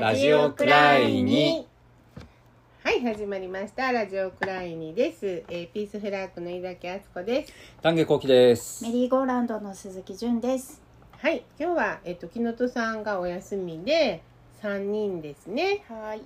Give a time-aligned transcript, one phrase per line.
[0.00, 1.68] ラジオクライニ
[2.82, 3.92] はい始まりました。
[3.92, 7.52] ラジオクライニです、えー、ピースフラッグの井崎敦子です。
[7.80, 8.82] 丹下幸喜です。
[8.82, 10.82] メリーゴーランドの鈴木純です。
[11.12, 14.20] はい今日はえっ、と木本さんがお休みで
[14.60, 15.84] 三人ですね。
[15.88, 16.22] はい。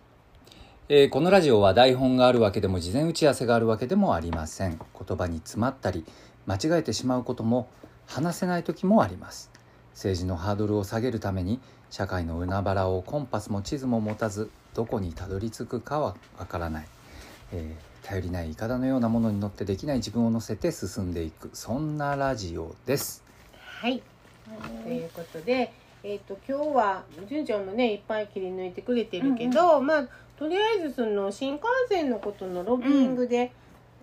[0.89, 4.79] えーこのラジオは台本があるわけでも事前打ち合わせがあるわけでもありません。
[4.79, 6.07] 言葉に詰まったり
[6.46, 7.69] 間違えてしまうことも
[8.07, 9.50] 話せない時もあります。
[9.93, 11.61] 政治のハードルを下げるために
[11.91, 16.87] 社会の海原をコンパスも地図も持たずどこにたどり着くかはわからない、
[17.53, 21.51] えー頼りないイカダのようなものに乗ってできない自分を乗せて進んでいく。
[21.53, 23.23] そんなラジオです。
[23.81, 24.03] はい。
[24.83, 30.09] ということでえっ、と今日は純ちゃんもねいっぱい切り抜いてくれてるけど、まあ
[30.39, 33.53] とりあえずその新幹線のことのロビングで、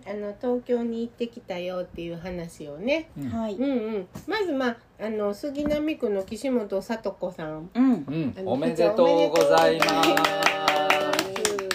[0.08, 3.10] あの東京に行ってきたよっていう話をね。
[3.18, 3.28] うん。
[3.28, 3.54] はい。
[3.54, 4.06] うんうん。
[4.26, 7.68] まずまああの杉並区の岸本聡子さん。
[7.74, 8.34] うん。
[8.44, 9.86] おめでとうございま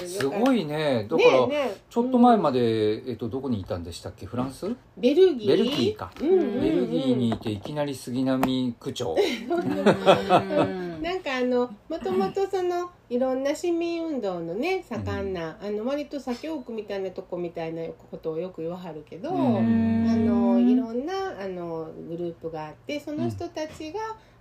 [0.08, 0.20] す。
[0.20, 0.28] す。
[0.28, 1.08] ごいね。
[1.10, 1.78] だから、ねえねえ。
[1.90, 4.26] ちょっと前まで、えっと、どこにいたんでしたっけ？
[4.28, 4.68] フランス？
[4.98, 5.48] ベルギー。
[5.48, 6.12] ベルギーか。
[6.22, 6.62] うんうんうん。
[6.62, 9.16] ベルギーにいていきなり杉並区長。
[9.50, 20.08] うん なんかあのもともとそのいろんな市民運動のね盛んな、あの割と左京区みたいなとこみたいなことをよく言わはるけど、うん。
[20.08, 24.00] あのいろんなあのグループがあってその人たちが、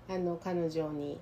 [0.08, 1.18] あの彼女に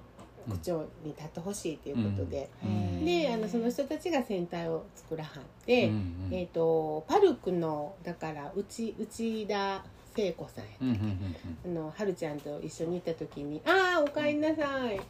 [0.50, 3.04] 区長に立ってほしいということで、うん。
[3.04, 5.94] であのその人たちが戦隊を作らはって、うん
[6.30, 10.94] うんえー、とパルクのだから内内田聖子さんやうんうん
[11.64, 15.00] うんあのはるちゃんと一緒に行った時に「ああおかえりなさい」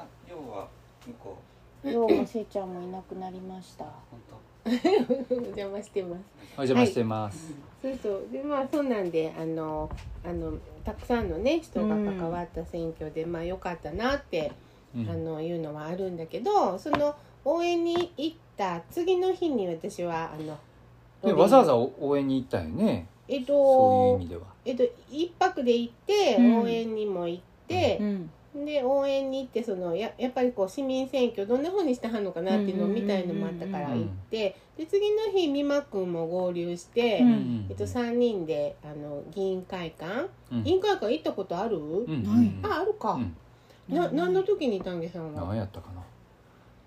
[0.00, 0.68] あ要は
[1.06, 1.38] 向こ
[1.84, 3.84] どうもせいちゃんもいなくなりました。
[3.84, 3.88] お
[5.34, 6.20] 邪魔してます。
[6.58, 8.28] お邪魔してます、そうそう。
[8.30, 9.88] でまあそうなんであの
[10.22, 10.52] あの
[10.84, 14.52] たくさんのね人が関わった選挙で、まあ良かったなって、
[14.94, 15.08] うん。
[15.08, 20.58] あのいうのはあるんだけどその応援に行った次の日に私はあの
[21.24, 23.06] でわざわざ応援に行ったよね？
[23.28, 24.42] えっとそういう意味では。
[24.66, 26.58] えっと一泊で行って、うん。
[26.60, 28.30] 応援にも行ってう、ん。
[28.54, 40.64] で応援に行ってそのややっぱりこう市民選挙どんな風にしてはんのかなっていうのを見たいのもあったから行ってで次の日美馬君も合流して、うんえっと、3人であの議員会館、うん。
[40.64, 42.04] 議員会館行ったことある、うん。
[42.04, 43.36] うんないああるか、うん。
[43.94, 45.44] な何の時に丹下さんは？
[45.46, 46.02] 何やったかな？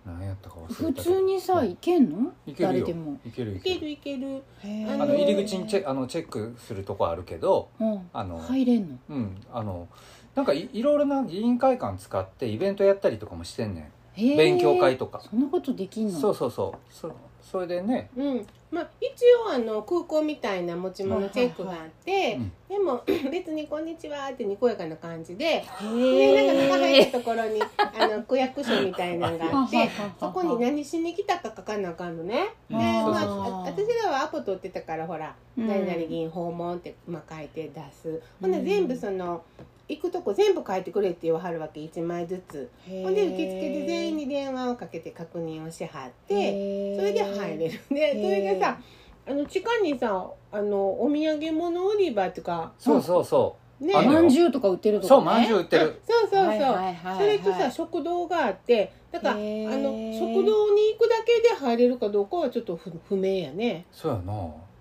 [0.05, 1.69] 何やったか忘れたけ普ど通にさ、うん。
[1.69, 2.33] 行けんの？
[2.45, 2.79] いけるよ。
[2.79, 3.19] 誰でも。
[3.25, 4.43] いけるいいけけるるいける。
[4.63, 8.09] へああの入り口にチェあのチェックするとこあるけどうん。
[8.11, 8.97] あの、入れんの？
[9.09, 9.37] うん。
[9.53, 9.87] あの
[10.35, 14.37] なんかいいろいろな議員会館使ってイベントやったりとかもしてんねん。
[14.37, 15.19] 勉強会とか。
[15.19, 16.19] そんなことできんの？
[16.19, 16.93] そうそうそう。
[16.93, 17.11] そ
[17.41, 18.09] それでね。
[18.15, 18.47] うん。
[18.71, 19.11] まあ一
[19.47, 22.51] 応あの空港みたいな持ち物チェックがあって、うん。
[22.67, 27.05] でも 別に「こんにちは」ってにこやかな感じでへでなんか中入っえ。
[27.11, 29.87] たところにあの区役所みたいなのがあって
[30.19, 32.47] そこに何しに来たか書かなあかんのね。
[32.69, 32.79] で、うん。
[32.79, 35.67] まあ、私らはアポ取ってたからほら「うん。
[35.67, 38.21] 誰々議員訪問」って、まあ、書いて出す。
[38.41, 39.43] ほんでうん全部その
[39.89, 41.81] 行くとこ全部書いてくれって言わはるわけ。
[41.81, 42.69] 1枚ずつ。
[42.87, 47.79] ほんで受付で全員に電話をかけて確認をしはってそれで入れる。
[47.89, 48.79] でそれがさ
[49.27, 53.25] あの地下にさあのお土産物売り場っていうかそうそう。
[53.25, 53.93] そね。
[53.93, 55.17] あのまんじゅうとか売ってるとこね。
[55.17, 56.01] うそうまんじゅう売ってる。
[56.07, 63.85] そうそうそう、はいはいはいはいそれとさ食堂があってだからあの食堂に行くだけで入れるかどうかはちょっと不不明やね。
[63.91, 64.33] そうやな。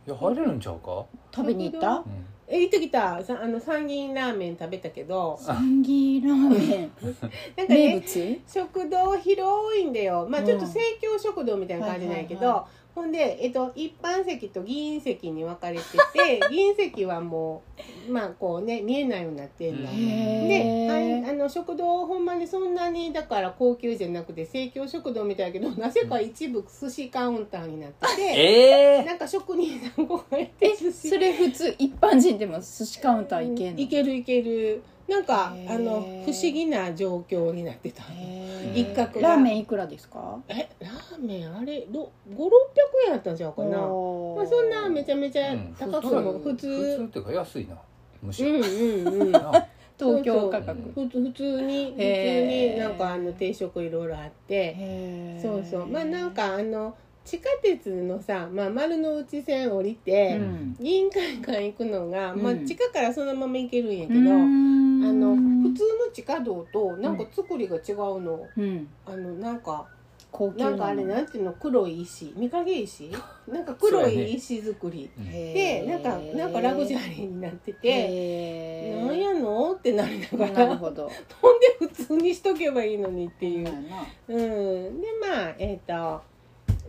[0.05, 1.91] いや入れるんちゃうか、食べに行った？
[1.91, 2.05] うん、
[2.55, 3.25] え行ってきた。
[3.25, 5.39] さあの参議院ラーメン食べたけど。
[5.41, 6.93] サンギーラーメン。
[7.57, 8.41] 名 なんかね物？
[8.47, 10.27] 食堂広いんだよ。
[10.29, 15.83] まあうんちょっと生協食堂みたいな感じなんやけど、はいはいはほんで、えっと、一般席と議員席に分かれて
[16.13, 17.63] て 議員席はも
[18.09, 19.91] うまあこうね見えないようになってんの。
[19.91, 20.49] うん。
[20.49, 31.09] であへいあの食堂ほんまにそんなにだから高級じゃなくて生協食堂みたいやけどなぜか一部寿司カウンターになってて、ええなんか職人さんこうやって寿司。
[31.09, 33.81] それ普通一般人でも寿司カウンター行けんの？
[33.81, 38.03] いけるいけるなんかあの不思議な状況になってた。
[38.75, 39.29] 一角が。
[39.31, 40.39] ラーメンいくらですか？
[40.49, 42.09] えラーメンあれ5600
[43.07, 43.71] 円やったんちゃうかな。
[43.79, 43.87] まあ
[44.47, 46.97] そんなめちゃめちゃ高くも普普通。
[46.97, 47.77] 通っていうか安いな。
[48.23, 49.33] むしろ、うんうんうん。
[49.33, 49.67] な
[49.99, 50.81] 東京価格。
[50.95, 55.39] ふつ普通に普通になんかあの定食いろいろあって。
[55.43, 55.87] そうそう。
[55.87, 60.77] まあなんかあの地下鉄のさ、まあ、丸の内線降りて、うん。
[60.81, 65.21] 議員会館行くのが、まあ、うん地下からそのまま行けるんやけど、あん。
[65.21, 68.89] の普通の地下道となんか作りが違うの、うん。
[69.07, 69.87] あのなんか
[70.57, 70.71] な。
[70.71, 72.33] んかあれなんていうの黒い石。
[72.39, 73.11] 御影石？
[73.47, 81.11] なんか黒い石造り、でなんかなんかラグジュアリーになってて、なんやのってなりながらなるほど。
[81.41, 83.67] ほんで普通にしとけばいいのにっていう。
[83.67, 83.73] そ
[84.35, 84.37] う
[84.91, 86.23] ん、でまあえっ、と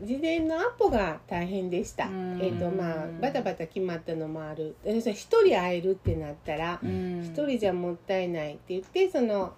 [0.01, 2.07] 事前のアポが大変でした。
[2.07, 2.39] うん。
[2.41, 4.75] えっ、とまあバタバタ決まったのもある。
[4.85, 7.23] 一人会えるってなったらうん。
[7.23, 9.53] 一人じゃもったいないって言ってその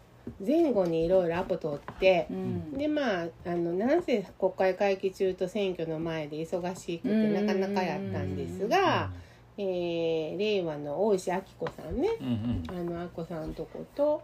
[0.46, 2.78] 前後にいろいろアポ取ってうん。
[2.78, 7.34] でまああのなんせ国会会期中と選挙の前で忙しくてうん。
[7.48, 9.12] なかなかやったんですが、
[9.58, 12.10] えー令和の大石明子さんね。
[12.20, 12.64] うんうん。
[12.70, 14.22] あのあこさんとこと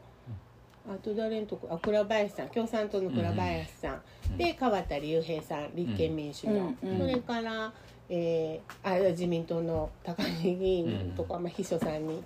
[0.89, 4.01] あと誰のとこあ倉林さん共産党の倉林さん、うん
[4.37, 7.73] で川田隆平さん立憲民主党、うんうんそれから、
[8.09, 12.23] えーあ自民党の高木議員とか、まあ、秘書さんに、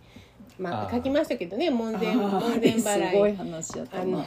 [0.59, 4.25] まあ、書きましたけどね門前あ門前れすごい払い話やったあのな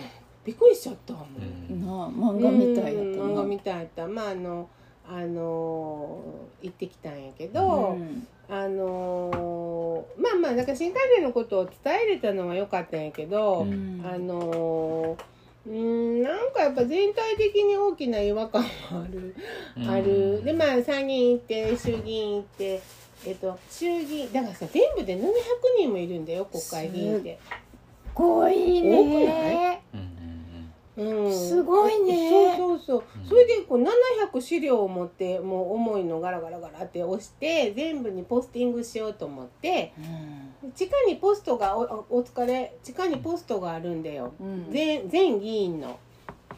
[0.48, 1.12] びっくりしちゃった。
[1.12, 1.86] うん。
[1.86, 4.06] なあ漫画みたいやった漫画みたいやった。
[4.06, 4.68] まああの
[5.10, 6.22] あの
[6.62, 8.26] 行ってきたんやけど、うん。
[8.50, 11.74] あのーまあまあなんか新幹線のことを伝
[12.04, 14.02] えれたのは良かったんやけど、うん。
[14.04, 15.22] あのー
[15.66, 18.68] うーんなんかやっぱ全体的に大きな違和感は
[19.04, 19.34] ある、
[19.76, 19.88] うん。
[19.88, 20.42] ある。
[20.44, 22.80] でまあ参議院行って衆議院行って
[23.26, 25.20] えっと衆議院だからさ全部で700
[25.78, 27.38] 人もいるんだよ国会議員って。
[27.44, 27.50] す
[28.14, 30.07] ごい多くねうんうん
[30.98, 32.56] うん、すごいね。
[32.58, 33.28] そうそうそう、うん。
[33.28, 39.92] それでこう700資料を持ってもう重いのガラガラガラって押して全部にポスティングしようと思って
[40.62, 40.72] うん。
[40.72, 42.76] 地下にポストがおおお疲れ。
[42.82, 44.32] 地下にポストがあるんだよ。
[44.40, 44.70] うん。
[44.70, 45.98] 全全議員の。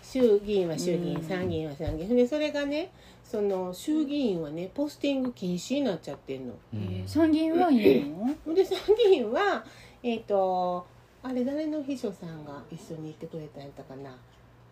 [0.02, 2.16] 衆議院は衆議院、うん参議院は参議院。
[2.16, 2.90] でそれがね
[3.22, 6.54] その衆議院はねポスティング禁止になっちゃってんの。
[6.72, 6.80] うん。
[6.80, 8.04] えー参議院はいい
[8.46, 8.54] の？
[8.54, 9.62] で参議院は
[10.02, 10.86] えっ、と
[11.22, 14.16] あれ誰の秘書さんが一緒に行ってくれたんやったかな？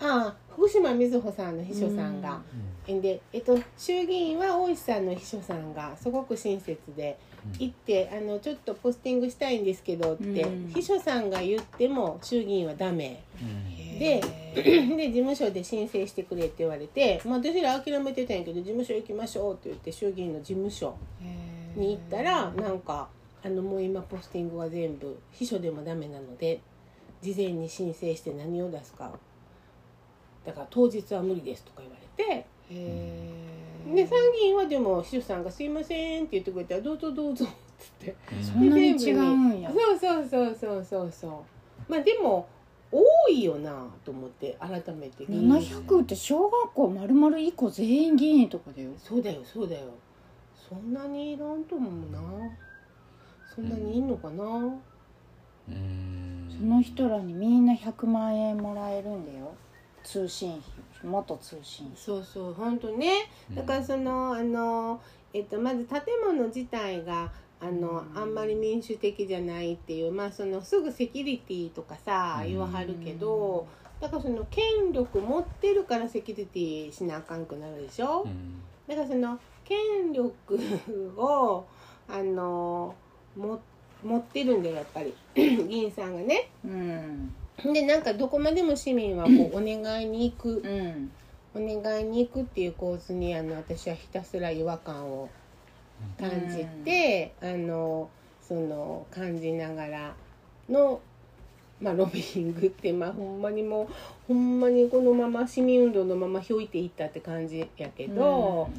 [0.00, 2.40] ああ福島みずほさんの秘書さんが、
[2.86, 7.18] で、えっと、衆議院は大石さんの秘書さんがすごく親切で
[7.58, 10.72] 行ってあのちょっとポスティングしたいんですけどって、うん。
[10.74, 13.22] 秘書さんが言っても衆議院はダメ。
[13.40, 13.78] うん。
[13.98, 14.22] で
[14.54, 23.08] へ で事務所で申請してくれって言われて、まあ、私ら諦めてたんやけど事務所行きましょうって言って衆議院の事務所ーに行ったらなんか
[23.44, 26.60] あのもう今ポスティングは全部秘書でもダメなので
[27.20, 29.12] 事前に申請して何を出すか
[30.48, 32.46] だから当日は無理ですとか言われて。
[33.94, 37.48] で参議院はでも秘書さんが「すいません」って言ってくれたら「どうぞどうぞ」っ
[37.78, 38.14] つって。
[38.42, 39.70] そんなに違うんや。
[39.70, 41.32] そうそうそうそうそうそう。
[41.90, 42.46] まあでも
[42.90, 45.24] 多いよなと思って改めて。
[45.24, 48.90] 700って小学校丸々1個全員議員とかだよ。
[48.98, 49.86] そうだよそうだよ。
[50.68, 52.20] そんなにいらんと思うな。
[53.54, 56.48] そんなにいんのかな、うん。
[56.48, 59.52] その人らにみんな100万円もらえるんだよ
[60.08, 60.62] 通信費
[61.04, 61.98] 元通信費。
[61.98, 63.28] そうそう本当ね。
[63.54, 65.02] だからそのあの、
[65.34, 68.18] えっと、まず建物自体があの、うん。
[68.18, 72.48] あんまり民主的じゃないっていうまあそのすぐセキュリティとかさうん。
[72.48, 73.66] 言わはるけど、
[74.00, 78.62] だからその権力持ってるからセキュリティしなあかんくなるでしょ、うん。
[78.88, 80.58] だからその権力
[81.18, 81.66] を
[82.08, 82.94] あの
[83.36, 83.60] も
[84.02, 85.12] 持ってるんだよやっぱり。
[85.36, 86.48] 議員さんがね。
[86.64, 87.34] うん
[87.64, 90.62] でなんかどこまでも市民はこうお願いに行く。
[90.64, 91.10] うん。
[91.54, 95.28] お願いに行くっていう構図にあの私はひたすら違和感を
[96.18, 98.10] 感じて、あの
[98.46, 100.14] その感じながら
[100.68, 101.00] の、
[101.80, 103.88] まあ、ロビーングって、まあ、ほんまにもう
[104.28, 108.70] ほんまにこのまま市民運動のままひょいていったって感じやけど、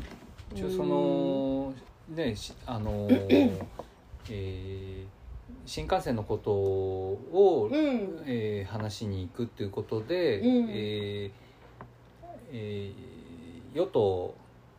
[0.53, 1.74] 一応その
[2.10, 3.68] ねしあのー
[4.30, 5.19] えー
[5.65, 8.24] 新幹線のことを、うん。
[8.25, 10.70] えー話しに行くっていうことで、うん。
[10.70, 11.32] えー
[12.51, 14.34] えー与党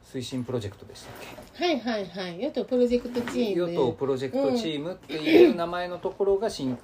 [0.04, 1.14] 推進プロジェクトでしたっ
[1.56, 1.64] け？
[1.64, 2.42] はいはいはい。
[2.42, 3.68] 与党プロジェクトチーム。
[3.68, 6.76] 与党プロジェクトチームっていう名前のところが新、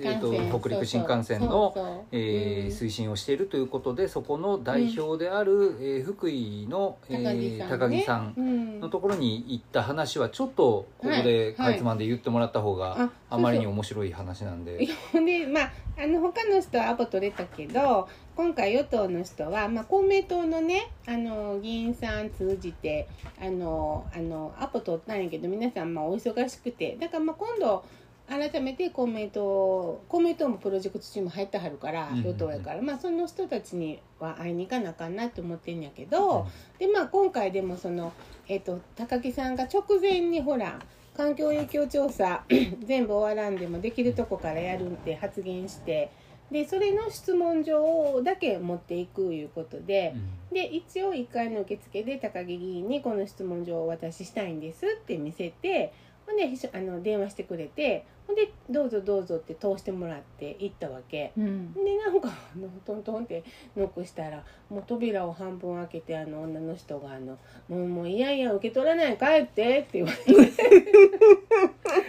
[0.00, 0.20] えー、
[0.50, 8.80] と北陸新幹線の推進をしているということでそこの代表である、えー福井の、えー高木さんうん。
[8.80, 14.78] のところに行った話はちょっとここでかいつまんで言ってもらった方がああまりに面白い話なんで。
[15.14, 23.08] でまああの他の人はアポ取れたけど今回与党の人は、まあ、公明党のねあの議員さん通じて
[23.40, 26.96] あのあのアポ取ったんやけど皆さんまあお忙しくて。
[27.00, 27.84] だからまあ今度
[28.28, 32.24] 改めて公明党公明党もプロジェクトチーム入ってはるからうんうんうん。
[32.28, 36.46] 与党やから、まあその人たちには会いに行かなあかんなと思ってんやけど、
[36.78, 38.12] でまあ今回でもその、
[38.48, 40.78] えっと高木さんが直前にほら
[41.16, 42.44] 環境影響調査
[42.84, 46.10] 全部終わらんでもできるとこからやるって発言して
[46.50, 50.14] でそれの質問状だけ持っていくいうことで、
[50.52, 55.92] で一応1回の受付で高木議員にこの質問状をお渡ししたいんですって見せて
[56.26, 61.32] ほんであの電話してくれてほんで「どうぞどうぞ」って通してもらって行ったわけ。
[61.36, 61.72] うん。
[61.74, 63.42] でなんかあのトントンって
[63.76, 67.38] ノックしたらもう扉を半分開けてあの女の人があの
[67.68, 70.52] 「もうもういやいや受け取らない帰って」って言われて。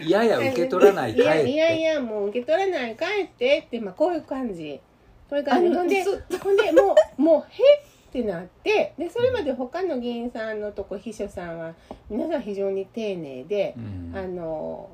[0.00, 1.28] いやや受け取らないい帰って。
[1.28, 4.80] やいやいやもう受け取らない帰ってってまあこういう感じ。
[5.28, 5.68] こういう感じ。
[5.68, 11.74] あのほんでそほんでもうもうへってなってでそれまで他の議員さんのとこ秘書さんは
[12.08, 14.12] 皆さん非常に丁寧でう、ん。
[14.16, 14.88] あの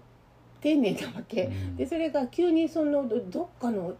[0.62, 1.76] 丁寧なわけ、うん。
[1.76, 3.94] でそれが急にそのどどっかの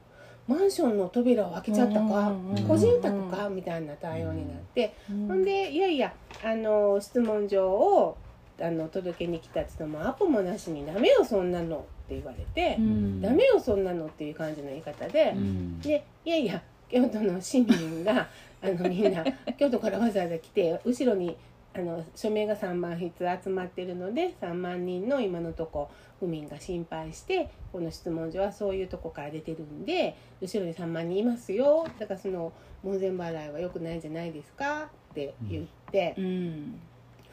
[0.49, 2.33] マンションの扉を開けちゃったか、
[2.67, 6.13] 個人宅かみたいな対応になって、ほんでいやいや
[6.43, 8.17] あの質問状を
[8.61, 15.81] あの届けに来たって言ってもアポもなしに「ダメよそんなの」って言われて「うんダメよそんなの」っていう感じの言い方で、うん。
[15.81, 18.29] でいやいや京都の市民が
[18.63, 19.25] あのみんな
[19.59, 21.37] 京都からわざわざ来て後ろに
[21.73, 23.13] あの署名が3万筆
[23.43, 25.89] 集まってるので3万人の今のとこ
[26.19, 31.87] 府民が心配してこの質問状はそういうとこから出てるんで後ろに3万人いますよ。
[31.99, 32.53] だからその
[32.83, 34.91] 門前払いは良くないんじゃないですか？
[35.11, 36.15] って言って。
[36.19, 36.81] うん。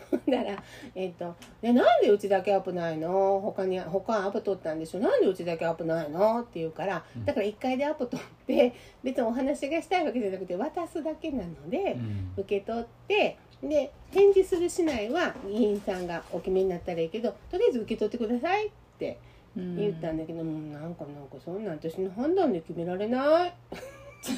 [0.30, 0.64] だから、
[0.96, 3.42] えっとでなんでうちだけアップないの？
[3.44, 5.00] 他に他アップ取ったんでしょ？
[5.00, 6.40] なんでうちだけアップないの？
[6.42, 7.26] って言うからうん。
[7.26, 8.74] だから1回でアップ取って
[9.04, 12.34] 別にお話がしたいわけじゃなくて渡すだけなのでう、ん。
[12.38, 19.18] 受け取ってで返事するしないは議員さんがお決めになったらいいけどとりあえず受け取ってくださいって
[19.56, 23.54] 言ったんだけど、もうなんかなんかそんなん私の判断で決められないっ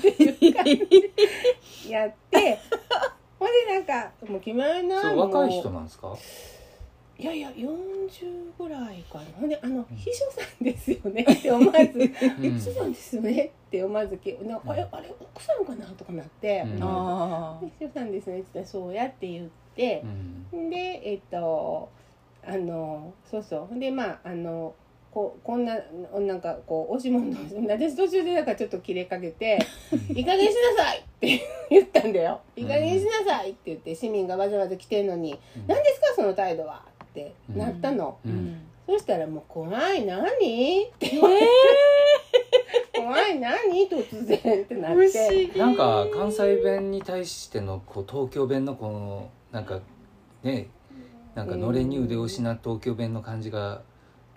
[0.02, 0.86] ていう感じで
[1.92, 2.58] やって
[3.40, 6.12] ほんでなんかもう決められないそう若い人もなんですか？
[6.12, 6.18] う
[7.22, 7.68] いやいや40
[8.58, 9.26] ぐらいかな。
[9.40, 16.84] ほんであの秘書さんですよねって思わず「うん秘書さんですよね」って思わず けなあれあれ奥さんかなとかなってうん。
[16.84, 20.04] あ秘書さんですねって言ったらそうやって言って
[20.54, 20.70] う、ん。
[20.70, 21.90] でえっと
[22.46, 23.66] あのそうそう。
[23.66, 24.74] ほんでまああの
[25.12, 25.76] こうこんな
[26.20, 27.38] なんかこう押し問答
[27.68, 29.60] 私途中でなんかちょっと切れかけて
[30.14, 38.36] 「いい加減しなさい!」って言ったんだよ「いい加減しなさい!」って言って市民がわざわざ来てんのに「何ですかその態度は!」ってなったの、ううん。
[38.36, 40.22] んそしたらもう「怖い何?」
[40.90, 41.12] って。
[42.96, 43.88] 怖い何？
[43.90, 45.48] 突然ってなって。
[45.54, 45.60] 議。
[45.60, 49.80] なんか関西弁に対してのこう東京弁のこのなんか
[50.44, 50.68] ね
[51.36, 53.82] なんかのれんに腕を失った東京弁の感じが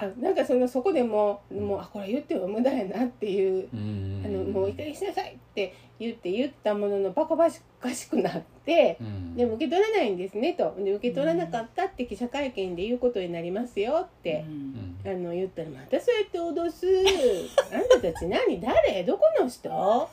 [0.03, 4.23] あなんかそのそこでももうあこれ言っても無駄やなっていううん。
[4.25, 7.49] あのもういい加減しなさいって言って言ったもののバカバ
[7.81, 9.37] カしくなってうん。
[9.37, 10.75] でも受け取らないんですねと。
[10.79, 14.97] で受け取らなかったって記者会見で言うことになりますよって、うん。
[15.05, 16.87] あの言ったらまたそうやって脅す。
[17.73, 20.09] あんたたち何誰どこの人？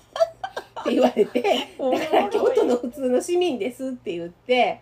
[0.80, 1.42] って言われて
[1.78, 4.80] だから京都の普通の市民ですって言って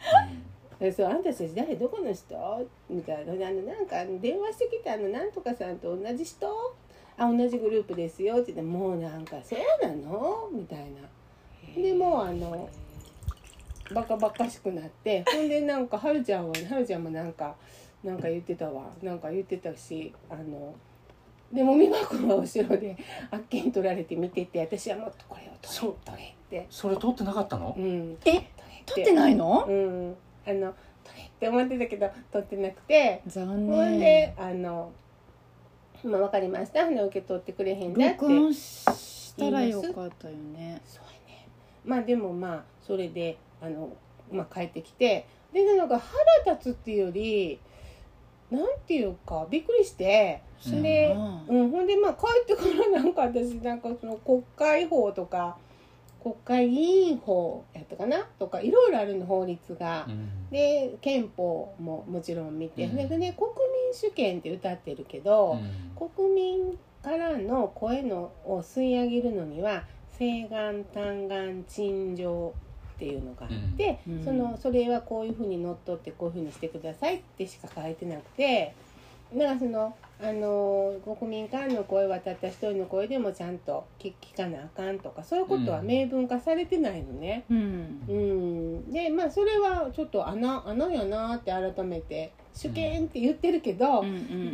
[0.79, 1.75] でそうあんたたち誰？
[1.75, 2.67] どこの人？
[2.89, 3.33] みたいな。
[3.33, 6.75] あのなんか電話してきたあのなんとかさんと同じ人
[7.17, 10.49] あ同じグループですよって言ってもうなんかそうなの？
[10.51, 11.81] みたいな。
[11.81, 12.69] でもうあの
[13.93, 15.23] バカバカしくなって。
[15.27, 17.55] ほんでなんかはるちゃんははるちゃんもなんか
[18.03, 18.83] なんか言ってたわ。
[19.01, 20.75] なんか言ってたしあの
[21.51, 22.95] でも美和子は後ろで
[23.31, 26.67] あっけに取られて見てて私はもっとこれを取れ取れって。
[26.69, 27.73] それ撮ってなかったの？
[27.75, 28.51] うんえ？
[28.85, 29.65] 撮ってないの？
[29.67, 30.15] うん
[30.47, 30.73] あの
[31.03, 33.21] 取れって思ってたけど取ってなくて。
[33.27, 34.91] 残ほん念であの
[36.03, 36.85] 「まあ、分かりました。
[36.85, 40.81] ほんで受け取ってくれへんだ」って録音したらよかったよね。
[40.85, 41.47] そうやね。
[41.85, 43.89] まあでもまあそれであの、
[44.31, 45.25] まあ、帰ってきて。
[45.53, 47.59] でなんか腹立つっていうより
[48.51, 50.41] なんていうかびっくりして。
[50.65, 51.15] うんで、
[51.47, 55.55] うんうん、ほんでまあ帰ってからなんか私なんかその国会法とか
[56.21, 60.05] 国会議員法やったかなとかいろいろあるの法律が。
[60.07, 60.49] うん。
[60.49, 62.95] で憲法ももちろん見て、うん。
[62.95, 63.49] でね国
[63.85, 66.09] 民主権って歌ってるけど、うん。
[66.09, 69.83] 国民からの声のを吸い上げるのには
[70.17, 72.53] 請願嘆願陳情
[72.95, 74.23] っていうのがあって、うん。
[74.23, 78.73] そのそれはこういうふうにのっとってこういうふうにしてくださいってしか書いてなくて
[79.33, 87.45] だからそのあの国民からの声はたった一人の声でもちゃんと聞聞かなあかんとかそういうことは明文化されてないのね。
[87.49, 88.01] うん。
[88.07, 94.03] うん、でまあそれはちょっと穴穴やなって改めて主権って言ってるけど、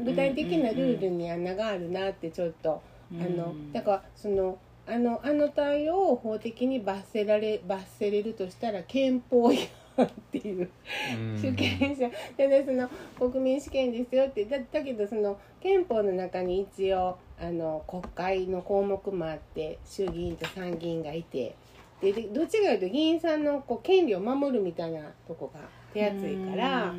[0.04, 2.82] 具体的なルールに穴があるなってちょっと、
[3.14, 9.68] あのだからそのあのあの対応を法的に罰せられ罰せれるとしたら憲法違反
[10.02, 10.70] っていう。
[11.16, 11.38] うん。
[11.40, 14.46] 主権者ででその国民主権ですよって。
[14.46, 21.56] だだけどその憲法の中に一応ああの国会の項目もあって衆議院と参議院がいて。
[22.02, 25.62] ででどっちかというと議員さんのこう権利を守るみたいなとこが
[25.94, 26.94] 手厚いから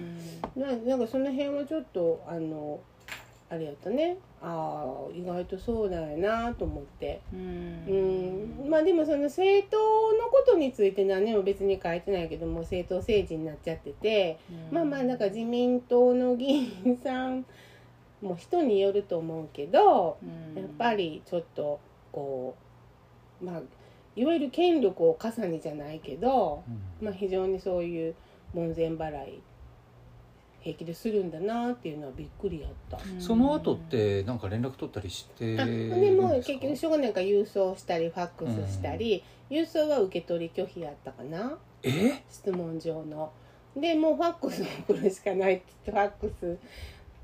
[0.57, 2.81] ななんかその辺はちょっとあの
[3.51, 4.17] あれやったね。
[4.43, 7.21] ああ意外とそうだよなと思って。
[7.33, 8.57] うん。
[8.63, 8.71] うん。
[8.71, 9.77] まあでもその政党
[10.17, 14.39] のことについて何も別に書いてないけども政党政治になっちゃってて、
[14.71, 17.45] まあまあなんか自民党の議員さん
[18.23, 20.17] も人によると思うけど
[20.57, 21.79] やっぱりちょっと
[22.11, 22.57] こ
[23.43, 23.63] うまあ
[24.17, 26.63] いわゆる権力を重ねじゃないけど、
[27.01, 28.15] まあ、非常にそういう
[28.55, 29.43] 門前払い
[30.65, 32.99] 平気でするんだなっていうのはびっくりやった。
[33.21, 37.13] その後ってなんか連絡取ったりしてあるんでも結局しょうがない。
[37.13, 41.59] から郵送したりファックスしたり、郵送は受け取り拒否やったかな？
[41.83, 42.23] え？
[42.31, 43.31] 質問状の。
[43.77, 46.59] でもうファックス送るしかないって言ってファックス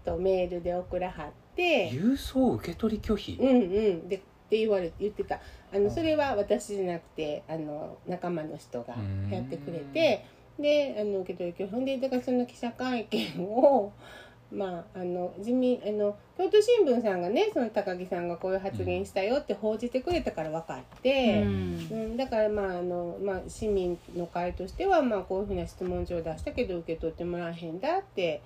[0.05, 1.91] とメールで送らはって。
[1.91, 3.39] 郵送受け取り拒否？
[3.41, 4.09] うんうん。
[4.09, 4.21] でっ
[4.51, 5.37] て言われ言ってた。
[5.37, 5.41] あ
[5.73, 5.85] うん。
[5.85, 9.31] のそれは私じゃなくてあの仲間の人がうん。
[9.31, 10.27] やってくれて
[10.61, 13.93] であの受け取り拒否でだからその記者会見を
[14.53, 21.43] まああの自民あの京都新聞さんがねその高木さんがこういう発言したよって報じてくれたから分かって。
[21.43, 28.41] うん、だからまああの、まあ、市民の会としては、まあ、こういうふうな質問状を出したけど受け取ってもらえへんだって、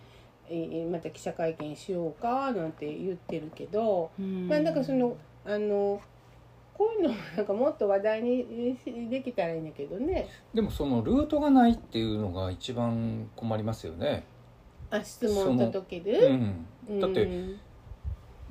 [0.50, 5.16] えーまた記者会見しようかなんて言ってるけど、まあなんかその
[5.46, 6.00] あの
[6.76, 8.76] こういうのなんかもっと話題に
[9.08, 10.28] できたらいいんだけどね。
[10.52, 14.24] でもそのルートがないっていうのが一番困りますよね。
[14.90, 16.66] あ質問届けうる、ん。
[16.88, 17.00] うん。
[17.00, 17.28] だって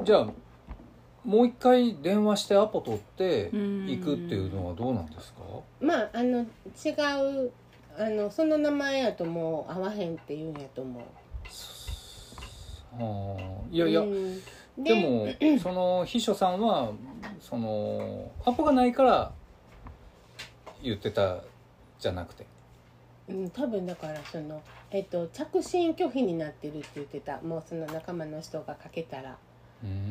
[0.04, 0.28] じゃあ
[1.26, 5.42] もう一回電話してアポ取って行くっていうのはどうなんですか？
[5.82, 7.52] まああの違う
[7.98, 11.04] あのその名前やともう合わへんって言うんやと思う。
[13.02, 14.40] はあいやいや、うん
[14.78, 15.28] でも
[15.62, 16.92] その秘書さんは
[17.40, 19.32] そのアポがないから
[20.82, 21.38] 言ってた
[22.00, 22.46] じゃなくて。
[23.30, 24.62] うん、多分だからその、
[24.92, 27.40] えっと、着信拒否になってるって言ってた。
[27.42, 29.38] もうその仲間の人がかけたら。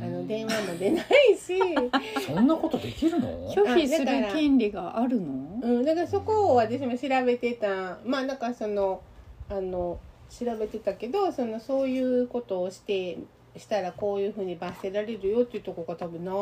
[0.02, 1.58] あの電話も出ないし、
[2.26, 3.50] そんなことできるの？
[3.50, 5.26] 拒否するあだから権利があるの？
[5.62, 7.96] うん、だからそこを私も調べてた。
[8.04, 9.00] まあだからその
[9.48, 13.18] あの調べてたけどそのそういうことをして
[13.56, 16.32] したらこういうふうに罰せられるよっていうとこが多分な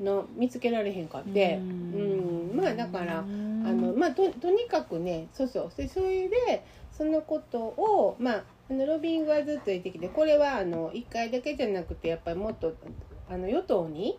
[0.00, 1.56] な見つけられへんかって。
[1.56, 12.74] うんまあだからあのまあととにかくねそうそうでそれでそのことをまああのロビングはずっと言ってきてこれはあの1回だけじゃなくてやっぱりもっと
[13.28, 14.18] あの与党に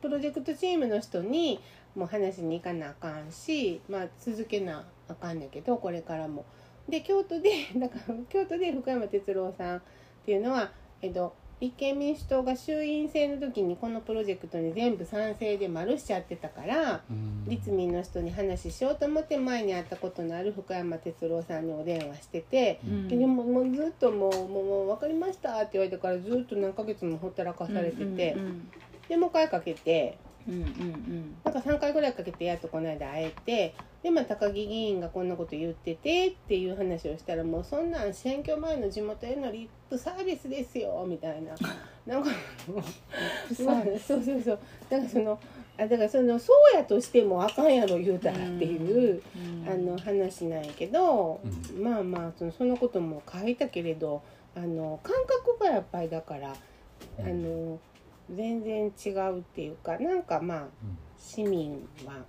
[0.00, 1.60] プロジェクトチームの人に
[1.94, 6.44] もう話しに行かなあかんし、まあ、続けなあかんねんけどこれからも。
[6.88, 9.80] で京都でだから京都で福山哲郎さんっ
[10.26, 17.02] ていうのは、えっと、立憲民主党が衆院選の時にこのプロジェクトに全部賛成で丸しちゃってたから。
[17.10, 28.70] うん立民の人に話しようと思って前に会ったことのある福山哲郎さんにお電話してて、うんでももうずっともう「もうもう分かりました」って言われてからずっと何ヶ月もほったらかされてて、うん
[29.08, 30.16] でもう一回かけて
[30.48, 41.54] うんうんなんか3回ぐらいかけてやっとこの間会えてで、まあ、高木議員がこんなこと言っててっていう話をしたらもうそんなん選挙前の地元へのリップサービスですよみたいな。
[42.06, 42.30] なんか
[43.48, 44.58] そうそうそう。
[44.90, 45.38] だからその
[45.78, 54.22] あだからそのそうやとしてもあかんやろ言うたらっていう、うんあの話なんやけど、うまあまあそのそのことも書いたけれど
[54.54, 57.78] あの感覚がやっぱりだからあの
[58.30, 60.68] 全然違うっていうかなんかまあうん。
[61.18, 62.22] 市民は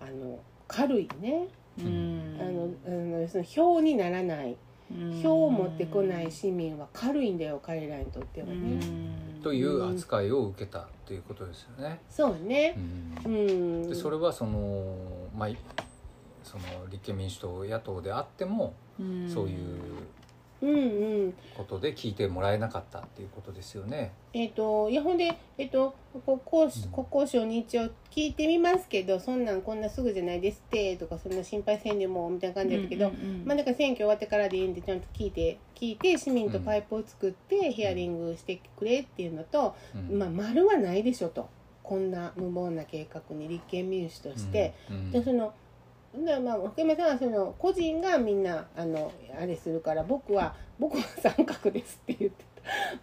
[0.00, 2.38] あの軽いね、うん。
[2.40, 2.90] あのあ
[3.22, 4.56] のその票にならない。
[4.90, 5.20] うん。
[5.20, 8.56] 票を持ってこない市民は軽いんだよ彼らにとってはうね。
[8.56, 9.40] ん。
[9.42, 12.00] という扱いを受けたということですよね。
[12.08, 12.76] そうね。
[13.24, 14.96] う、うんん、でそれはその
[15.36, 15.48] まあ
[16.42, 19.28] その立憲民主党野党であってもうん。
[19.28, 19.80] そういう
[21.56, 24.12] ことで聞いてもらえなかったっていうことですよね。
[24.32, 26.92] えっ、といやほんでえっ、と国交うん。
[26.92, 33.44] 国交省に一応聞いてみますけどそんなんこんなすぐじゃないですってとかそんな心配せんでもみたいな感じだったけど、うんうんうん。
[33.46, 40.18] まあだから選挙終わってからでいいんでちゃんと聞いて聞いて市民とパイプを作ってヒアリングしてくれっていうのと、うん。
[40.18, 41.48] まあ丸はないでしょと。
[41.82, 45.10] こんな無謀な計画に立憲民主として、うん。
[45.12, 45.54] でその
[46.24, 52.44] でまあ福山さんはその個人がみんなあのあれするから僕は 僕は三角ですって言って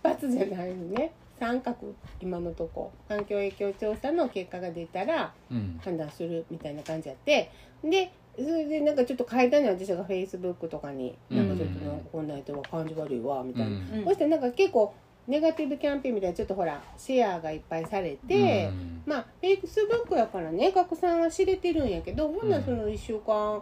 [0.02, 0.10] た。
[0.10, 1.12] 罰じゃないのね。
[1.40, 2.92] 三角今のとこ。
[3.08, 5.80] 環境影響調査の結果が出たらうん。
[5.84, 7.50] 判断するみたいな感じやって。
[7.84, 14.06] でそれでなんかちょっと変えたのよ私がフェイスブックとかになんかちょっとなんかこんな人は感じ悪いわみたいな、うん。
[14.06, 14.94] そしてなんか結構
[15.28, 19.02] ネガティブキャンペーンみたいなちょっとほらシェアがいっぱいされて、うん。
[19.06, 23.62] まあフェイスブックやからね拡散は知れてるんやけどほんならその1週間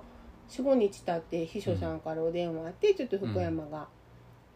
[0.49, 3.87] 45日経って秘書さんからお電話あってちょっと福山が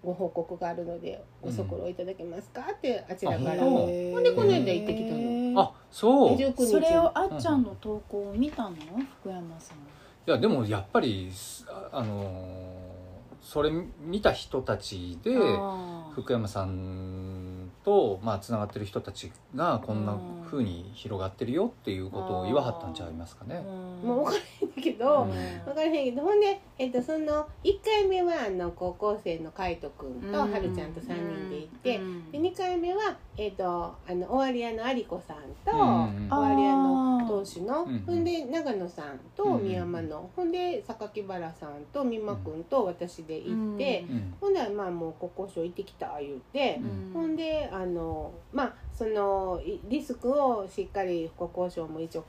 [0.04, 3.54] ご報告があるのでご足労いただけますかってあちらから。
[3.54, 5.62] あほへんでこの間行ってきたの。
[5.62, 6.34] あそう。
[6.34, 8.76] い19日それをあっちゃんの投稿を見たの？
[9.22, 9.78] 福山さん。
[10.26, 11.32] やでもやっぱり
[11.68, 12.96] ああのー
[13.42, 20.18] それ見た人たちであー福山さんとまあつながってる人たちがこんな
[20.50, 23.58] 風に広がってるよっていうことを言わはったんちゃいますかね。
[23.58, 24.08] うん。
[24.08, 25.30] もう分からへんけど、うん。
[25.30, 30.52] 分からへんけどほんで、えっと、その1回目はあの高校生の海斗くんとうん。
[30.52, 32.32] はるちゃんと3人で行って、うん。
[32.32, 35.38] で2回目は、えっと、あの終わり屋の有子さん
[35.70, 44.34] と、うん終わり屋の当主の、うんほんで長野さんとうん宮山の、ほんで榊原さんと美馬くんと私で行って、うん。
[44.40, 46.80] ほんでまあもう国交省行ってきた言うて。
[47.14, 52.26] ほんであのまあそのいリスクをしっかり国交省も一応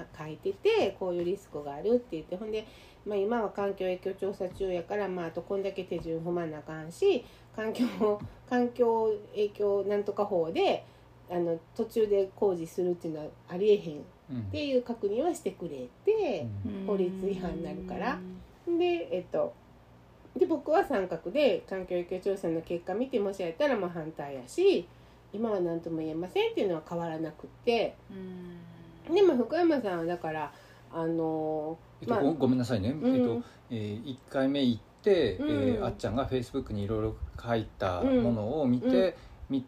[0.00, 2.66] は書いててこういうリスクがあるって言ってほんで、
[3.06, 7.84] まあ、今は環境影響調査中やから、まあ、あとこんだけ手順踏まなあかんし環境
[8.48, 10.84] 環境影響なんとか法で
[11.30, 14.42] あの途中で工事するっていうのはありえへんっうん。
[14.44, 16.46] ていう確認はしてくれて。
[16.86, 18.18] 法律違反になるから。
[18.66, 19.52] でえっと
[20.36, 24.86] で僕は三角で環境影響調査の結果見てもしあったらまあ反対やし
[25.32, 27.94] 今は何とも言えませんっていうのは変わらなくって。
[29.08, 29.14] うん。
[29.14, 30.52] でも福山さんはだから
[30.92, 33.16] あのえっとまあごごめんなさいね、うん。
[33.16, 35.48] えっとえー、1回目行って、うん。
[35.48, 39.14] えーあっちゃんがフェイスブックにいろいろ書いたものを見て、うん
[39.50, 39.66] み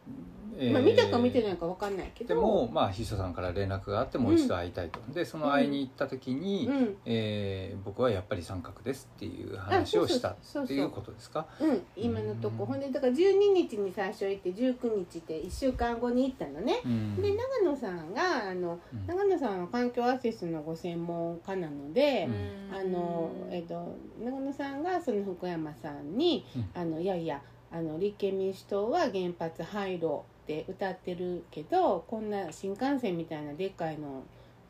[0.59, 0.73] えー。
[0.73, 2.29] まあ、見たか見てないか分かんないけど。
[2.29, 6.97] でも、まあ、秘書さんから連絡があってもう一度会いたいと、でその会いに行った時に、うん。
[7.05, 11.47] えー僕はやっぱり三角ですっていう話をしたっていうことですか？
[11.61, 11.83] うん。
[11.97, 12.59] 今のとこ。
[12.61, 12.67] うん。
[12.67, 16.81] ほんでだから12日に最初行って19日って1週間後に行ったのね。
[16.85, 17.17] うん。
[17.21, 19.07] で長野さんがあのうん。
[19.07, 22.29] 長野さんは環境アセスのご専門家なので、
[22.71, 22.77] うん。
[22.77, 26.71] あのえっと長野さんがその福山さんに、うん。
[26.75, 27.43] あのいやいや
[27.73, 34.23] あの立憲民主党は原発廃炉って歌ってるけどこんな新幹線みたいなでっかいの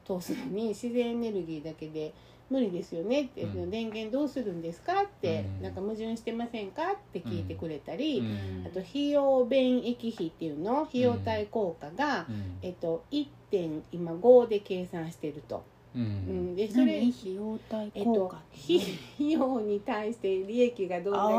[0.04, 2.12] 通すのに自然エネルギーだけで
[2.50, 3.70] 無理ですよねって、うん。
[3.70, 5.64] 電源どうするんですかって、うん。
[5.64, 8.66] なんか矛盾してませんかって聞いてくれたり、うん。
[8.66, 12.58] あと費用便益費っていうの費用対効果が、うん。
[12.60, 15.64] えっと、1.5で計算してると。
[15.94, 16.52] ううん。
[16.52, 17.10] ん、でそれ何？
[17.10, 18.80] 費用対えっと効果、費
[19.16, 21.32] 費用に対して利益がどんだけだ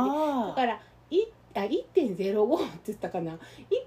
[0.49, 3.37] あからいあ1.05って言ったかな。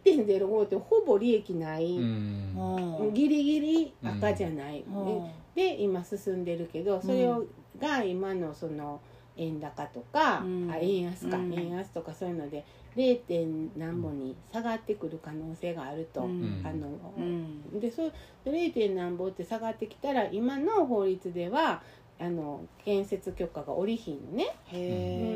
[0.04, 3.10] 1.05ってほぼ利益ない、うん。
[3.12, 5.06] ギリギリ赤じゃない、うん。
[5.06, 5.34] ね。
[5.54, 7.44] で今進んでるけどそれを、
[7.80, 9.00] が今のその
[9.36, 10.70] 円高とか、うん。
[10.70, 11.54] あ円安か、うん。
[11.54, 13.18] 円安とかそういうので 0.
[13.20, 16.22] 点何本に下がってくる可能性があると。
[16.22, 16.62] うん。
[16.64, 17.80] あのうん。
[17.80, 18.12] でそう
[18.44, 18.72] 0.
[18.72, 21.82] 点何本って下がってきたら今の法律では
[22.18, 24.54] あの建設許可が下りひんのね、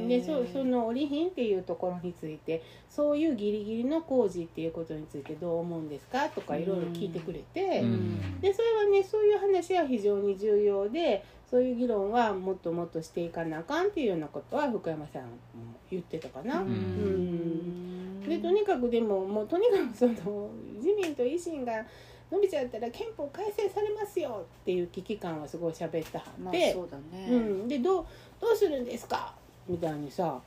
[0.08, 8.40] でそその下りひんっていうところについてそういうギリギリの工事っていうことについてどう思うんですかとかいろいろ聞いてくれて、うん。
[8.40, 15.28] でそれはねそういう話は非常に重要でそういう議論はもっともっとしていかなあかんっていうようなことは福山さんも
[15.90, 16.60] 言ってたかな。
[16.60, 18.26] うん。
[18.26, 21.84] でとにかくでももうとにかくその自民と維新が
[22.30, 28.04] 伸びちゃったら憲法改正されますよっていう危機感はすごい喋ったはまあって、そうだね、うん、でどう
[28.40, 29.34] どうするんですか？
[29.68, 30.40] みたいにさ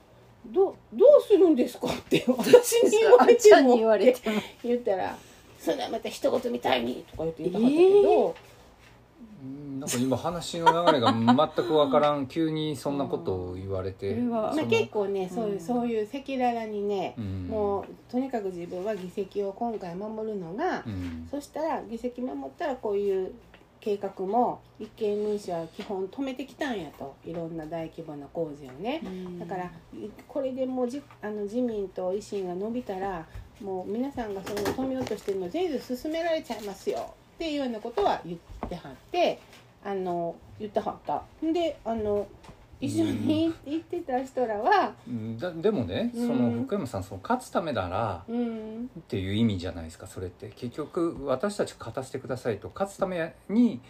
[0.48, 1.88] どうどうするんですか？
[1.88, 4.42] って私に言われても言われても。
[4.64, 5.18] 言ったら
[5.60, 8.34] 「それはまた一言みたいに」とか言って言ったはったけど、うん
[9.80, 17.48] なんか今話の流れが全くわからん 急にそんなことを言われてまあ、結構ねそういう、うんそういう赤裸々にね、うん。
[17.48, 21.28] もうとにかく自分は議席を今回守るのが、うん。
[21.30, 23.34] そしたら議席守ったらこういう
[23.80, 27.16] 計画も立憲民主は基本止めてきたんやと。
[27.26, 29.02] いろんな大規模な工事をね。
[29.40, 29.72] だから
[30.28, 33.26] これでもうじあの自民と維新が伸びたら
[33.62, 39.38] もう皆さんがそれを止めようとしてるの全部進められちゃいますよっていうようなことは言ってはって
[39.84, 41.24] あの言ってはった。
[41.42, 42.26] であの
[42.80, 45.38] 一緒に行ってた人らは、うん。
[45.38, 46.28] だでもね、うん。
[46.28, 50.54] その福山さんその勝つためならうん、っていう意味じゃないですかそれって。
[50.56, 53.82] 結局私たち勝たせてくださいと勝つために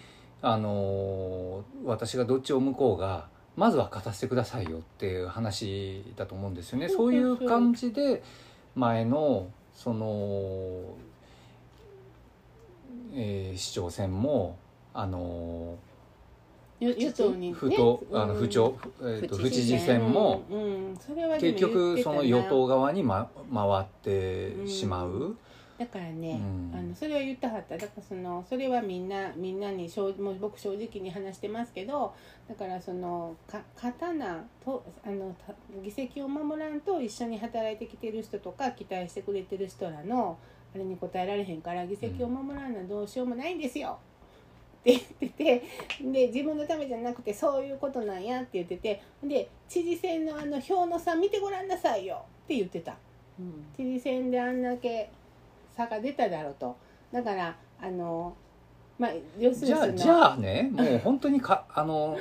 [0.42, 6.90] あのー私がどっちを向こうがまずは勝たせてくださいよっていう話だと思うんですよね。
[6.90, 8.24] そういう感じで
[8.76, 10.96] 前のその、
[13.14, 14.58] えー市長選も
[14.94, 15.94] あのー
[16.80, 17.54] 与与党にね。
[17.54, 20.64] 不当あのうん不調、えー、と府府知事選もうん。
[20.64, 20.98] うん。
[20.98, 25.36] それはでも結局その与党側に、ま、回ってしまう、
[25.78, 26.42] だからね、
[26.74, 26.78] うん。
[26.78, 27.78] あのそれは言ってはった。
[27.78, 32.14] だからそのそれはみんなみんなに正もう僕正直に話してますけど
[32.48, 40.38] だからそのか刀とあのた議席を守らんと一緒に働いてきてる人とか期待してくれてる人らの
[40.74, 44.00] あれに応えられへんから議席を守らんのはどうしようもないんですよ。
[44.82, 45.64] って言ってて
[46.02, 52.96] で自分のためじゃなくてそういうことなんやって言っててで知事選のあの票の差見てごらんなさいよって言ってた。
[53.40, 55.10] うん知事選であんだけ
[55.76, 56.76] 差が出ただろうと
[57.12, 58.36] だからあの
[59.00, 62.18] まあ要するじにじゃあねもう本当にか あの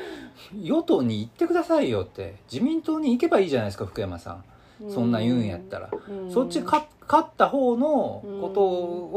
[0.54, 4.44] 与党に行ってくださいよって自民党に行けばいいじゃないですか福山さん、
[4.90, 6.32] そんな言うんやったら、うん。
[6.32, 8.62] そっちか勝った方のこと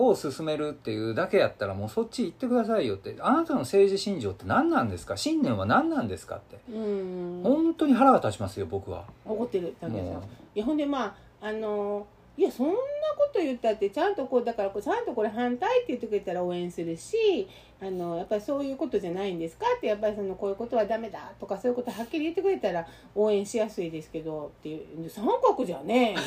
[0.08, 3.16] を進めるっていうだけやったらもうそっち行ってくださいよって。
[3.20, 5.16] あなたの政治信条って何なんですか？
[5.16, 6.60] 信念は何なんですかって。
[6.70, 7.42] うん。
[7.44, 9.06] 本当に腹が立ちますよ僕は。
[9.26, 10.24] 怒ってるだけさんも
[10.56, 17.48] いやほんでまああのいやそんなこと言ったってちゃんとこうだからこうちゃんとこれ反対って言ってくれたら応援するし
[17.82, 26.26] あのやっぱりそういうことじゃないんですかってやっぱりそのこういうことはダメだとかそういうことはっきり言ってくれたら応援しやすいですけどっていう三角じゃねえみたい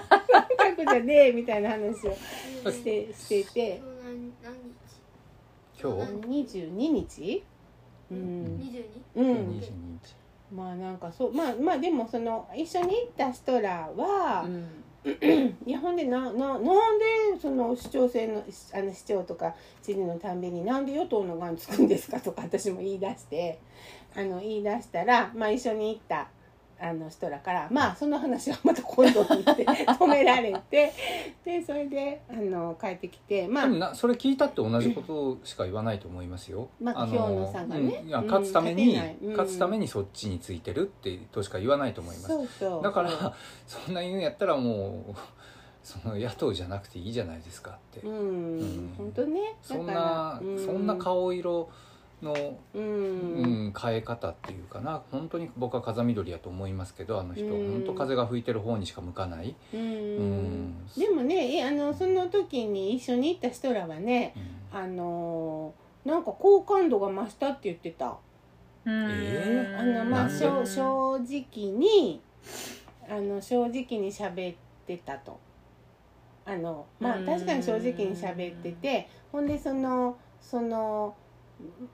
[0.00, 0.46] な。
[0.58, 2.12] 三角じゃねえみたいな話を
[2.72, 3.80] してしていて
[5.80, 7.44] 今日？22日？
[8.10, 9.22] うん、二十二。
[9.22, 10.16] うん22日？
[10.52, 14.68] まあなんかそうまあまあでもその一緒に行った人らは、うん
[15.66, 16.62] いやほんでなななん
[16.98, 17.04] で
[17.40, 23.60] その市長選のあの市長とか知事のたんびになんで与党の側につくんですかとか私も言い出して
[24.16, 26.28] あの言い出したら、まあ、一緒に行った。
[26.78, 30.92] あの人らからまあその話はまた今度にって 止められて
[31.44, 36.68] でそれであの帰ってきてまあでもなそれ聞いたって同じことしか言わないと思いますよ。
[36.80, 38.04] まあの票の差がね。
[38.04, 38.26] うん。
[38.26, 42.28] 勝つために、うん勝つためにそっちについてるってとしか言わないと思います。
[42.28, 42.82] そうそう。
[42.82, 43.10] だから
[43.66, 45.14] そんな言うんやったらもう
[45.82, 48.00] その野党じゃなくていいじゃないですかって。
[48.00, 48.94] うん、ん。
[48.96, 49.54] 本当ね。
[49.62, 51.70] そんな、うそんな顔色
[52.22, 55.02] の、うん、うん変え方っていうかな。
[55.10, 57.72] 本当に僕は風緑やと思いますけどあの人、うん。
[57.72, 59.54] 本当風が吹いてる方にしか向かない。
[59.74, 59.80] うん。
[59.80, 60.88] うん。
[60.96, 64.34] でもねえあのその時に一緒に行った人らはね
[64.72, 64.78] うん。
[64.78, 65.74] あの
[66.04, 68.16] なんか好感度が増したって言ってた。
[68.88, 72.20] えあのまあ正正直に
[73.08, 75.38] あの正直に喋ってたと。
[76.46, 77.26] あのまあうん。
[77.26, 81.14] 確かに正直に喋っててほんでそのその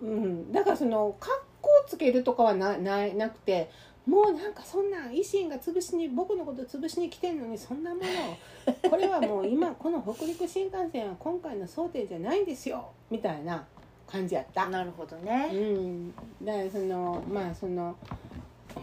[0.01, 0.53] うん。
[0.53, 3.71] だからその格好つけるとかはなななくて
[4.07, 8.07] もうなんかそんな維新が潰しに僕のこと潰しに来てんのにそんなもの。
[8.07, 8.07] を
[8.91, 12.91] これはもう今この北陸新幹線は今回の争点じゃないんですよ。
[13.11, 13.65] みたいな
[14.07, 14.69] 感じやった。
[14.69, 17.97] なるほどうねん、だからそのまあその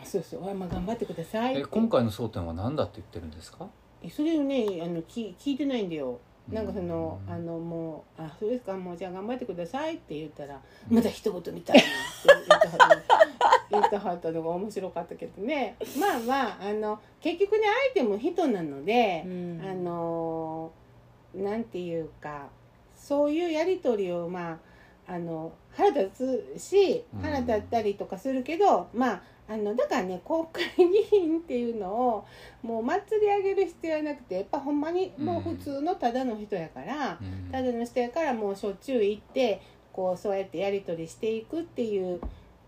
[0.04, 3.68] そうそう、まあ、頑張ってくださいえ今回の争点は何だって言ってるんですか？
[4.02, 6.20] えそれをねあの聞聞いてないんだよ
[6.52, 10.60] なんかその、うんあのもう「あそうですかもうじゃあ頑張ってください」って言ったら
[10.90, 12.70] 「まだ一言みたいな」って
[13.72, 15.76] 言ってはったのが面白かったけどね。
[16.00, 19.62] まあまああの結局ね相手も人なので、うん。
[19.64, 20.72] あの
[21.36, 22.48] なんていうか
[22.96, 24.54] そういうやり取りをま
[25.08, 27.22] ああの腹立つしうん。
[27.22, 32.26] 腹立ったりとかするけど、まああのだからね国会議員っていうのを
[32.62, 39.60] もう祭り上げる必要はなくてやっぱほんまにもう普通のただの人やから、うんただの人やからもうしょっちゅう行って
[39.92, 42.22] こうそうやってやり取りしていくっていう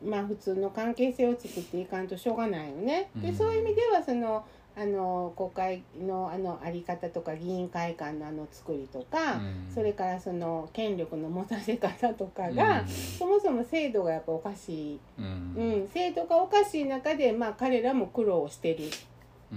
[0.04, 3.12] まあ普通の関係性を作っていかんとしょうがないよね。
[3.16, 9.38] でうんそういう意味ではそのあの国会のあのあり方とか議員会館のあの作りとか、う
[9.70, 9.74] ん。
[9.74, 15.54] それからその権力の持たせ方とかが、そもそも制度がやっぱおかしい、うん。
[15.58, 18.86] うん、制度がおかしい中で、まあ、彼らも苦労してる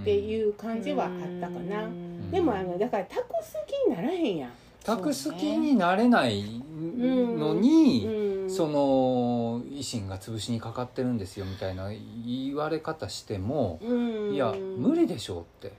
[0.01, 1.85] っていう感じはあったかな。
[1.85, 2.29] うん。
[2.29, 4.51] でもあのだからタクス気にならへんやん。
[4.83, 8.24] タクス気になれないのに、うん
[8.55, 11.89] その維新が潰しにかかってるんですよみたいな
[12.25, 14.33] 言われ方しても、うん。
[14.33, 15.73] いや無理でしょうって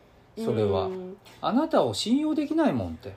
[0.44, 1.16] それは、うん。
[1.40, 3.14] あなたを信用できないもんって。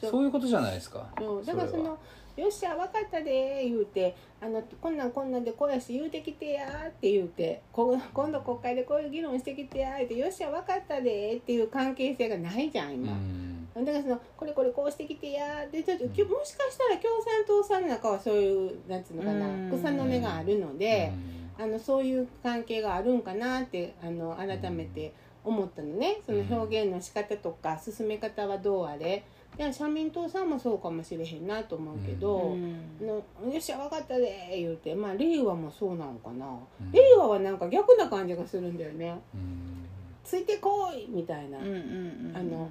[0.00, 1.06] そういうことじゃないですか。
[1.46, 1.98] だからその
[2.38, 13.12] 「よっしゃ分かったで」言うてあの「こんなんこんなんでこうやし言うてきてや」って言うてこ「今度国会でこういう議論してきてや」って「よっしゃ分かったで」っていう関係性がないじゃんう今。
[13.12, 13.48] ん。
[13.74, 16.10] だからそのこれこれこうしてきてやでちょっとも
[16.44, 19.70] しかしたら共産党さんの中はそういうなんつうのかなうん。
[19.70, 21.12] 草の根があるので、
[21.58, 21.64] うん。
[21.64, 25.12] あのそういう関係があるんかなってあの改めて
[25.44, 26.20] 思ったのね。
[26.26, 29.22] その表現の仕方とか進め方はどうあれ
[29.58, 32.76] いや社民党さんもそうかもしれへんなと思うけど、うん。
[33.00, 36.92] あのよっしゃ分かったで言うてまあ令和もそうなのかな、うん。
[36.92, 39.18] 令和はなんか逆な感じがするんだよね。
[39.34, 39.84] うん。
[40.22, 42.68] ついてこいみたいな、うんうんうんあの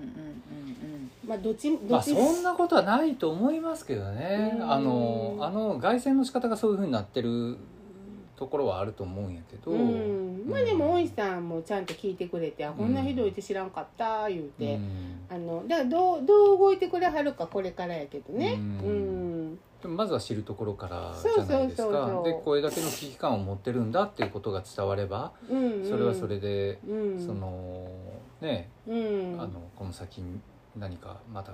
[1.28, 4.54] まあどっちどまあっちそんなことはないと思いますけどね。
[4.56, 4.72] うん。
[4.72, 7.58] あのあの凱旋の仕方がそういうふうになってる
[8.38, 15.18] ところはあると思うんやけど、うん、まあでも大石さんもちゃんと聞いてくれて「あこんなひどいって知らんかった」言うて、うん。
[15.30, 18.54] あのだからどうどう動いてくれはるかこれからやけどね。
[18.54, 19.54] ううん。
[19.54, 22.22] ん、でもまずは知るところからじゃないですか。
[22.24, 27.90] でこれだけの危機感を持ってるんだっていうことが伝わればうんうん、それはそれで、うん、その
[28.40, 30.40] ね、うん、あのこの先に
[30.76, 31.54] 何かまた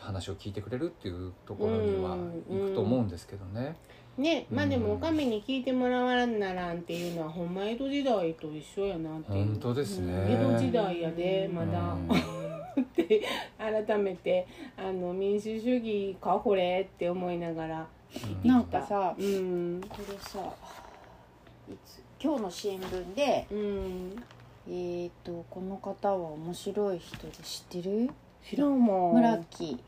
[0.00, 2.42] 話を聞いてくれるっていうところにはうん。
[2.48, 3.76] 行くと思うんですけどね。
[4.18, 9.46] ねまあでもうんおかみに聞いてもらわならんっていうのはほんま江戸時代と一緒やなっていう。
[9.46, 10.12] 本当ですね。
[10.30, 12.10] 江戸時代やでまだ、うん。
[12.80, 13.22] って
[13.58, 17.86] 改めてあの民主主義かこれって思いながら
[18.42, 18.48] うん。
[18.48, 19.80] なんかさうん。
[19.88, 20.40] これさ
[21.68, 24.16] いつ今日の新聞でうん。
[24.68, 28.10] えー、とこの方は面白い人で知ってる？
[28.48, 29.78] 知らんもん村木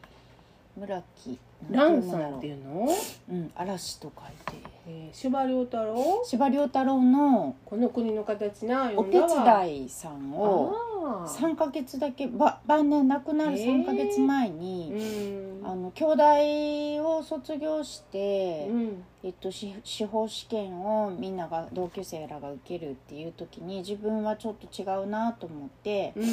[0.79, 1.39] 村木。
[1.73, 2.89] ランさんっていうの、
[3.31, 4.23] うん嵐と書
[4.55, 6.23] いてえー、司馬遼太郎？
[6.25, 15.69] 司馬遼太郎のこの国の形なお手伝いさんをを3ヶ月だけば晩年亡くなる3ヶ月前に、うん。
[15.69, 19.05] あの兄弟を卒業して、うん。
[19.23, 26.25] えっと、司司法試験をみんなが同級生らが受けるっていう時に自分はちょっと違うなと思ってうん。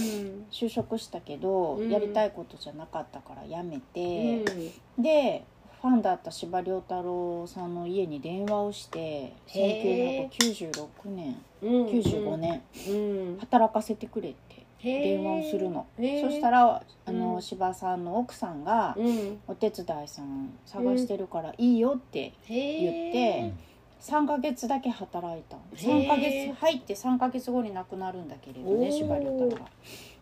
[0.51, 1.89] 就職したけど、うん。
[1.89, 5.01] やりたいことじゃなかったから辞めうて、ん。
[5.01, 5.45] で
[5.85, 10.29] ファンだった司馬遼太郎さんの家に電話をしてへー。
[10.31, 12.63] 1996年うん95年。
[12.89, 12.91] う
[13.35, 13.37] ん。
[13.39, 17.41] 働かせてくれって電話をするの、そしたらあの、うん。
[17.41, 19.39] 柴さんの奥さんが、うん。
[19.47, 23.53] お手伝いさん探してるからいいよって言って
[24.01, 25.57] 3ヶ月だけ働いた。
[25.75, 29.69] 3ヶ月入って3ヶ月後に亡くなるんだけれどね司馬遼太郎が。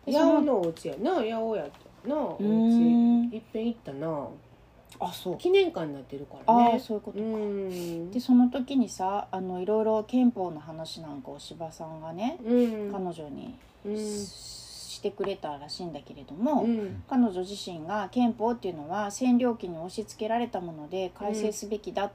[0.06, 1.70] で八その尾のお家やな八尾やっ
[2.04, 3.30] たなお家。
[3.34, 4.28] いっぺん行ったな
[5.00, 5.38] あそう。
[5.38, 6.74] 記念館になってるからあね。
[6.76, 8.12] あそういうことか、うん。
[8.12, 12.92] でその時にさあのいろいろ憲法の話なんかを柴さんがね、うん。
[12.92, 13.98] 彼女にうん。
[13.98, 17.04] ししてくれたらしいんだけれども、うん。
[17.10, 22.12] 彼女自身が憲法っていうのは占領期に押し付けられたもので改正すべきだっ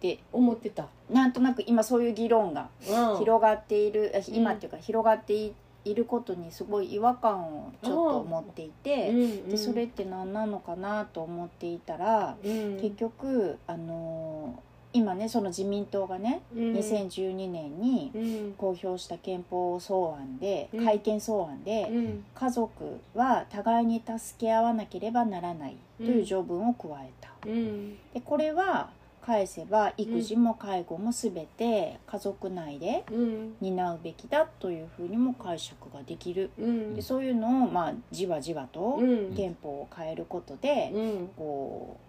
[0.00, 0.86] て、思ってた。
[1.10, 3.18] なんとなく今そういう議論がうん。
[3.18, 5.52] 広がっている、あ今っていうか広がってい
[5.84, 12.78] いることにすごい違和感をちょっと持っていて、うんでそれって何なのかなと思っていたら、うん。
[12.80, 16.72] 結局あのー今ねその自民党がね、うん。
[16.74, 18.54] 2012年にうん。
[18.58, 20.84] 公表した憲法草案で、うん。
[20.84, 22.24] 改憲草案で、うん。
[22.34, 27.30] 家族は互いに助け合わなければならないという条文を加えた。
[27.46, 28.90] うんでこれは
[29.24, 33.54] 返せば育児も介護も全て家族内でうん。
[33.60, 36.50] 担うべきだというふうにも解釈ができる。
[36.58, 36.94] うん。
[36.94, 39.34] でそういうのをまあじわじわとうん。
[39.34, 41.28] 憲法を変えることでうん。
[41.36, 42.00] こう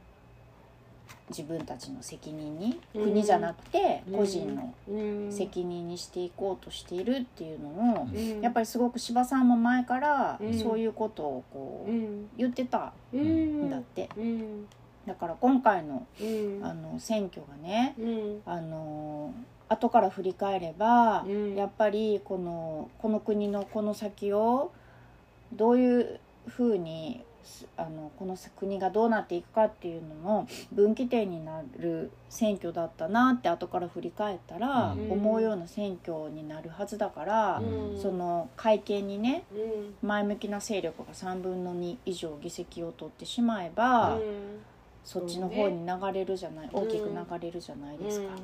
[1.30, 3.04] 自分たちの責任にうん。
[3.06, 4.18] 国じゃなくてうん。
[4.18, 5.32] 個人のうん。
[5.32, 7.70] 責任にしていこうとしているっていうの
[8.02, 8.42] をうん。
[8.42, 10.54] やっぱりすごく柴さんも前からうん。
[10.58, 12.30] そういうことをこううん。
[12.38, 14.10] 言ってたうんんだって。
[14.18, 14.66] うん
[15.06, 16.60] だから今回のうん。
[16.64, 18.42] あの選挙がねうん。
[18.46, 19.34] あの
[19.70, 21.56] 後から振り返ればうん。
[21.56, 24.72] やっぱりこのこの国のこの先を
[25.54, 35.12] どういうふうにすあのこの国がどうなっていくかっていうのの分岐点になる選挙だったなって後から振り返ったら、うん。
[35.12, 38.00] 思うような選挙になるはずだから、うん。
[38.00, 40.08] その会見にねうん。
[40.08, 44.22] 前向きな勢力が3分の2以上議席を取ってしまえば、うん
[45.04, 48.28] そっちの方に流れるじゃない、大きく流れるじゃないですか。
[48.28, 48.38] う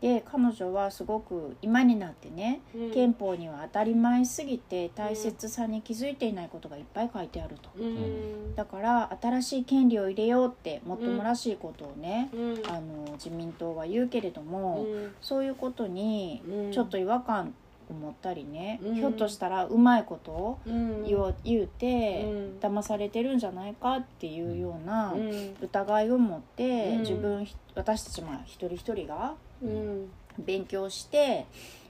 [0.00, 2.90] で彼女はすごく今になってねん。
[2.92, 7.70] 憲法には当たり前すぎて大切さに気づいていないことがいっぱい書いてあると。
[7.76, 8.54] うん。
[8.54, 12.62] だから新しい権利を入れようってもっともらしいことをね、うん。
[12.68, 15.14] あの自民党は言うけれども、うん。
[15.20, 16.72] そういうことにうん。
[16.72, 17.50] ちょっと違和感を
[17.92, 18.94] 持ったりね、うん。
[18.94, 21.04] ひょっとしたらうまいことをうん。
[21.04, 22.58] 言おう言うて、うん。
[22.60, 25.56] 騙されてるんじゃないかっていうようなうん。
[25.60, 26.98] 疑いを持って、うん。
[27.00, 30.10] 自分私たちまあ一人一人がうん。
[30.38, 31.46] 勉強して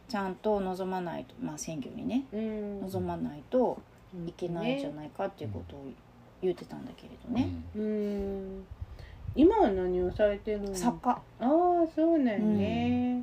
[0.08, 2.80] ちゃんと望まないと、まあ、選挙にねうん。
[2.82, 3.80] 望まないと
[4.26, 5.84] いけないんじゃないかっていうことを
[6.40, 8.64] 言ってたんだけれどね、うん。
[9.34, 10.74] 今は何をされてるの？
[10.74, 11.10] 作家。
[11.10, 13.22] ああそうなんね、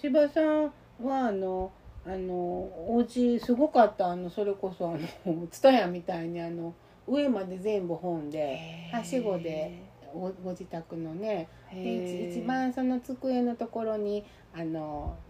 [0.00, 0.72] 柴さん
[1.02, 1.72] はあの
[2.06, 4.96] あのお家すごかったあのそれこそあ
[5.28, 6.74] の 蔦屋みたいにあの
[7.06, 8.58] 上まで全部本で
[8.92, 9.82] はしごで
[10.12, 15.16] ごご自宅のねで一一番その机のところにあの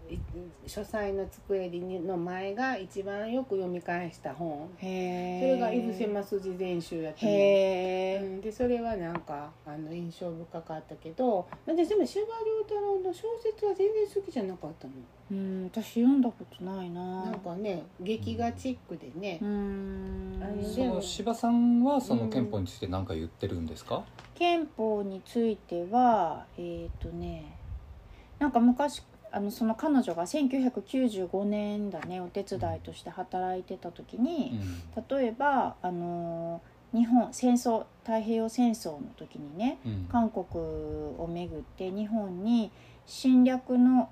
[0.67, 4.69] 書斎の机の前が一番よく読み返した本。
[4.77, 8.19] へそれが「井伏正次全集」やったね。
[8.21, 14.93] うん、でそれはなんかあの印象深かったけど私でも司馬遼太郎の小説は全然好きじゃなかったの。
[15.31, 17.25] うん私読んだことないな。
[17.25, 19.39] なんかね劇画チックでね。
[19.41, 20.39] う、ん。
[20.41, 24.03] あのその柴さんはその憲法について何か言ってるんですか、
[24.35, 27.57] 憲法についてはえっ、とね
[28.39, 34.59] なんか昔あのその彼女が1995年だねお手伝いとして働いてた時に、
[35.09, 36.61] 例えばあの
[36.93, 40.07] 日本戦争太平洋戦争の時にねうん。
[40.11, 42.71] 韓国をめぐって日本に
[43.05, 44.09] 侵略の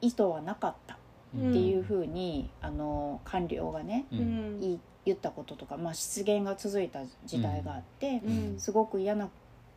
[0.00, 0.98] 意図はなかった
[1.34, 4.60] うんっていうふうに、あの官僚がねううん。
[4.60, 8.54] ん言ったこととか、まあ、失言が続いた時代があって、うん。
[8.58, 9.28] すごく嫌な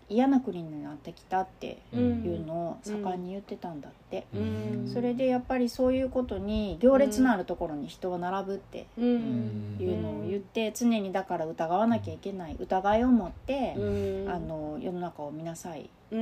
[0.07, 2.23] 嫌な国になってきたってうん。
[2.23, 4.91] いうのを盛んに言ってたんだって、うん。
[4.91, 13.81] それでやっぱりそういうことに行列のあるところに人は並ぶっていうのを言って常にだから疑わなきゃいけない疑いを持って、う
[14.27, 14.29] ん。
[14.29, 16.17] あの世の中を見なさいいう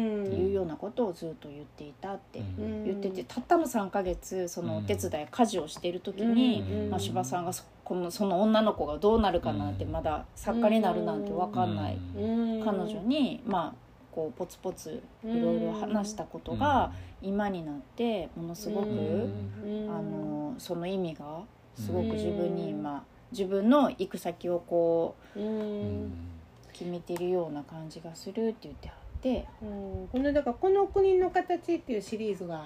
[0.50, 2.84] んようなことをずっと言っていたってうん。
[2.86, 6.90] 言っててたったの3ヶ月そのお手伝い家事をしている時に、うん。
[6.90, 9.92] まあ、柴さんがそこのその女の子がどうなるかなってうん。
[9.92, 12.64] まだ作家になるなんて分かんないうん。
[12.64, 19.90] 彼女にまあこうポツポツいろいろ話したことが今になってものすごく、うん。
[19.90, 21.42] あのその意味が
[21.76, 25.40] すごく自分に今自分の行く先をこう
[26.72, 29.46] 決めてるような感じがするって言ってはって。
[29.62, 30.08] うん。
[30.12, 32.66] このだから「この国の形」っていうシリーズがあ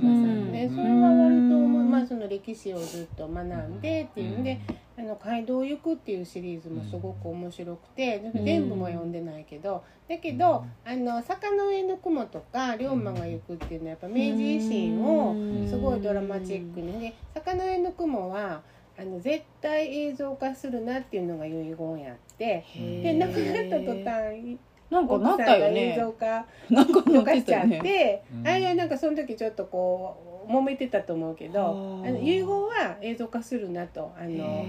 [0.00, 0.76] るんで、うん。
[0.76, 4.60] それは割とまあ、その歴史をずっと学んでっていうんで
[4.96, 8.44] 「あの街道を行く」っていうシリーズもすごく面白くてん。
[8.44, 15.34] 全部も読んでないけどだけど「あの坂の上の雲」とか「龍馬が行く」っていうのはやっぱ明治維新を
[15.66, 18.62] すごいドラマチックにね「坂の上の雲は」
[19.00, 24.58] あの絶対映像化するなっていうのが遺言やってで亡くなった途端
[24.90, 25.94] なんかなったよね。
[25.98, 26.12] 像。
[26.12, 27.80] 化なんかなっとかしちゃってね。
[27.80, 28.46] て、うん。
[28.46, 34.64] あいやなんかその時ちょっとこう揉めてたと思うけどあの遺言は映像化するなとあの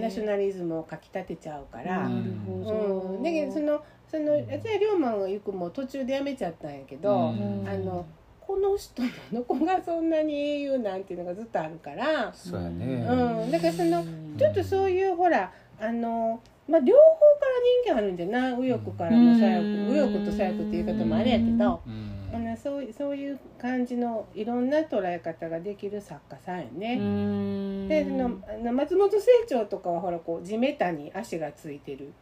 [0.00, 2.70] ナショナリズムをかきたてちゃうから、なるほど。
[2.72, 7.68] うん、だけどそのその私は龍馬が行くも途中でやめちゃったんやけど、うん。
[7.68, 8.06] あの
[8.40, 13.06] この人の子がそんなに英雄なんていうのがずっとあるから、そうやね。
[13.08, 13.50] うん。
[13.50, 17.52] だからそのうんちょっとそういうほらあの、まあ、両方から
[17.84, 18.56] 人気あるんじゃない？
[18.56, 21.80] 右翼からの左翼うん右翼と左翼っていう言い方もあれやけど。
[21.86, 26.96] うんあのそうそういう感じのいろんな捉え方ができる作家さんやうね。
[26.96, 32.12] んでそのあの松本清張とかはほらこう地べたに足がついてる。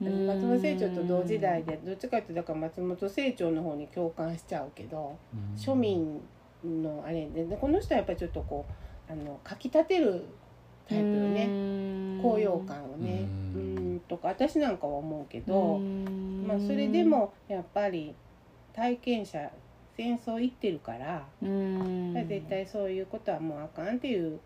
[0.00, 6.20] うん松本清張と同時代でどっちかっていうとだから松本清張の方に共感しちゃうけどうん庶民
[6.64, 8.66] のあれででこの人はやっぱりちょっとこ
[9.08, 10.24] うあのかきたてる
[10.88, 11.46] タイプよね。
[11.46, 13.26] ね高揚感をね。
[13.54, 15.78] ううんんとか私なんかは思うけど。
[15.78, 18.14] まあ、それでももやっぱり
[18.72, 19.50] 体験者
[19.96, 22.14] 戦争行ってるから、うん。
[22.28, 24.40] 絶対そういうことはもうあかんっていう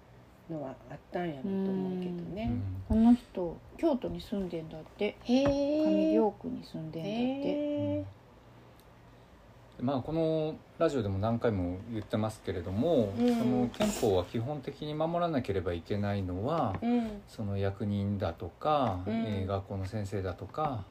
[0.51, 2.51] のはあったんやろうと思うけどね。
[2.88, 5.16] この人京都に住んでんだって。
[5.24, 6.14] へ上え。
[6.14, 7.49] 京区に住んでんだって。
[7.49, 8.05] へ
[9.83, 16.87] まあこのラジオでも何回も言ってますけれども、うんその憲法は基本的に守らなければいけないのは、え。
[16.87, 17.22] うん。
[17.26, 20.85] その役人だとか、うんえー学校の先生だとか、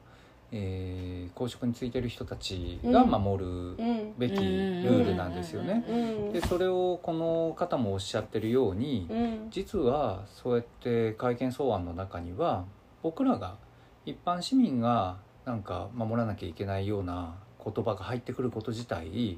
[0.52, 4.14] えー公職についてる人たちが守るうん。
[4.18, 5.84] べきルールなんですよね。
[5.88, 5.92] う
[6.28, 6.32] ん。
[6.34, 9.50] でそれをこの方もおっしゃってるように、うん。
[9.50, 12.66] 実はそうやって会見草案の中には
[13.02, 13.56] 僕らが
[14.04, 15.16] 一般市民が
[15.46, 19.36] なんか守らなきゃいけないような言葉が入ってくること自体、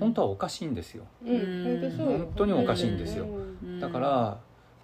[0.00, 1.04] 本当はおかしいんですよ。
[1.24, 1.96] うん。
[1.96, 4.38] 本当におかしいんですようんだから、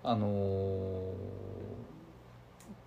[0.05, 1.37] あのー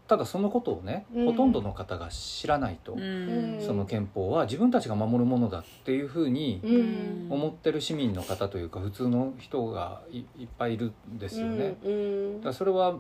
[0.09, 7.27] ただそのことをね、うんほとんどの方が知らないと、うんその憲法は自分たちが守るものだっていうふうにうん。
[7.31, 11.77] 思ってる市民の方というか普通の人がいいっぱいいるんですよね。
[11.85, 12.95] うんだからそれは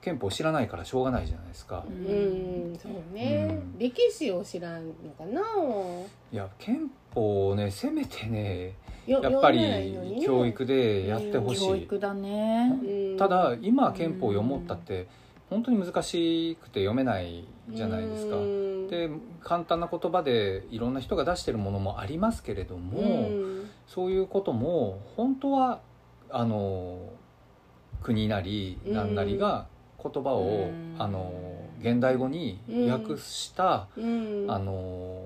[0.00, 1.84] 憲法知らないからしょうがないじゃないですか。
[1.86, 1.94] うん。
[2.72, 2.78] うん。
[2.78, 3.78] そうねうん。
[3.78, 5.42] 歴史を知らんのかな。
[6.32, 8.74] いや憲法をねせめてね
[9.06, 11.66] ややっぱり教育でやってほしい。
[11.66, 15.08] 教育だねただ今憲法を読もうったって
[15.50, 18.36] 本当に難しくて読めないじゃないですか。
[18.90, 19.10] で
[19.42, 23.32] 簡単な言葉でいろんな人が出してるものもありますけれども、
[23.86, 25.80] そういうことも本当は
[26.30, 27.00] あの
[28.02, 29.66] 国なり何なりが
[30.02, 30.96] 言葉をうん。
[30.98, 31.32] あの
[31.80, 34.46] 現代語に訳した、うん。
[34.48, 35.24] あの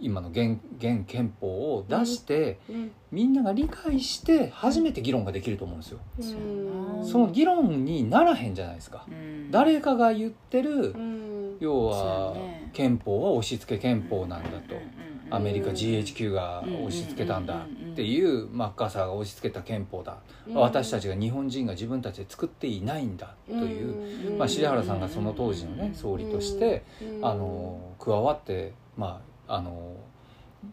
[0.00, 2.90] 今の現現憲法を出して、うん。
[3.12, 5.98] みんなが理解して初めて議論ができると思うんですよ。
[6.18, 7.06] うん。
[7.06, 9.04] その議論にならへんじゃないですか。
[9.08, 9.50] うん。
[9.50, 11.56] 誰かが言ってる、うん。
[11.60, 12.34] 要は
[12.72, 14.74] 憲法は押し付け憲法なんだと。
[15.34, 15.74] アメリカうん。
[15.74, 20.18] GHQ が押し付けたんだっていうマッカーサーが押し付けた憲法だ、
[20.54, 29.96] 私たちが日本人が自分たちで作っていないんだという、うんまあ、重原さんがその当時のね総理として、うんあの加わって、まあ、あの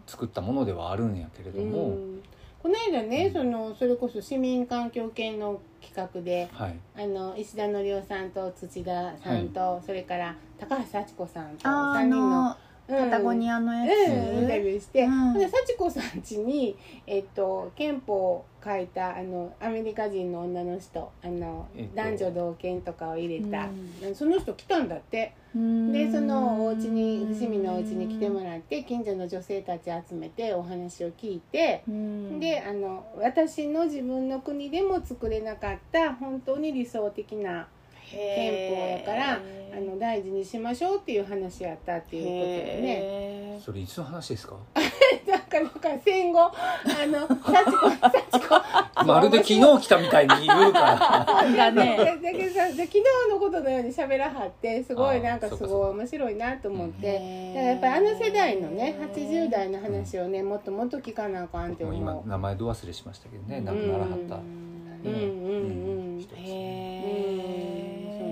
[0.07, 2.23] 作ったものではあるんやけれども、うん。
[2.61, 12.57] この間ねそのそれこそ市民環境系の企画ではい、あの石田則夫さんと土田さんと、それから高橋幸子さんとあーあ3人のの
[12.89, 15.33] パタゴニアのやつ、うん、インタビューして、うん。
[15.35, 16.75] で幸子さん家に、
[17.05, 21.95] えっと、憲法を書いたあのアメリカ人の女の人あの、えっと。
[21.95, 23.69] 男女同権とかを入れた、
[24.09, 25.33] うその人来たんだって。
[25.55, 25.91] うん。
[25.93, 31.83] でそのお家に伏見のお家に来てもらって近所の女性たち集めてお話を聞いて。
[31.87, 32.39] うん。
[32.39, 37.67] であの私の自分の国でも作れなかった本当に理想的な
[38.11, 39.39] 憲法やから
[39.71, 42.95] あの大事にしましょうっていう話やったっていうことでね。
[43.55, 44.55] へそれいつの話ですか？
[45.27, 46.51] なんかなんか戦後あ
[47.07, 47.89] の 幸子
[48.31, 49.05] 幸子。
[49.05, 51.71] まるで昨日来たみたいに言うから。
[51.71, 51.97] ね。
[52.21, 57.13] だけどさ昨日のことのように喋らはってすごいなんかすごい面白いなと思って。
[57.53, 61.95] だからやっぱりあの世代のね80代の話をねもっともっと聞かなあかんってもう。
[61.95, 62.27] 今思う。
[62.27, 64.69] 名前ど忘れしましたけどね亡くならはった、うん
[65.05, 67.68] うんうん人ですへうんそうえ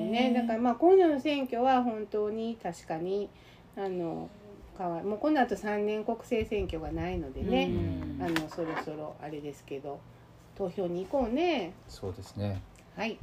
[0.07, 3.29] ね、だからまあ今度の選挙は本当に確かに
[3.75, 4.29] あの
[4.77, 7.65] 変わもうこの後3年国政選挙がないのでね、
[8.19, 8.23] うん。
[8.23, 9.99] あのそろそろあれですけど
[10.55, 11.73] 投票に行こうね。
[11.87, 12.61] そうですね。
[12.95, 13.17] はい。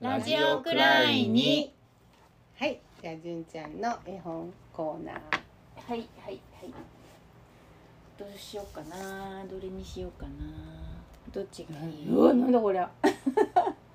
[0.00, 1.74] ラジオくらいに
[2.56, 2.80] はい。
[3.02, 5.14] じゃあ純ちゃんの絵本コーナー。
[5.14, 6.72] はいはいはい。
[8.18, 9.44] どうしようかな。
[9.46, 10.87] どれにしようかな
[11.32, 12.08] どっちがいい？
[12.08, 12.88] うわなんだこりゃ。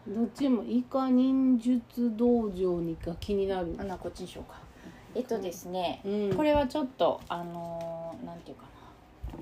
[0.07, 3.75] どっちもイカ忍術道場にが気になる。
[3.79, 4.59] あなこっちにしようか。
[5.15, 6.35] えっとですね、うん。
[6.35, 8.69] これはちょっとあのーなんていうかな。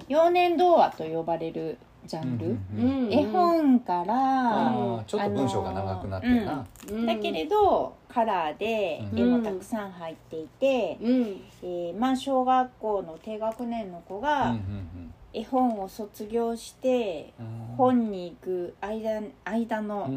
[0.08, 3.14] 幼年童話と呼ばれるジャンル、うんうんうん。
[3.14, 4.14] 絵本から、
[4.70, 7.06] あーちょっと文章が長くなってるな、うん。
[7.06, 9.20] だけれどカラーでうん。
[9.20, 11.42] 絵もたくさん入っていて、うん。
[11.64, 17.62] えーまあ小学校の低学年の子うんがうん絵本を卒業してうん。
[17.78, 20.10] 本に行く間間の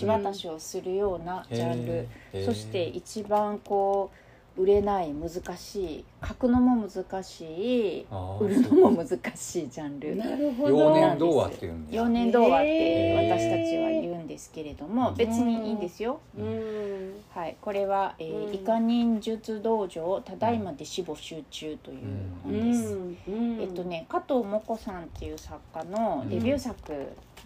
[0.00, 2.08] 橋渡しをするようなジャンル、
[2.44, 10.16] そして一番こう売れない難しい書くのも難しいあー売るのも難ししいジャンル。
[10.16, 10.78] なるほど。
[10.78, 16.20] 幼年童話っていうんだ幼年童話って私たちは言うんですけれどもうん別にいいんですよ。
[16.38, 17.12] うん。
[17.30, 18.54] はい、これは、えーうん。
[18.54, 22.00] イカ忍術道場ただいま弟子募集中というう
[22.44, 22.94] 本です。
[22.94, 23.60] ん。
[23.60, 26.92] えっとね加藤もこさんっていう作家のデビュー作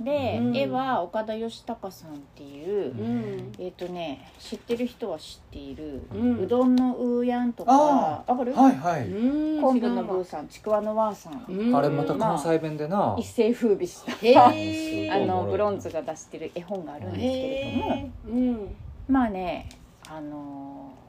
[0.01, 0.57] で、うん。
[0.57, 3.53] 絵は岡田義孝さんっていう、うん。
[3.59, 9.61] えっとね知ってる人は知っている、ううんどんのうーやんとかあわかる、はいはい、うん。
[9.61, 11.77] 昆布のブーさんちくわのわーさん、うん。
[11.77, 14.13] あれまた関西弁でな、一世風靡した。
[14.27, 18.69] へあーのブロンズが出してる絵本があるんですけれども、
[19.09, 19.69] まあね
[20.09, 21.05] あのー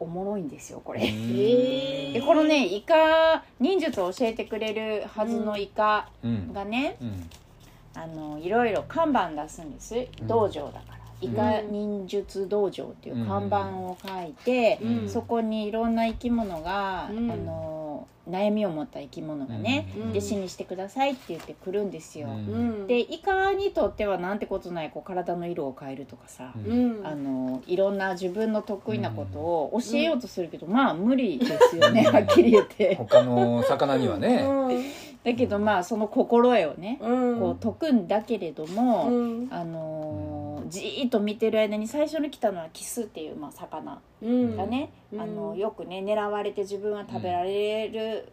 [0.00, 1.00] おもろいんですよこれ。
[1.00, 6.52] へでこのねイカ忍術を教えてくれるはずのイカうん。
[6.52, 7.30] がね、うん
[7.94, 9.96] あのいろいろ看板出すんです。
[9.96, 10.26] うん。
[10.26, 15.08] 道場だから、イカ忍術道場っていう看板を書いて、うん。
[15.08, 17.30] そこにいろんな生き物が、うん。
[17.30, 17.81] あの
[18.28, 20.10] 悩みを持った生き物がね、うん。
[20.10, 22.28] 弟子にしてくださいって言ってくるんですよ。
[22.28, 22.34] うん。
[22.34, 22.38] う
[22.84, 22.86] ん。
[22.86, 26.98] でイカにとってはなんてことないこう体の色を変えるとかさ、うん。
[26.98, 27.06] うん。
[27.06, 32.94] あのいろんな自分の得意なことを教えようとするけど、まあ無理ですよね、はっきり言って。
[32.96, 34.46] 他の魚にはね、
[35.24, 37.40] だけどまあその心得をね、うん。
[37.40, 39.48] こう解くんだけれども、うん。
[39.50, 40.31] あのー
[40.68, 44.56] じーっと見てる間に最初に来たのはキスっていう、まあ、魚うん。
[44.56, 45.20] がね、うん。
[45.20, 48.28] あのよくね狙われて自分は食べられる、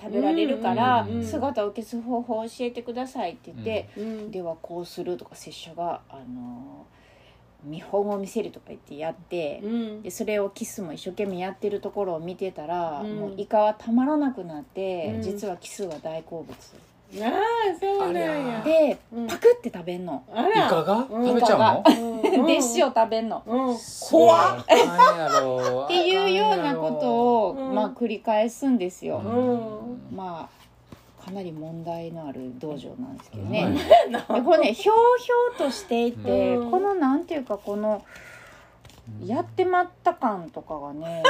[0.00, 1.24] 食べられるから、うんうんうん。
[1.26, 4.30] 姿を消す方法を教えてくださいって言って、うん。
[4.30, 7.00] ではこうするとか拙者が、あのー
[7.64, 10.02] 見本を見せるとか言ってやって、うん。
[10.02, 13.16] でそれをキスも一生懸命やってるところを見てたら、うん。
[13.16, 15.22] もうイカはたまらなくなって、うん。
[15.22, 16.56] 実はキスは大好物
[17.18, 18.62] ああそうなんや。
[18.62, 19.26] で、うん。
[19.26, 20.66] パクって食べんの、あら。
[20.66, 21.06] イカが？
[21.10, 21.26] うん。
[21.26, 22.44] 食べちゃうの、うん。
[22.44, 23.42] 弟子を食べんの。
[23.46, 23.76] うん。
[24.10, 24.60] 怖っ。
[24.60, 24.64] っ。
[25.88, 27.74] ていうようなことを、うん。
[27.74, 29.18] まあ繰り返すんですよ。
[29.18, 30.16] うん。
[30.16, 33.76] まあかなり問題のある道場なんですけどはね
[34.28, 36.70] これねひょうひょうとしていて、うん。
[36.70, 38.04] このなんていうかこの
[39.24, 41.22] やってまった感とかがね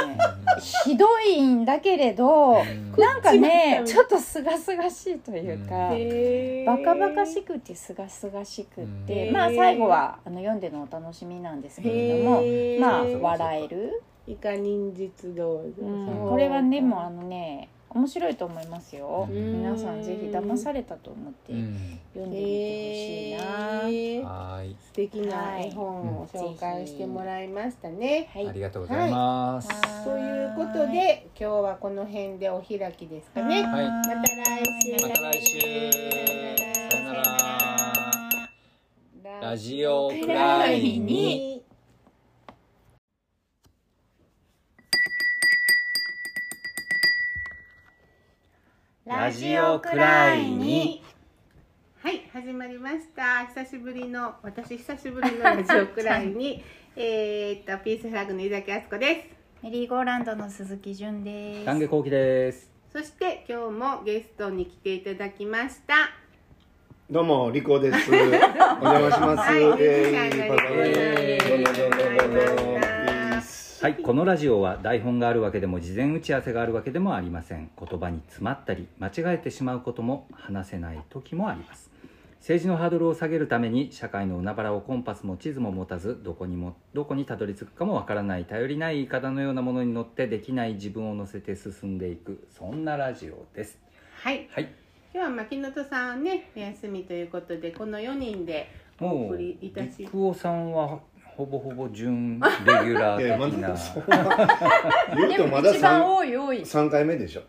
[0.85, 2.63] ひどいんだけれど
[2.97, 5.91] なんかねちょっとすがすがしいというか。
[6.65, 9.33] バカバカしくてすがすがしくって、うん。
[9.33, 12.43] まあ最後はあの読んでのお楽しみなんですけれども
[12.79, 16.29] まあ笑える、イカ忍術道場、うん。
[16.29, 19.61] これはねもうあのね面白いと思いますよ、うん。
[19.61, 24.23] 皆さんぜひ騙されたと思ってうん読んでみてほしいな、へー。
[24.23, 28.29] はーい素敵な絵本を紹介してもらいましたね。
[28.33, 28.47] はい。
[28.47, 29.67] ありがとうございます。
[29.69, 30.05] はい。
[30.05, 33.63] ということで今日はこの辺でお開きですかね。
[33.63, 33.85] はい。
[33.85, 34.91] また来週。
[34.93, 35.59] また来週。
[36.91, 37.21] さよなら。
[39.41, 41.50] ラジオくらいに
[49.11, 51.03] ラジオくらいに。
[52.01, 53.45] はい始まりました。
[53.47, 56.63] 久しぶりの私久しぶりのラジオくらいに。
[56.95, 59.63] えーっとピースフラッグの井崎敦子です。
[59.63, 61.65] メリーゴーランドの鈴木純です。
[61.65, 62.71] 丹下幸喜です。
[62.93, 65.93] そして今日もゲストに来ていただきました。
[67.09, 68.09] どうも、リコです。
[68.15, 68.39] お邪
[68.81, 69.51] 魔します。
[69.51, 72.31] はいえミュージシャンのリコどうもどうもどうもどうも。
[72.31, 72.90] ありがとうございま
[73.81, 77.71] はいこのラジオは台本があるわけでも事前打ち合わせがあるわけでもありません。
[77.75, 81.89] 言葉に詰まったり間違えてしまうことも話せない時もあります。
[82.41, 92.47] 政治のハードルを下げるために社会の海原をコンパスも地図も持たずどこにもどこにたどり着くかもわからない頼りない言い方のようなものに乗ってできない自分を乗せて進んでいく。
[92.55, 93.79] そんなラジオです。
[94.13, 94.47] はい。
[94.51, 94.71] はい。
[95.11, 98.69] 今日は牧野戸さんねお休みということでこの4人で
[98.99, 100.99] おもう送りいたし陸尾さんは
[101.41, 103.73] ほぼほぼ準レギュラー的な。
[105.15, 107.41] 言うでとまだも一多い多い、三回目でしょ。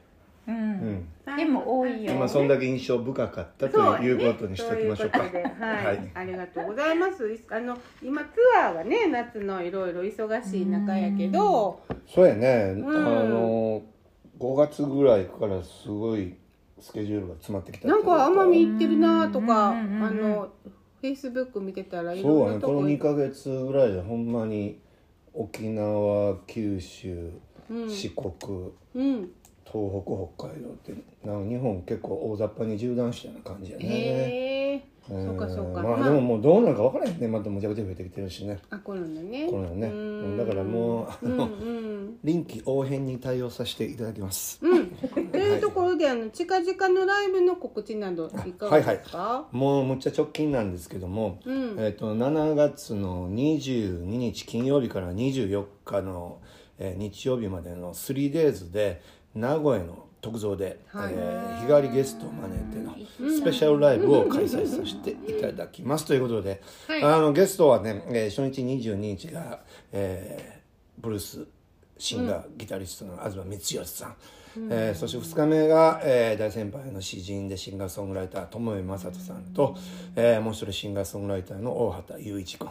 [0.49, 0.57] う、うん。
[0.57, 1.37] ん。
[1.37, 2.15] でも多いよ。
[2.15, 5.19] まあ、そんだけ印象深かったということにしておきましょうか。
[5.19, 6.11] そういうはい、はい。
[6.15, 7.39] ありがとうございます。
[7.51, 8.29] あの今ツ
[8.59, 12.89] アーがね夏のいろいろ忙しい中やけど、そうやね、ん。
[12.89, 12.93] あ
[13.25, 13.83] の、
[14.39, 16.35] 5月ぐらいからすごい
[16.81, 20.05] スケジュールが詰まってきたなんか奄美行ってるなとか、うんうんうんうん。
[20.05, 20.49] あの
[21.03, 24.79] フェイスブック見てたらいそうやね、このろんなとこ2ヶ月ぐらいでほんまに
[25.35, 27.33] 沖縄、九州、
[27.69, 27.91] うん。
[27.91, 29.31] 四国、うん
[29.65, 30.93] 東北、北海道って
[31.25, 33.85] なんか日本結構大雑把に縦断したような感じやね。
[33.87, 35.49] へえ、うんそうか。
[35.49, 36.09] そうかまあ、まあ。
[36.09, 37.29] でももうどうなんか分からへんね。
[37.29, 38.59] またむちゃくちゃ増えてきてるしね。
[38.71, 39.47] あコロナね。
[39.51, 41.51] コロナねうんだからもうあのうん。
[41.51, 42.19] うん。
[42.25, 44.61] 臨機応変に対応させていただきます。
[44.63, 49.49] うん、というところであの近々のライブの告知などいかがですか？
[49.51, 51.77] もうむっちゃ直近なんですけども、うん。
[51.79, 56.39] えっと7月の22日金曜日から24日の、
[56.79, 59.01] えー日曜日までの 3days で
[59.35, 61.15] 名古屋の特造で、はい。
[61.15, 66.05] えー日替わりゲストを招いてのスペシャルライブを開催させていただきます。
[66.07, 67.03] ということで、はい。
[67.03, 69.61] あのゲストはね、えー初日22日が、
[69.93, 70.63] えー
[70.99, 71.47] ブルース
[71.99, 74.17] シンガー、ギタリストの東光義さん、
[74.71, 79.77] えーそして2日目が、えー大先輩の詩人でシンガーソングライター友江正人さんと、
[80.17, 82.69] えーもう一人シンガーソングライターの大畑雄一君、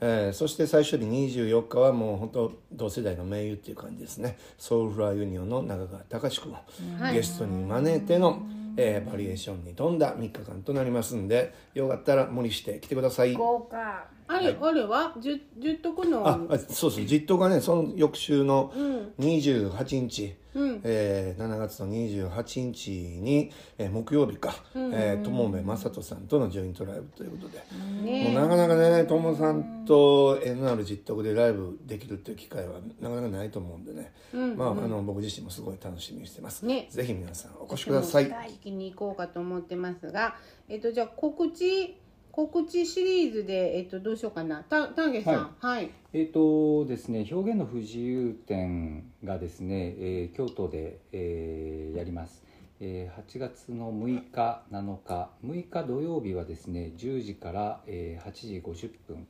[0.00, 4.36] えーそして最終日24日はもう本当同世代の盟友っていう感じですね。
[4.58, 6.56] ソウルフラーユニオンの中川隆君を
[7.00, 7.14] はい。
[7.14, 8.42] ゲストに招いての、
[8.76, 13.34] えーバリエーションに富んだ3日間となりますんでよかったら無理して来てください。
[13.34, 14.06] 豪華。
[14.28, 15.14] あれ、あれは？
[15.20, 16.26] 十十徳の。
[16.26, 17.04] ああそうそう。
[17.04, 19.12] 実当がねその翌週のうん。
[19.18, 20.80] 28日、うん。
[20.84, 27.62] えー7月の28日に、えー木曜日か、えー友部正人さんとのジョイントライブということで、
[28.02, 34.56] ねもうなかなかね友さんと NR 実徳でライブできるっていう機会はなかなかないと思うんでね、うん。
[34.56, 36.88] まあ、あの僕自身もすごい楽しみにしてます、ね。
[36.90, 38.28] ぜひ皆さんお越しください。
[38.28, 40.36] 聞きに行こうかと思ってますが、
[40.68, 41.96] えっとじゃあ告知
[42.32, 44.62] 告知シリーズでえっとどうしようかな。
[44.64, 45.90] た丹下さん、はい。
[46.14, 52.42] えーとですね、表現の不自由展がですね、えー京都で、えーやります、
[52.80, 55.30] えー8月の6日7日。
[55.44, 59.26] 6日土曜日はですね10時から、えー8時50分、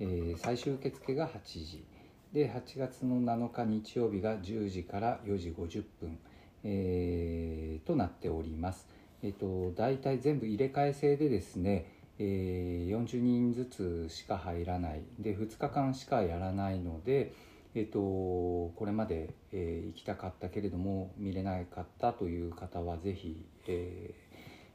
[0.00, 1.84] えー最終受付が8時。
[2.32, 6.18] で8月の7日日曜日が10時から4時50分、
[6.64, 8.88] えーとなっております。
[9.22, 11.86] えっ、と大体全部入れ替え制でですね
[12.18, 15.02] えー40人ずつしか入らない。
[15.18, 17.32] で2日間しかやらないので、
[17.74, 24.14] えっとこれまで、えー行きたかったけれども見れなかったという方はぜひ、え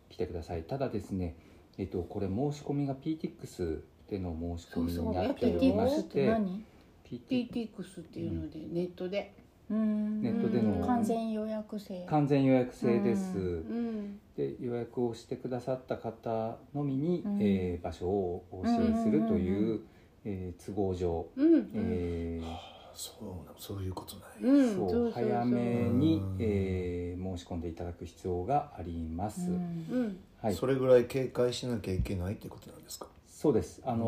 [0.09, 0.63] ー来てください。
[0.63, 1.35] ただですね、
[1.77, 6.65] えっとこれ申し込みが PTX での申し込みになっておりま PTX しってて何
[7.09, 9.33] PT PTX っていうので、ネットで。
[9.69, 10.21] うん。
[10.21, 12.05] ネットでの完全予約約制。
[12.07, 13.43] 完全予約制です、うん。
[13.43, 14.19] うん。
[14.35, 17.37] で予約をしてくださった方のみに、うん。
[17.41, 19.81] えー場所をお教えするという,、
[20.25, 21.69] えー都合上、うん。
[21.73, 24.75] えーそうなそういうことない、うん。
[24.75, 25.11] そうそうそうそう。
[25.11, 25.59] 早め
[25.89, 29.55] にうん、えー申し込んでいただく必要があります、うん。
[29.55, 29.59] う
[30.03, 33.07] んはい、それぐらい警戒しなきゃいけないってことなんですか？
[33.27, 33.81] そうです。
[33.85, 34.05] あの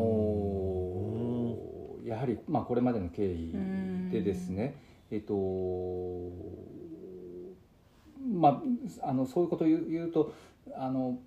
[2.04, 3.52] ーやはり、まあ、これまでの経緯
[4.10, 4.74] でですね、
[5.10, 5.34] えっと
[8.32, 8.62] ま
[9.02, 10.32] ああのそういうことを言うと
[10.74, 11.18] あの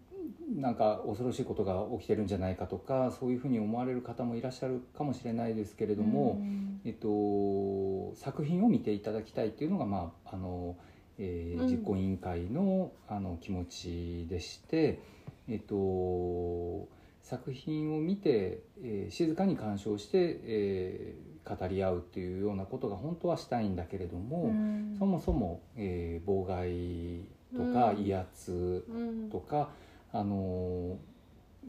[0.56, 6.82] なんか恐ろしいことが起きてるんじゃないかとかそういうふうに思われる方もいらっしゃるかもしれないですけれども、うん。
[6.86, 10.76] えっと、作品を見ていただきたいっていうのが、まああの
[11.18, 11.68] えーうん。
[11.68, 15.00] 実行委員会のあの気持ちでして、
[15.48, 16.88] えっと、
[17.22, 24.96] 作品を見て、えー静かに鑑賞して、えー語り合うっていうようなことが本当はしたいんだけれども、うん。
[24.98, 27.26] そもそも、えー妨害
[27.56, 28.06] とかうん。
[28.06, 29.30] 威圧うん。
[29.30, 29.70] とか、
[30.12, 30.98] あの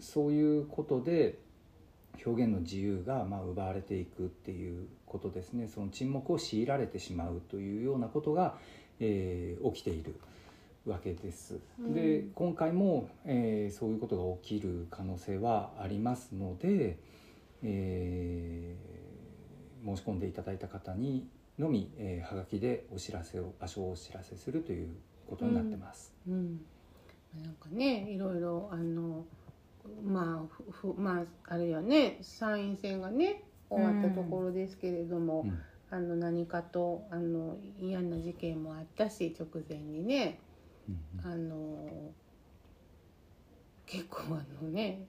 [0.01, 1.39] そういうことで
[2.25, 5.67] 表現の自由がまあ奪われていくっていうことですね。
[5.67, 8.57] その沈黙を強いられてしまうというようなことが、
[9.01, 10.15] えー起きている
[10.87, 11.59] わけです。
[11.81, 11.95] うん。
[11.95, 16.99] で今回も、えーそういうことが起きる可能性はありますので、
[17.63, 19.04] えー
[19.85, 21.29] 申し込んでいただいた方に
[21.59, 24.89] のみ、えーはがきでお知らせを場所をお知らせするという
[25.29, 26.13] ことになってます。
[26.29, 26.61] うん。
[27.43, 29.25] なんかねいろいろあの
[30.05, 35.59] まあふふまああれよね参院選がね終わったところですけれども、うん。
[35.91, 40.41] あの何かとあの嫌な事件もあったし直前にね
[40.89, 40.93] う
[41.29, 41.33] ん。
[41.33, 42.13] あの
[43.87, 45.05] 結構あのね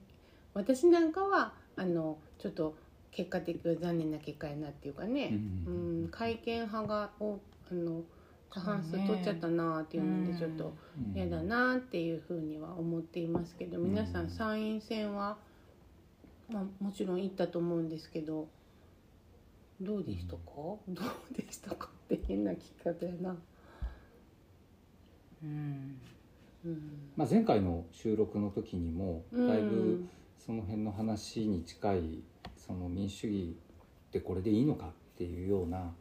[0.54, 2.76] 私なんかはあのちょっと
[3.16, 5.30] 結果的に残念な結果やなっていうかね、
[5.66, 7.38] ううんん、改憲派がお
[7.70, 8.02] あの
[8.50, 15.38] 過半数取っちゃったなっていうのでちょっとうん嫌だなっていうふうには思っていますけど皆さうんん参院選は、
[16.50, 18.48] まあ、もちろん行ったと思うんですけど
[19.80, 23.36] どうでしたか、どうでしたかって変な聞き方やな。
[25.42, 26.00] うん。
[26.64, 27.10] うん。
[27.14, 29.48] まあ、前回の収録の時にもうん。
[29.48, 30.06] だいぶ
[30.38, 32.22] その辺の話に近い
[32.66, 33.56] その民主主義
[34.08, 35.92] ってこれでいいのかっていうような、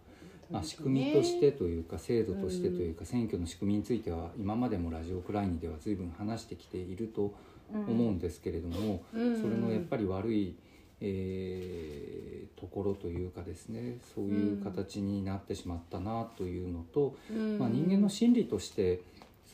[0.49, 7.33] まあ、仕組みとしてというか制度としてというか選挙の仕組みについては今までもラジオクライニでは随分話してきていると
[7.71, 9.41] 思うんですけれどもうん。
[9.41, 10.55] それのやっぱり悪い、
[11.01, 12.25] えー
[12.59, 17.59] ところというかですねそういう形になってしまったなというのと、うん。
[17.59, 19.01] まあ、人間の心理として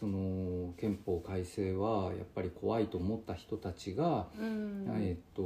[0.01, 4.87] その憲法改正はやっぱり怖いと思った人たちが、うん。
[4.99, 5.43] えっと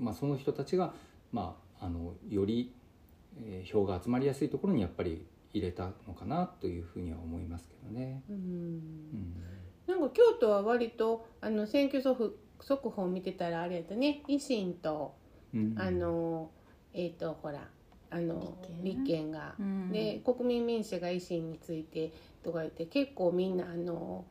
[0.00, 0.94] まあ、その人たちが、
[1.30, 2.72] まあ、あのより、
[3.36, 8.22] えー票が集まりやすいところにやっぱり入れたのかなというふうには思いますけどね。
[8.30, 8.36] うん。
[8.36, 9.34] うん。
[9.86, 14.22] なんか京都は割とあの選挙速速報見てたらあれやったね。
[14.26, 15.14] 維新と
[15.52, 15.74] うん。
[15.76, 16.50] あの
[16.94, 17.68] えっ、とほら
[18.12, 19.90] あの立憲が、うん。
[19.90, 24.24] で国民民主が維新についてとか言って結構みんなあの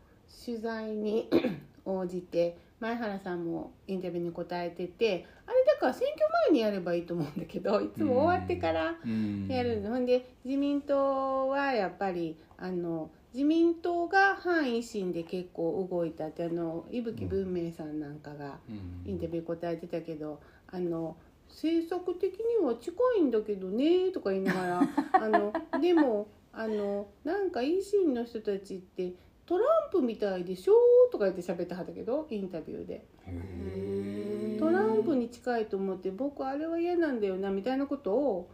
[0.45, 1.29] 取材に
[1.85, 9.47] 応じて前原さんもインタビューに答えててあれだから選挙前にやればいいと思うんだけどいつも終わってからうん。
[9.47, 19.09] やるの、ほんで自民党はやっぱりあの自民党が反維新で結構動いたってあの伊吹文明さんなんかがうん。
[19.11, 21.15] インタビュー答えてたけどあの
[21.51, 24.81] 政策的には近いんだけどねとか言いながら
[25.13, 29.13] あのでもあのなんか維新の人たちって
[29.45, 30.73] トランプみたいでしょ
[31.11, 33.05] とか言って喋ってはったけどインタビューで。
[34.59, 38.49] トランプに近いと思って僕あれは嫌なんだよなみたいなことを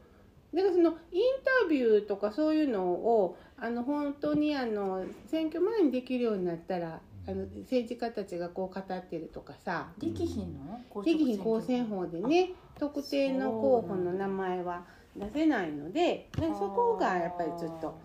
[0.54, 1.24] だからそのイン
[1.62, 9.90] タビューとかそういうのをあの本当にあの選挙前にできるようになったらあの政治家たちがこう語ってるとかさ。
[9.98, 11.04] できひんの？
[11.04, 14.84] できひん公選法でね特定の候補の名前は
[15.16, 17.98] 出せないのでねそこがやっぱりちょっと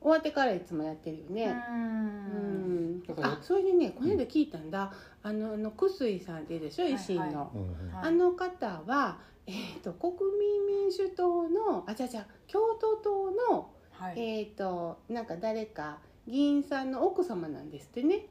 [0.00, 1.56] 終わってからいつもやってるよね。
[1.68, 3.02] ううん。
[3.20, 4.92] あそれでねこの間聞いたんだ。
[5.22, 6.86] あのあの楠井さんっているでしょ？
[6.86, 7.22] 維新の。
[7.22, 7.32] はい。
[7.32, 14.20] はいあの方は、えー、と国民民主党のあじゃあじゃあ共闘党の、はい。
[14.20, 15.98] えっ、となんか誰か
[16.28, 18.26] 議員さんの奥様なんですってね。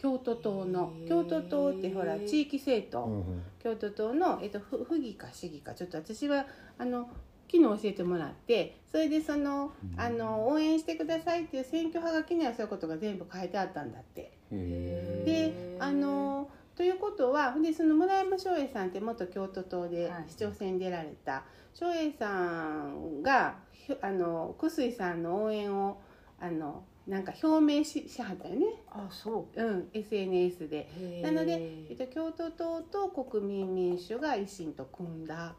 [0.00, 0.92] 共闘党の。
[1.02, 1.08] へー。
[1.08, 3.42] 共闘党ってほら地域政党、うんうん。
[3.62, 5.74] 共闘党の、えー、とふ府議か市議か。
[5.74, 6.46] ちょっと私は
[6.78, 7.08] あの
[7.50, 10.00] 昨日教えてもらってそれでそのうん。
[10.00, 14.32] あの応援してくださいっていう選挙はがきにはそういうことが全部書いてあったんだって。
[14.50, 20.24] であのということはでその村山翔英さんって元京都党ではい。
[20.28, 21.44] 市長選に出られた。
[21.74, 23.56] 翔英さんが
[24.00, 26.00] あの楠井さんの応援を
[26.40, 29.62] あのなんか表明ししはったよね、あそう。
[29.62, 30.88] ん、SNS で。
[31.22, 35.54] うなので、えっと、京都党と国民民主が維新と組んだ。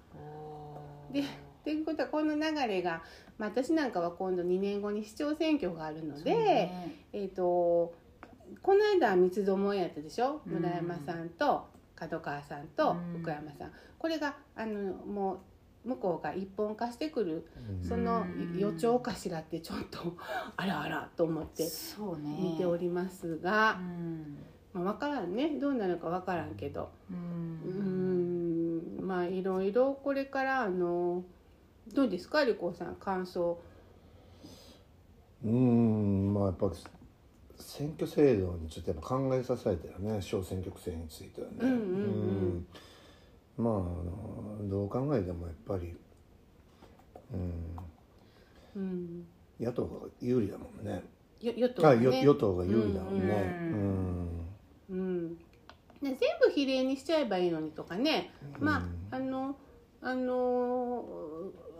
[1.11, 1.23] でっ
[1.63, 3.01] ていうことはこの流れが、
[3.39, 6.69] まあ、私なんかは今度2年後に市長選挙があるので、
[7.11, 7.95] えっと
[8.61, 13.21] この間は三つどもえやったでしょ、うん村山さんと角川さんとうん。
[13.21, 15.39] 福山さん、これがあのもう
[15.89, 17.45] 向こうが一本化してくる
[17.81, 17.87] うん。
[17.87, 20.15] そのうん予兆かしらってちょっと
[20.57, 22.37] あらあらと思ってそうね。
[22.41, 24.37] 見ておりますうが、ん。
[24.73, 25.59] まあ、分からんね。
[25.59, 26.89] どうなるか分からんけど。
[27.11, 28.99] うん。
[29.01, 31.23] まあいろいろこれからあの
[31.93, 32.43] どうですか？
[32.45, 33.59] リコさん感想。
[35.43, 36.33] うん。
[36.33, 36.71] まあやっぱ
[37.57, 40.21] 選挙制度にちょっとやっぱ考えさせられたよね。
[40.21, 41.55] 小選挙区制についてはね。
[41.61, 41.81] うんうんうん。
[41.81, 41.85] う
[42.57, 42.67] ん
[43.59, 45.93] まああのどう考えてもやっぱり、
[47.33, 47.75] うん、
[48.75, 49.25] うん、
[49.59, 51.03] 野党が有利だもんね。
[51.41, 52.03] よ与党ね。
[52.03, 53.59] よ与党が有利だもんね。
[53.71, 54.39] ううん
[54.89, 55.37] うん、ね
[56.01, 59.57] 全部比例にしちゃえばいいのにとかね、まああの
[60.01, 61.03] あの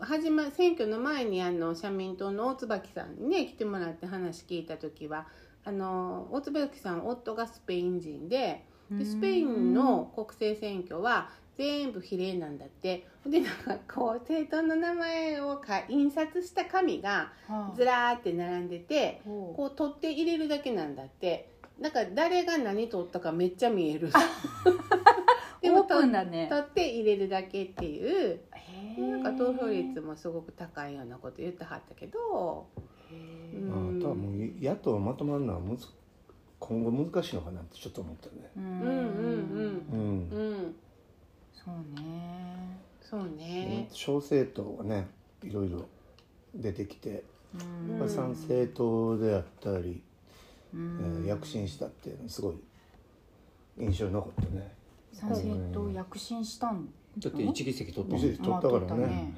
[0.00, 5.26] 始ま選挙の前にあの社民党の大椿さんにね来てもらって話聞いた時は
[5.64, 13.06] あの大椿さん夫がスペイン人ででスペインの国政選挙は全部比例なんだって。
[13.26, 17.32] でなんかこう政党の名前をか印刷した紙が
[17.76, 21.50] ずらーって並んでてここう取って入れるだけなんだって。
[21.78, 24.10] なんか誰が何取ったかめっちゃ見える。
[25.62, 28.40] でもオープンだね取って入れるだけっていう。
[28.98, 32.66] なんか投票率もすごく高いようなこと言ってはったけど、
[33.10, 33.68] うん。
[33.70, 35.86] まあ、あとはもう野党まとまるのはむず
[36.58, 38.50] 今後難しいのかなってちょっと思ったね。
[38.56, 39.88] うんうんうん。
[39.90, 40.30] うん。
[40.30, 40.76] うん
[41.64, 42.78] そうね。
[43.00, 43.88] そうね。
[43.92, 45.08] 小政党がね
[45.42, 45.86] いろいろ
[46.54, 47.98] 出てきて、うん。
[47.98, 50.02] まあ、参政党であったり、
[50.74, 52.56] うえんー躍進したっていうのすごい
[53.78, 54.72] 印象に残ったね。
[55.12, 56.88] 参政党躍進したん。
[57.18, 59.34] だって一議席取った議席取ったからね。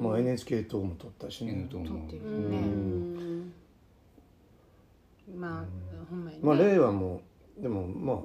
[0.00, 1.52] まあ NHK 党も取ったしね。
[1.52, 2.06] N 党も。
[2.08, 2.58] 取ってるね。
[2.58, 3.52] ん。
[5.36, 5.64] まあ
[6.10, 6.42] ほんまにね。
[6.42, 7.20] まあ令和も
[7.58, 8.16] でもまあ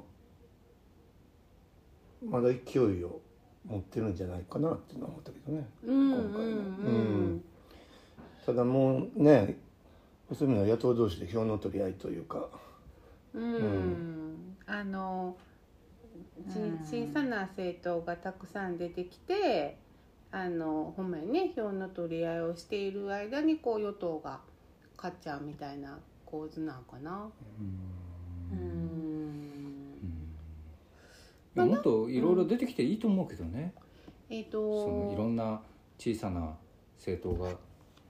[2.24, 3.22] まだ勢いを
[3.66, 5.68] 持ってるんじゃないかなっていうのは思ったけどね。
[5.84, 7.44] うんうん今回もうん
[8.46, 9.58] ただもうね
[10.34, 12.48] そういうのは野党同士で票の取り合いというか。
[13.34, 15.38] うんあの
[16.52, 19.78] ちうん小さな政党がたくさん出てきて
[20.32, 24.40] あのほんまにね票の取り合いをしている間にこう与党が
[24.98, 27.30] 勝っちゃうみたいな構図なんかな。
[28.52, 29.21] うん
[31.56, 33.74] もっといろいろ出てきていいと思うけどね、
[34.30, 35.62] えっ、そのいろとんな
[35.98, 36.56] 小さな
[36.98, 37.50] 政党が。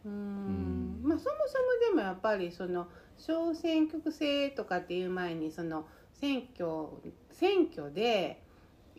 [0.05, 0.11] うん。
[0.11, 0.99] うん。
[1.03, 2.87] まあそもそもでもやっぱりその
[3.17, 6.87] 小選挙区制とかっていう前にその選挙
[7.31, 8.43] 選挙で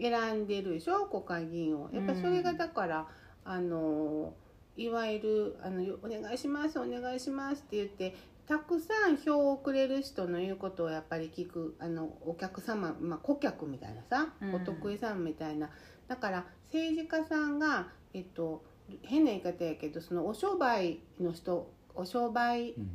[0.01, 1.91] 選んでるでしょ国会議員を。
[1.93, 3.07] やっぱそれがだから、
[3.45, 4.35] あの
[4.77, 8.15] いわゆるあの「お願いしますお願いします」って言って
[8.47, 14.55] たくさん票をくれる人の言うことをやっぱり聞くあのお客様、まあ、顧客みたいなさ、うん。
[14.55, 15.71] お得意さんみたいな。
[16.09, 18.65] だから政治家さんが、えっと、
[19.03, 22.91] 変な言い方やけどそのお商売の人お商売うん。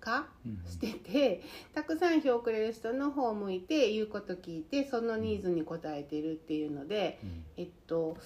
[0.00, 0.62] 化うん。
[0.70, 1.42] してて
[1.74, 7.44] たくさん票をくれる人の方を向いて言うこと聞いてそのニーズに応えてるっていうので、うん。
[7.56, 8.16] えっと、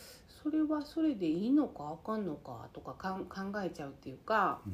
[0.42, 4.60] それはそれでいいのかあかんのかとかかん考えちゃうっていうか。
[4.66, 4.72] うん、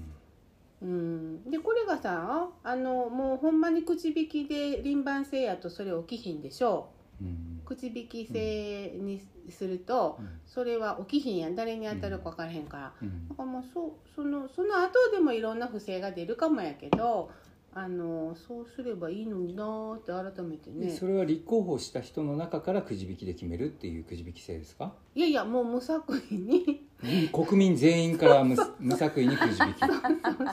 [0.81, 6.91] でこれがさあのもうほんまに口引きで輪番制やとそれ起きひんでしょ。
[7.21, 7.61] うん。
[7.65, 9.21] 口引き制に
[9.51, 10.29] すると、うん。
[10.47, 11.57] それは起きひんやん。
[11.57, 13.29] 誰に当たるか分からへんから、うん。
[13.29, 17.31] だからまあそうそのその後でもいろんな不正が出るかもやけど
[17.75, 20.87] あのそうすればいいのになーって改めてね。
[20.87, 24.95] でそれは立候補した人の中からくじ引きで決めるっていうくじ引き制ですか？
[25.17, 26.88] いやいやもう無作為に
[27.33, 29.79] 国民全員から無 無作為にくじ引き。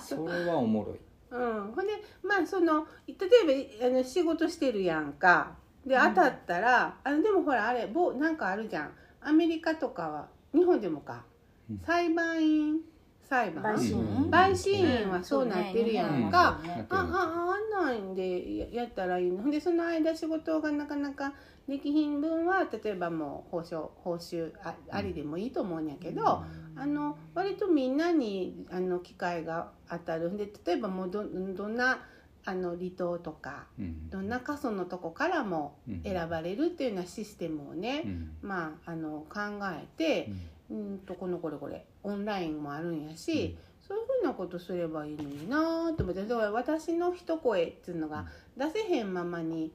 [0.01, 0.99] それはおもろい。
[1.31, 1.93] うん、ほんで
[2.23, 5.55] まあその例えばあの仕事してるやんか。
[5.85, 8.91] で当たったら、あのでもほらあれぼなんかあるじゃん。
[9.21, 11.23] アメリカとかは日本でもか、
[11.69, 11.79] うん。
[11.85, 12.81] 裁判員
[13.21, 13.75] 裁判。
[13.75, 13.97] 陪審。
[13.99, 16.85] 員陪審員はそうなってるやんか、そうね。
[16.89, 19.41] ああああんなんでややったらいいの？
[19.43, 21.33] ほんでその間仕事がなかなか
[21.67, 26.43] できひん分は例えばもう報酬報酬あありでもいいと思うんやけど、
[26.75, 30.31] あの割とみんなにあの機会が当たる。
[30.31, 32.05] んで例えばもうどどんな
[32.45, 34.09] あの離島とかうん。
[34.09, 36.03] どんな過疎のとこからもうん。
[36.03, 38.29] 選ばれるっていうようなシステムをね、うん。
[38.43, 39.39] まああの考
[39.73, 40.31] えて、
[40.69, 40.99] うん。
[40.99, 43.57] とこのこれこれオンラインもあるんやし、
[43.87, 46.23] そういうふうなことすればいいのになと思って。
[46.25, 49.71] だから私の一声っていうのが出せへんままに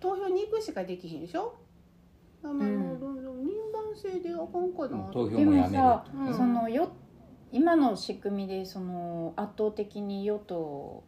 [0.00, 1.54] 投票に行くしかできへんでしょ？
[2.42, 5.10] あの、ん輪番制であかんかな。
[5.12, 5.82] 投票でもやめる。
[5.82, 6.34] もさ、うん。
[6.34, 6.90] そのよ
[7.50, 11.02] 今の仕組みでその圧倒的に与党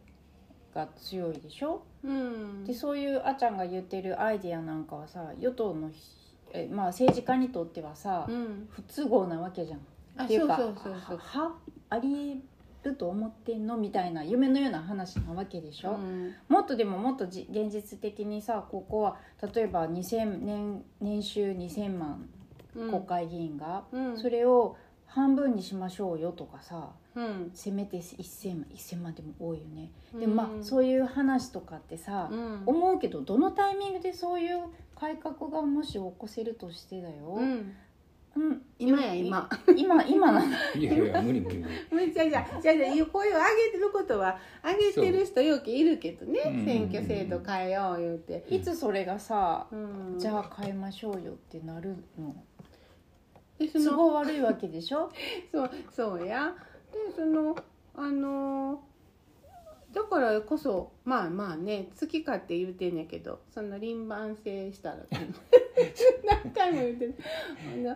[0.73, 2.63] が強いでしょ、うん。
[2.65, 5.99] でそういうあちゃんが言ってるアイディアなんかはさ与党のひ
[6.53, 8.67] え、まあ、政治家にとってはさ、うん。
[8.69, 9.79] 不都合なわけじゃん。
[10.17, 11.17] あっていうかそうそうそうそう。
[11.17, 11.55] は
[11.89, 12.37] ありえ
[12.83, 16.33] ると思ってんのみたいな夢のような話なわけでしょ、うん。
[16.47, 19.17] もっとでももっとじ現実的にさここは
[19.53, 22.29] 例えば2000年年収2000万
[22.75, 22.89] うん。
[22.89, 24.17] 国会議員が、うん。
[24.17, 27.51] それを半分にしましょうよとかさうん。
[27.53, 30.19] せめて1000万1000万でも多いよね、うん。
[30.21, 32.63] でもまあそういう話とかってさ、うん。
[32.65, 34.61] 思うけどどのタイミングでそういう
[34.95, 37.39] 改革がもし起こせるとしてだよ、
[38.35, 38.43] うん。
[38.43, 39.01] うん今。
[39.01, 41.57] や今今今なんだ いやいや無理無理。
[41.59, 42.29] 無理 めっちゃ。
[42.29, 46.39] じゃあじゃあじゃあ声を上げてることは上げてる人よくいるけどね。
[46.45, 46.49] う。
[46.61, 52.35] ん選挙制度変えよう言うて、いつそれがさ、うん、じゃあ変えましょうよってなるの。
[53.59, 55.11] でその都合悪いわけでしょ？
[55.51, 56.55] そうそうや。
[56.91, 57.55] でその
[57.93, 58.81] あの
[59.93, 64.97] だからこそまあまあね好きかって言うてんねんけどその輪番制したら
[66.25, 67.15] 何回も言うてる。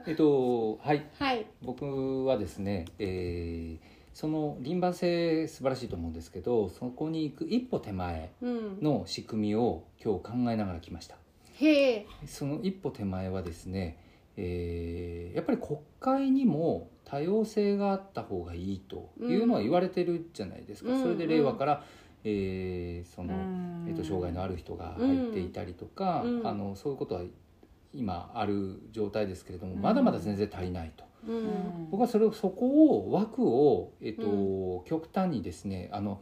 [0.07, 1.05] えっとはい。
[1.19, 1.45] はい。
[1.61, 8.79] 僕はですね、えーその輪番制素晴らしいと思うんですけどそこに行く一歩手前うん。
[8.81, 11.17] の仕組みを今日考えながら来ました。
[11.55, 12.05] へえ。
[12.25, 13.97] その一歩手前はですね、
[14.37, 21.83] えーやっぱり国会にも多様性があった方がいいというのは言われてるじゃないですか、うんそれで令和から、
[22.23, 23.85] えーその、うん。
[23.89, 26.47] えー、と障害のある人が入っていたりとか、うん。
[26.47, 27.21] あのそういうことは
[27.95, 29.81] 今ある状態ですけれどもうん。
[29.81, 31.03] まだまだ全然足りないと。
[31.27, 31.89] うん。
[31.89, 32.67] 僕はそれをそこ
[32.97, 36.21] を枠を、えっとう極端にですねあの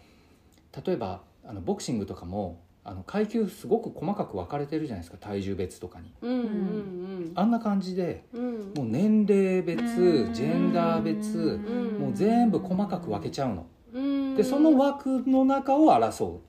[0.86, 6.14] 例えばあのボクシングとかもあの階級すごく細かく分かれてるじゃないですか体重別とかに。
[6.22, 8.44] うんうんあんな感じでうん。
[8.44, 10.34] うんもう年齢別うん。
[10.34, 12.00] ジェンダー別うん。
[12.00, 13.66] もう全部細かく分けちゃうの。
[13.94, 14.36] うん。
[14.36, 16.42] でその枠の中を争う、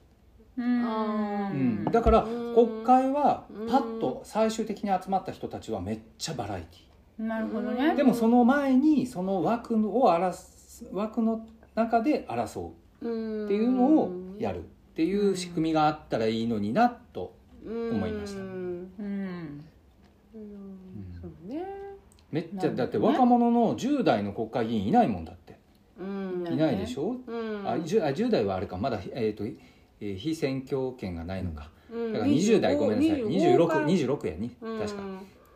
[0.57, 1.85] うん。
[1.91, 3.67] だからうん国会はうん。
[3.69, 7.77] パッと最終的に集まった人たちはめっちゃバラエティなるほどうん。
[7.77, 13.09] ねでもその前にその枠を争す枠の中で争う。
[13.09, 14.63] うんっていうのをやるっ
[14.95, 17.35] ていう仕組みがあったらいいのになと
[17.65, 18.49] 思いましたうん。
[18.99, 19.65] うん。
[20.35, 21.21] うん。
[21.21, 21.65] そうね
[22.31, 25.25] めっちゃだって若者の10代の国会議員いないもん。
[25.25, 25.59] だって
[26.01, 26.47] うん。
[26.53, 27.69] いないでしょ、うん。
[27.69, 32.13] あ 10, あ10代はあれかまだ、えーとえー非選挙権がないのかうん。
[32.13, 33.23] だから20代ごめんなさい。
[33.23, 33.87] 25から。
[33.87, 34.79] 2626やにうん。
[34.81, 35.03] 確か。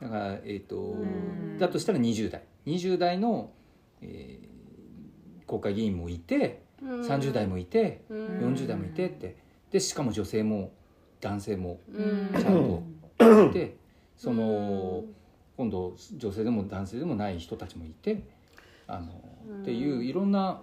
[0.02, 1.58] だからえっ、とん。
[1.58, 2.42] だとしたら20代。
[2.66, 3.50] 20代の、
[4.00, 4.48] えー
[5.48, 7.00] 国会議員もいてうん。
[7.00, 8.26] 30代もいてうん。
[8.54, 9.36] 40代もいてって。
[9.70, 10.72] でしかも女性も
[11.20, 12.30] 男性もうん。
[12.32, 12.82] ちゃんと。
[13.50, 13.76] いて
[14.16, 15.04] その
[15.56, 18.22] 今度女性でも男性でもない人たちもいて
[18.86, 19.20] あの
[19.50, 19.62] うん。
[19.62, 20.60] っていういろんな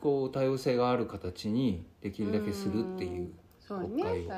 [0.00, 3.30] こう多様性がある形にできるだけするっていう
[3.68, 4.30] 国会を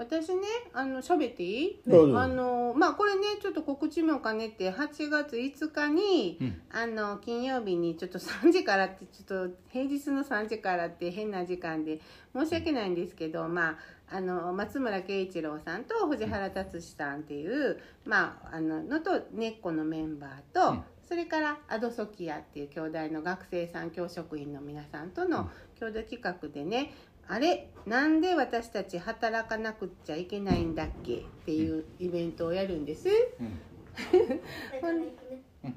[0.00, 0.40] 私ね
[0.72, 1.80] あの喋っていい？
[1.86, 2.18] どうぞ。
[2.18, 6.62] あのまあこれねちょっと告知も兼ねて8月5日に、うん。
[6.72, 12.00] あの金曜日にちょっと3時からってちょっと平日の3時からって変な時間で
[12.34, 13.76] 申し訳ないんですけどま
[14.08, 20.82] ああの松村慶一郎さんと藤原達史さんっていう、まああののと根っこのメンバーと、うん。
[21.06, 26.92] それからアドソキアっていう兄弟の学生さん教職員の皆さんとの共同企画でね、
[27.30, 31.16] あれなんで私たち働かなくっちゃいけないんだっけ？
[31.18, 33.08] っていうイベントをやるんです。
[34.80, 35.02] ほん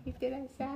[0.06, 0.70] いってらっしゃい。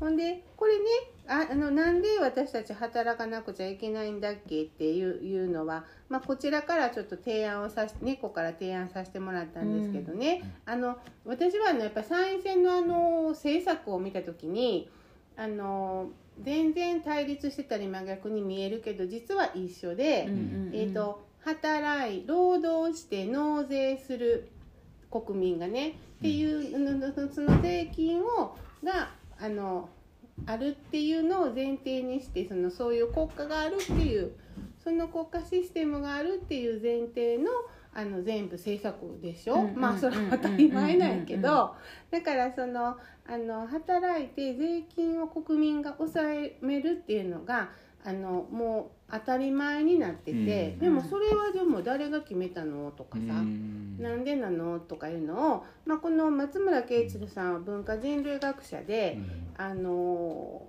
[0.00, 0.84] ほんでこれね
[1.26, 4.62] ああのなんで私たち働かなくちゃいけないんだっけ？
[4.64, 14.90] っていういうのは、まあ、こちらからちょっと提案をさし猫から提案させてもらったんですけどね、あの私はあのやっぱ参院選のあの政策を見た時に
[15.36, 16.10] あの
[16.42, 20.26] 全然対立してたり真逆に見えるけど実は一緒で。
[20.72, 24.48] えー、と働い労働して納税する
[25.12, 26.72] 国民がねっていう
[27.32, 29.88] その税金をがあの
[30.44, 34.32] あるっていうのを前提にしてそのそういう国家があるっていう
[34.82, 37.50] その国家システムがあるっていう前提の
[37.98, 41.74] あの全部政策でしょ、うんうんまあそれは当たり前なんやけうんうんど
[42.10, 47.70] だからそのあの働いて税金を国民が抑えめるっていうのが
[48.04, 50.34] あのもう当たり前になってて、う
[50.76, 59.18] んでもそれはでも誰が決めたのとかうさ、んなんでなのとかいうのを、まあ、この松村慶一郎さんは文化人類学者で、
[59.56, 60.62] あの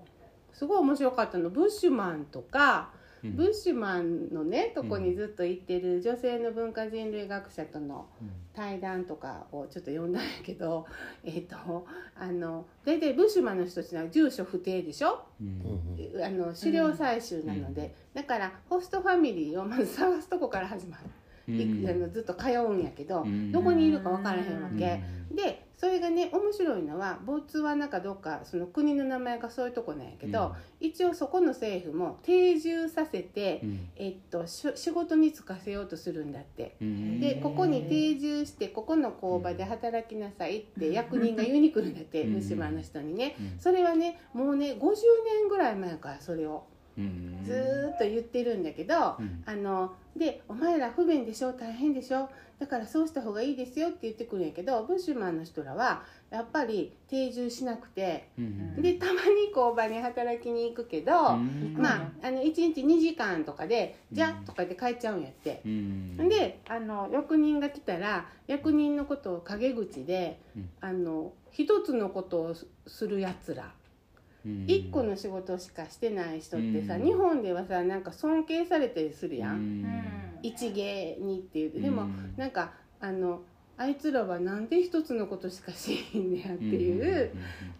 [0.53, 8.07] すごい面白かったのブッシュマンとか、うんブッシュマンのねとこにずっと行ってる女性の文化人類学者との
[8.53, 10.85] 対談とかをちょっと読んだんやけど、
[11.23, 15.25] えっとあの大体ブッシュマンの人たちは住所不定でしょ？
[15.41, 20.97] うんあの狩猟採集なので、だからホストファミリーをまず探すとこから始ま
[21.47, 23.51] る、いあのずっと通うんやけど、うん。
[23.51, 24.77] どこにいるか分からへんわうん。
[24.77, 25.01] け、
[25.31, 33.89] でそれがね面白いのはボツワナかどっかその国の名前がそういうとこなんやけど、一応そこの政府も定住させて、うん。
[33.95, 36.75] えっと、し仕事に就かせようとするんだって。
[36.81, 37.19] うん。
[37.19, 42.33] でここに定住してここの工場で働きなさいって役人が言いに来るんだって うん。
[42.33, 43.35] 虫歯の人にね。
[43.39, 43.59] うん。
[43.59, 46.63] それはねもうね50年ぐらい前からそれを
[46.97, 47.43] うん。
[47.45, 49.43] ずーっと言ってるんだけどうん。
[49.45, 61.75] あので「お前ら不便でしょ大変でしょだからそうした方がいいですよ」って言ってくるんやけどブッシュマンの人らはやっぱり定住しなくてうんでたまに工場に働きに行くけど、うん。
[61.77, 65.61] まああの1日2時間とかで「じゃあ」とかで帰っちゃうんやって。
[65.65, 66.29] うん。
[66.29, 70.69] であの役人が来たら役人のことを陰口で、うん。
[70.81, 73.73] あの一つのことをすするやつら
[74.47, 74.65] うん。
[74.67, 77.03] 一個の仕事しかしてない人ってさ、うん。
[77.03, 80.03] 日本ではさなんか尊敬されたりするやん、うん。
[80.41, 81.81] 一芸にっていう。
[81.81, 82.33] でも、うん。
[82.37, 83.41] なんかあの
[83.77, 87.31] あいつらはなんで一つのことしかしへんねやっていう、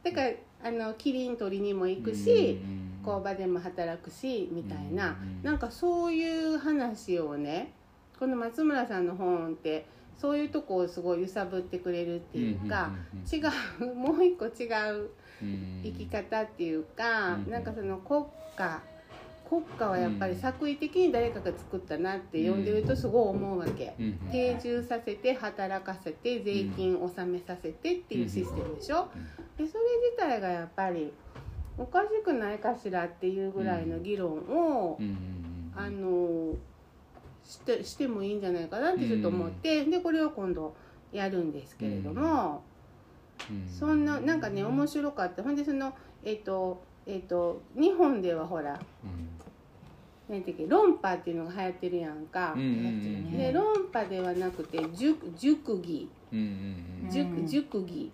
[0.03, 0.32] だから
[0.63, 2.59] あのキリン取りにも行くし、
[3.03, 5.43] 工場でも働くしみたいな、うん。
[5.43, 7.74] なんかそういう話をね
[8.20, 9.88] この松村さんの本って
[10.18, 12.91] そういうとこをすごい揺さぶってくれるっていうか、
[13.32, 13.41] 違
[13.84, 15.09] うもう一個違う
[15.42, 17.52] 生き方っていうか、うん。
[17.52, 18.26] なんかその国
[18.56, 18.82] 家
[19.50, 23.94] 国家はやっぱり作為的に誰かが作ったなって読んでるとすごい思うわけ。
[24.30, 29.08] 定住させて働かせて税金納めさせてっていうシステムでしょ、
[29.58, 31.14] でそれ自体がやっぱり
[31.78, 35.00] おかしくないかしらっていうぐらいの議論を、
[35.74, 36.56] あの
[37.46, 40.76] してしてもいいんじゃないかなってちょっと思って、でこれを今度
[41.14, 42.64] やるんですけれども、
[43.80, 45.44] そんななんかね面白かった。
[45.44, 48.80] ほんでそのえっ、とえっ、と日本ではほら
[50.30, 52.54] 何ていうっけ論破っていうのが流行ってるやんか。
[52.56, 56.10] で論破ではなくて熟熟議。
[57.10, 58.12] 熟熟議。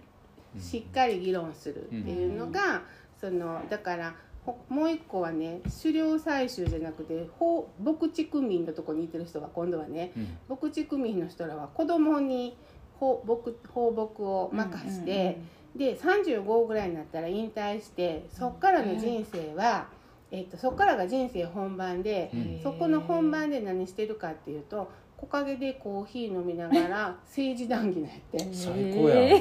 [0.59, 2.83] しっかり議論するっていうのが、
[3.19, 4.15] そのだから
[4.45, 10.11] ほもう一個はね狩猟採集じゃなくて放牧地区民のとこにいてる人が今度はね
[10.49, 12.55] 牧地区民の人らは子供に
[13.03, 15.37] 放牧放牧を任して、
[15.75, 19.87] で35ぐらいになったら引退してそっからの人生は、
[20.31, 22.31] えっとそっからが人生本番で、
[22.63, 28.39] そこの本番で何してるかっていうと木陰でコーヒー飲みながら 政治談義なって。
[28.53, 29.39] 最高や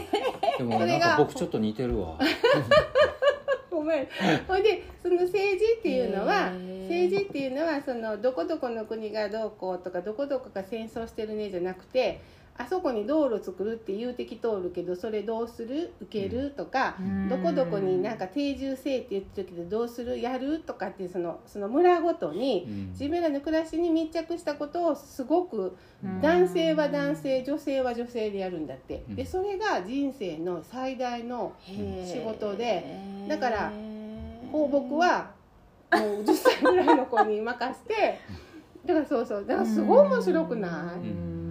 [0.58, 2.18] でもなんそれがか僕ちょっと似てるわ。
[3.70, 4.08] ごめん。
[4.46, 6.50] ほいでその政治っていうのは
[6.88, 12.20] 政治っていうのはそのどこどこの国がどうこうとかどこどこが戦争してるねじゃなくて
[12.55, 15.94] あそこに道路作るって言うてき通るけどそれどうする？
[16.03, 16.50] 受ける？
[16.50, 16.96] とか、
[17.30, 20.20] どこどこになんか定住せえって言ってるけどどうする？
[20.20, 20.61] やる？
[20.61, 25.76] とかっていうそのその村ごとに自分らの暮らしに密着したことをすごく
[26.20, 29.03] 男性は男性女性は女性でやるんだって。
[29.09, 33.72] でそれが人生の最大の仕事でだから
[34.53, 35.30] 放牧は
[35.90, 38.20] もう10歳ぐらいの子に任せて
[38.84, 41.41] だからそうそうだからすごい面白くない？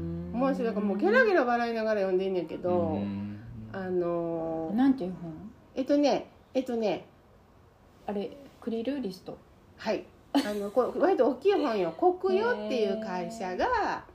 [0.47, 2.99] 面白いからもうゲラゲラ笑いながら読んでんねんけど
[3.73, 5.33] あのーなんていう本？
[5.75, 7.05] えっとねえっとね
[8.05, 9.37] あれクリルリスト。
[9.77, 10.03] はい。
[10.33, 14.05] あのこれ割と大きい本よ「国よ」っていう会社が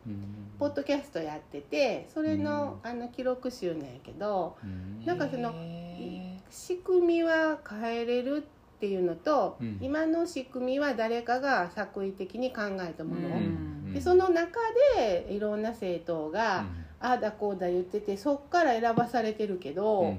[0.59, 4.57] ポッドキャストやっててそれのあの記録集なんやけど
[5.05, 9.79] なんかそのへ仕組みは変えれるっていうのと、うん。
[9.81, 13.93] 今の仕組みは誰かが作為的に考えたもの、うん。
[13.95, 14.61] でその中
[14.99, 16.67] でいろんな政党が、
[17.01, 20.15] ああだこうだ言っててそっから選ばされてるけど、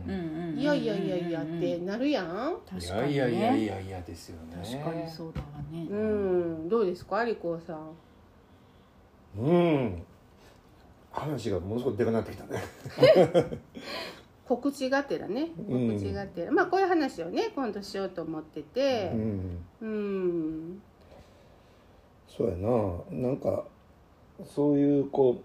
[0.56, 2.26] いやいやいやいやってなるやん。
[2.26, 4.58] い確かにやいやいやいねやいやですよね。
[4.64, 5.88] 確かにそうだわね。
[5.90, 9.40] うん、どうですか、リコさん？
[9.40, 10.04] うん。
[11.12, 12.62] 話がものすごくでかくなってきたね
[14.48, 15.90] 告知がてらね、うん。
[15.90, 19.12] 告知がてら、まあこういう話をね今度しようと思ってて。
[19.14, 19.66] う、ん。
[19.82, 20.82] うん、
[22.28, 23.30] そうやな。
[23.30, 23.66] なんか
[24.46, 25.42] そういうこ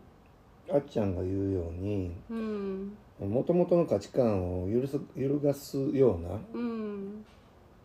[0.69, 7.25] うあっちゃんが言うようにうん、もともとの価値観を揺るす揺るがすようなうん、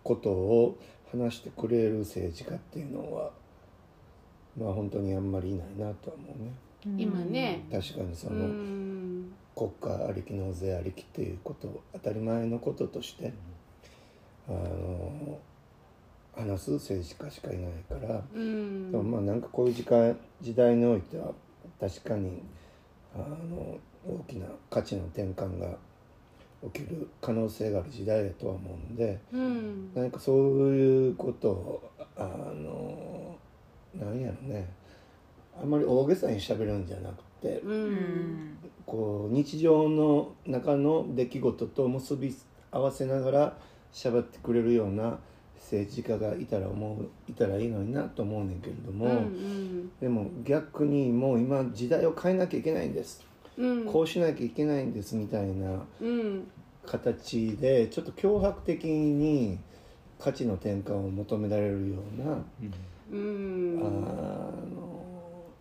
[0.03, 0.77] ことを
[1.11, 3.31] 話してくれる政治家っていうのは
[4.57, 6.51] まあ本当にあんまりいないなとは思うね
[6.85, 13.33] 今ね、確かにそうのん、国家ありき納税ありきっていうこと当たり前のこととして
[14.47, 15.39] あの
[16.35, 18.91] 話す政治家しかいないから、うん。
[18.91, 21.33] でもまあなんかこういう時間時代においては
[21.79, 22.43] 確かに
[23.15, 23.77] あの
[24.07, 25.75] 大きな価値の転換が
[26.73, 29.91] 起きる可能性がある時代だとは思うんでうん。
[29.95, 32.23] 何かそういうことをあ
[32.53, 33.35] の
[33.95, 34.69] なんやろね
[35.61, 37.93] あんまり大げさにしゃべるんじゃなくてううん。
[37.93, 42.33] んこう日常の中の出来事と結び
[42.71, 43.57] 合わせながら
[43.91, 45.19] 喋ってくれるような
[45.55, 49.91] 政治家がいたら思ういたらいいのになと思うねんけれども、うん。
[49.99, 53.25] でも逆にもう今時代を変えなきゃいけないんです、
[53.57, 53.85] うん。
[53.85, 56.47] こうしなきゃいけないんですみたいなうん。
[56.85, 59.59] 形でちょっと脅迫的に
[60.17, 62.37] 価値の転換を求められるような、
[63.11, 63.79] うん。
[63.81, 65.03] あの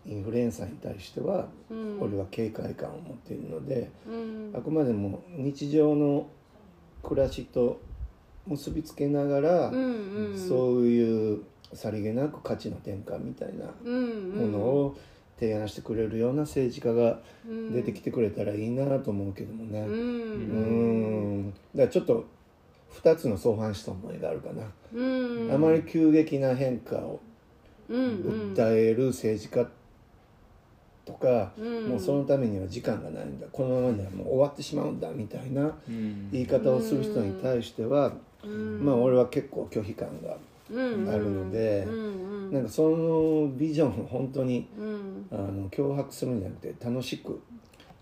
[0.07, 2.01] インフルエンサーに対してはうん。
[2.01, 3.91] 俺は警戒感を持っているので。
[4.09, 4.53] うん。
[4.57, 6.28] あくまでも日常の
[7.03, 7.81] 暮らしと
[8.47, 11.43] 結びつけながら、そういう
[11.73, 14.97] さりげなく価値の転換みたいなうんものを
[15.39, 17.73] 提案してくれるような政治家がうん。
[17.73, 19.81] 出てきてくれたらいいなと思うけどもね。
[19.81, 19.91] うん。
[19.91, 19.95] う
[21.49, 21.51] ん。
[21.51, 22.24] だからちょっと
[23.03, 24.62] 2つの相反した思いがあるかな、
[24.95, 25.53] うん。
[25.53, 27.20] あまり急激な変化を
[27.91, 29.69] 訴える政治家
[31.07, 31.89] とか、うん。
[31.89, 33.47] もうそのためには時間がないんだ。
[33.51, 35.73] このままではもう終わってしまうんだみたいな
[36.33, 38.12] 言い方をする人に対しては、
[38.45, 38.85] うん。
[38.85, 40.37] まあ俺は結構拒否感が
[40.70, 41.09] うん。
[41.09, 41.97] あるのでうんう
[42.51, 42.53] ん。
[42.53, 45.27] なんかそのビジョンを本当にうん。
[45.31, 47.41] あの脅迫するんじゃなくて楽しく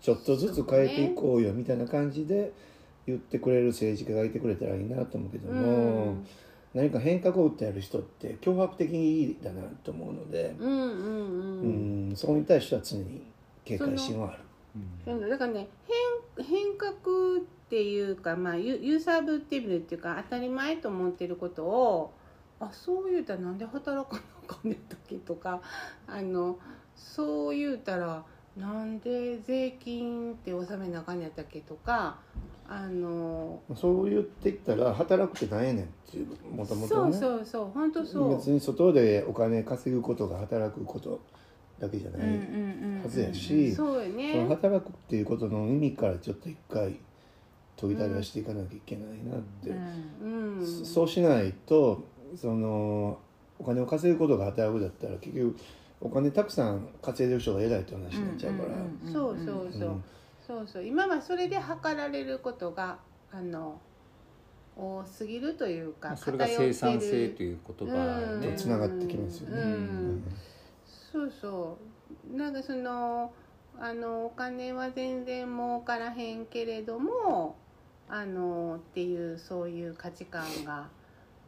[0.01, 2.51] ちょっとずつ変えていこうよみたいな感じで
[3.07, 6.27] 言ってくれる政治家がいてくれたらいいなと思うけども、うん
[6.75, 11.67] 何か変革を訴える人って脅迫的だなと思うので、うんうんうう
[12.09, 13.23] んん、そこに対しては常に
[13.63, 14.39] 警戒心はある。
[15.05, 15.27] そうだ。
[15.29, 15.69] だからね
[16.37, 16.95] 変変革っ
[17.69, 22.13] ていうか、まあ、ゆ揺さぶってみるっていうか当たり前と思ってることを
[22.59, 25.61] あそう言うたらなんで働かなあかんねんだっけとか
[26.07, 26.59] あの
[26.93, 28.25] そう言うたら
[28.57, 32.19] なんで税金って納めなあかんねやったっけとか
[32.67, 38.35] あのそう言っていったら働くってなんやねんっていうもともとそうねそうそう本当そう。
[38.37, 41.21] 別に外でお金稼ぐことが働くこと
[41.79, 42.27] だけじゃない
[43.03, 46.97] はずやし、そうよそのね働くっていうことの意味からちょっと一回
[47.77, 49.69] 研ぎ出していかなきゃいけないなって、
[50.21, 52.03] うんそそうしないと
[52.35, 53.19] その
[53.59, 55.57] お金を稼ぐことが働くだったら結局
[56.01, 59.91] お金たくさん稼いでる人が偉いって話になっちゃうから、そうそうそう、う。
[59.91, 60.03] ん
[60.45, 60.83] そうそう。
[60.83, 62.97] 今はそれで測られることが
[63.31, 63.79] あの
[64.77, 69.61] 多すぎるというかそれが生産性という言葉でうんつながってきますよね。
[69.61, 70.23] うん。
[71.11, 71.77] そうそ
[72.33, 72.37] う。
[72.37, 73.33] なんかその
[73.79, 77.55] あのお金は全然儲からへんけれども
[78.07, 80.87] あのっていうそういう価値観が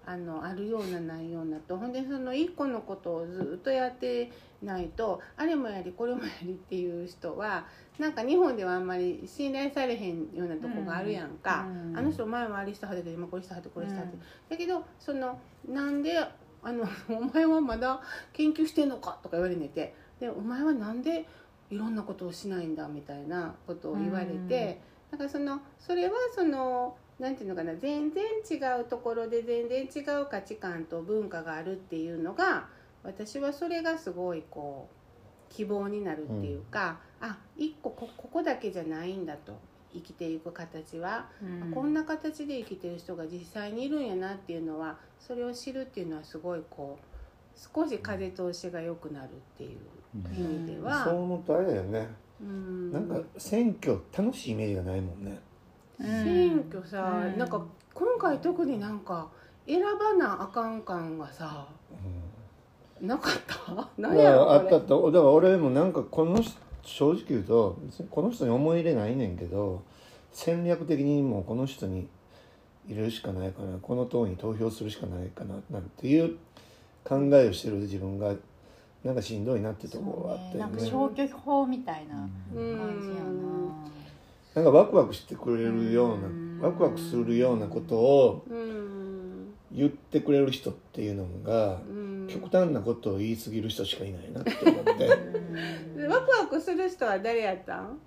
[0.09, 1.77] あのあるようなないようなと。
[1.77, 4.31] ほんでその一個のことをずっとやって
[4.63, 7.67] ないとあれもやりこれもやりっていう人は
[7.99, 11.89] なんか日本ではあんまり信頼されへんようなとこがあるやんか、うん。
[11.89, 11.97] うん。
[11.97, 14.13] あの人前はあれしたはずだけど今これしたはずこれしたはず、
[14.49, 18.01] だけどそのなんであの「お前はまだ
[18.33, 19.93] 研究してんのか?」とか言われねて。
[20.19, 21.27] で「お前はなんで
[21.69, 24.81] いろんなことをしないんだ」みたいなことを言われて、
[25.11, 32.67] だからそのそれはそのなんていうのかな全然違うところで全然違う価値観と文化があるっていうのが
[33.03, 39.57] 私はそれがすごいこう希望になるっていうか、あ一個こここだけじゃないんだと
[39.93, 41.29] 生きていく形は。
[41.73, 49.79] こんな形で生きてる人が実際にいるんやなっていうのはそれを知るっていうのはすごいこう少し風通しが良くなるっていう
[50.35, 52.07] 意味では、そう思うとあれだよね、
[52.41, 52.91] うん。
[52.91, 55.39] なんか選挙楽しいイメージがないもんね。
[55.99, 57.37] 選挙さ、うん。
[57.37, 57.61] なんか
[57.93, 59.27] 今回特になんか
[59.67, 61.67] 選ばなあかん感がさ
[63.01, 63.33] なかっ
[63.65, 63.73] た？
[63.75, 64.77] だ何やろこれ。
[64.77, 65.11] ったと。
[65.11, 67.77] だから俺もなんかこの人正直言うと
[68.09, 69.81] この人に思い入れないねんけど
[70.31, 72.07] 戦略的にもうこの人に
[72.87, 73.77] 入れるしかないかな。
[73.79, 76.37] この党に投票するしかないかななんていう
[77.03, 78.33] 考えをしてる自分が
[79.03, 83.87] なんかしんどいなってところはあったよなんかね消去法みたいなうん感じやな
[84.57, 86.59] なんかワクワクしてくれるよううん。
[86.59, 89.53] なワクワクするようなことをうん。
[89.71, 92.27] 言ってくれる人っていうのがうん。
[92.27, 94.93] 極端なことを言い過ぎる人しかいないなって思って。
[96.01, 97.99] で ワクワクする人は誰やったん？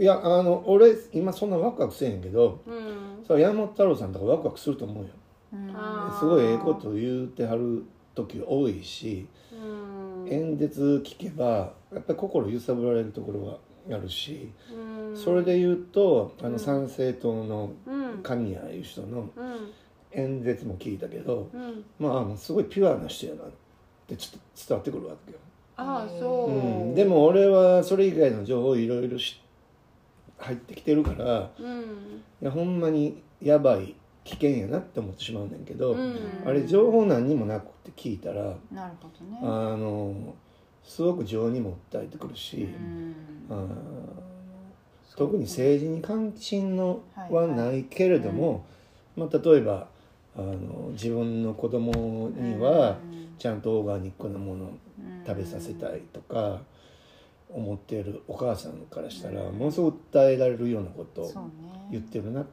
[0.00, 3.24] いやあの俺今そんなワクワクせえへんけどうん。
[3.26, 5.10] それ山本太郎さんとかワクワクすると思うよ。
[5.52, 6.18] うん。
[6.18, 7.84] すごいええこと言うてはる
[8.14, 10.28] 時多いしうん。
[10.32, 16.52] 演説聞けばやっぱり心揺さぶられるところがあるしうんそれで言うとあうん。
[16.52, 18.22] の参政党のうん。
[18.22, 19.72] 神谷いう人のうん。
[20.10, 21.84] 演説も聞いたけどうん。
[21.98, 23.46] まあすごいピュアな人やなっ
[24.06, 25.38] てちょっと伝わってくるわけよ、
[25.76, 29.38] ああそう、うん、でも俺はそれ以外の情報いろいろし
[30.38, 31.80] 入ってきてるからうん。
[32.40, 36.16] いやほんまにやばい危険やなって思ってしまうねんけど、うん。
[36.46, 38.42] あれ情報何にもなくて聞いたら
[38.72, 39.38] なるほどね。
[39.42, 40.34] あの
[40.82, 43.14] すごく情にも訴えてくるし、うん。
[43.50, 44.37] あー
[45.18, 48.64] 特に政治に関心のはないけれども、
[49.16, 49.88] まあ、例えば
[50.36, 52.98] あの自分の子供には
[53.36, 54.78] ちゃんとオーガニックなものを
[55.26, 56.60] 食べさせたいとか
[57.50, 61.50] 思っているお母さんからしたらものすごく訴えられるようなことを
[61.90, 62.46] 言っねてるなっ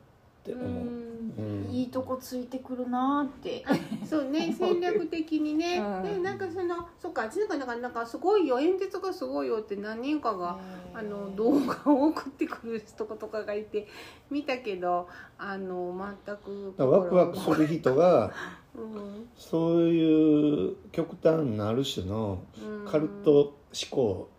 [0.44, 1.05] て思う。
[1.38, 1.70] うん。
[1.72, 3.66] いいとこついてくるなーって。
[4.06, 6.04] そうね戦略的にね、うん。
[6.04, 10.60] でなんかそのそっかなんかなんかなんかすごいよ演説がすごいよって何人かが、
[10.94, 13.88] あの動画を送ってくる人とかがいて
[14.30, 15.08] 見たけど
[15.38, 15.94] あの
[16.26, 18.32] 全くワクワクする人が
[18.76, 19.28] うん。
[19.38, 22.86] そういう極端なある種のうん。
[22.86, 23.56] カルト思
[23.90, 24.30] 考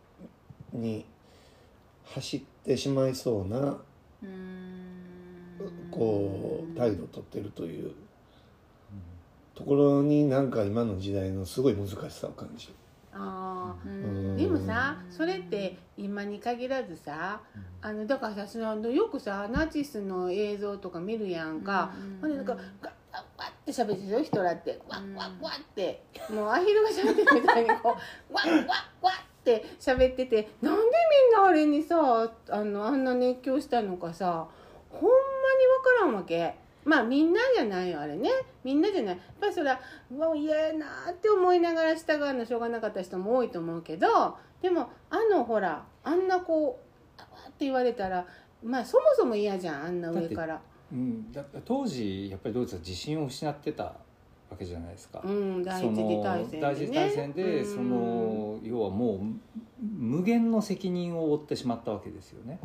[0.73, 1.05] に
[2.05, 3.79] 走ってしまいそうな
[4.23, 4.76] うん
[5.91, 7.93] こう態度をとってるという
[9.55, 12.75] ところになんか今の時代のすごい難しさを感じる。
[13.19, 13.75] あ
[14.37, 17.41] でもさそれって今に限らずさ
[17.81, 24.79] あのだからさそのよくさナチスの映像とか見るやんか、ほんでなんかガッガッガッって喋ってる人らって。
[24.89, 26.03] ワッワッワッって。
[26.31, 27.97] もうアヒルが喋ってるみたいにこ
[28.31, 28.67] うワッワッ
[29.01, 30.81] ワッって喋っててなんで
[31.33, 34.49] みんなあれにさあのあんな熱狂したのかさ
[34.91, 35.13] ほんまに
[35.57, 36.55] 分からんわけ。
[36.87, 38.31] まあみんなじゃないよあれね
[38.63, 46.79] みんなじゃないやっぱりそれはうわ嫌やなって思いながら従うのしょうがなかった人も多いと思うけどでもあのほらあんなこ
[47.19, 48.25] うあわって言われたら
[48.65, 50.61] まあそもそも嫌じゃんあんな上から。
[50.93, 55.21] うん、だ当時やっぱりドイツは自信を失ってたわけじゃないですか。
[55.25, 59.19] うん、第一次大戦で、ね、第一次大戦で、うんその要はもう
[59.83, 62.61] 無限の責任を負ってしまったわけですよね。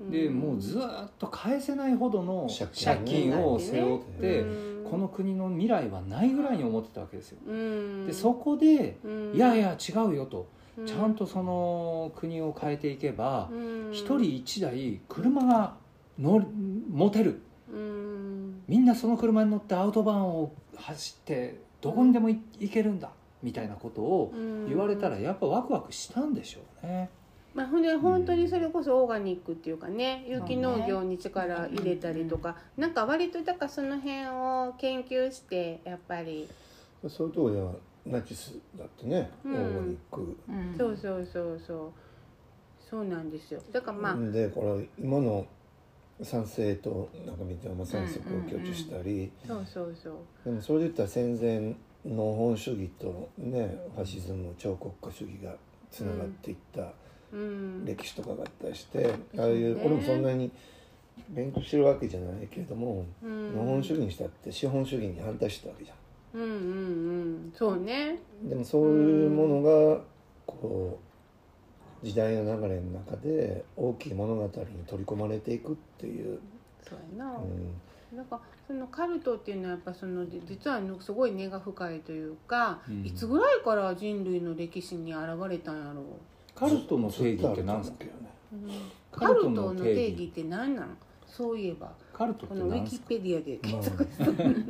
[0.00, 0.82] でもうずっ
[1.18, 4.90] と返せないほどの借借金金を背負って、うん。
[4.90, 7.38] この国の未来はないぐらいに思ってたわけですよ。
[7.46, 8.06] うん。
[8.06, 9.34] でそこで、うん。
[9.34, 10.48] いやいや違うよと、
[10.78, 13.90] うちゃんとその国を変えていけばうん。
[13.92, 15.74] 一、人一台車が
[16.18, 16.46] 乗る
[16.90, 17.42] 持てる。
[17.72, 18.62] うん。
[18.68, 23.10] みんなその車に乗ってアウトバーンを走ってどこにでもい行けるんだ
[23.42, 24.32] みたいなことを
[24.68, 27.10] 言われたらやっぱワクワクしたんでしょうね。
[27.54, 36.48] まあ、ほんで本当にそれこそオーガニックっていうかね有機農業に力入れたりとか、なんか割とだからその辺を研究してやっぱり、
[37.08, 37.72] そういうところでは
[38.06, 39.54] ナチスだってね、うん。
[39.54, 40.74] オーガニック、うん。
[40.76, 41.92] そうそうそうそう。
[42.88, 43.60] そうなんですよ。
[43.72, 45.46] だからまあ、でこれ今の
[46.22, 50.14] 賛成となんか見ても賛成を強調したり、そうそうそう。
[50.44, 55.56] でもそれで言ったら戦前の本主義とねファシズム超国家主義が
[55.90, 56.82] つながっていった。
[56.82, 56.88] うん
[57.84, 60.50] 歴史とかがあったりして、ああいう俺もそんなに
[61.30, 63.50] 勉強してるわけじゃないけれども、うん。
[63.50, 65.94] 日本主義にしたって資本主義に反対してたわけじゃ
[66.34, 67.52] うんうんうん。
[67.54, 68.18] そうね。
[68.44, 70.00] んでもそういうものが
[70.46, 70.98] こ
[72.02, 74.64] う時代の流れの中で大きい物語に取
[74.98, 76.38] り込まれていくっていう、
[76.80, 83.04] そうやな、うん、なんかそのカルトっていうのはやっぱそのじ実はすごい根が深いというか、うん。
[83.04, 86.04] いつぐらいから人類の歴史に現れたんやろう？
[86.58, 88.10] カルトの定義って何ですかね？
[89.12, 94.08] カルトの定義って何なんそういえばカルトっこのウィキペディアでま検索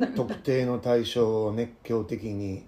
[0.03, 2.65] あ、特定の対象を熱狂的に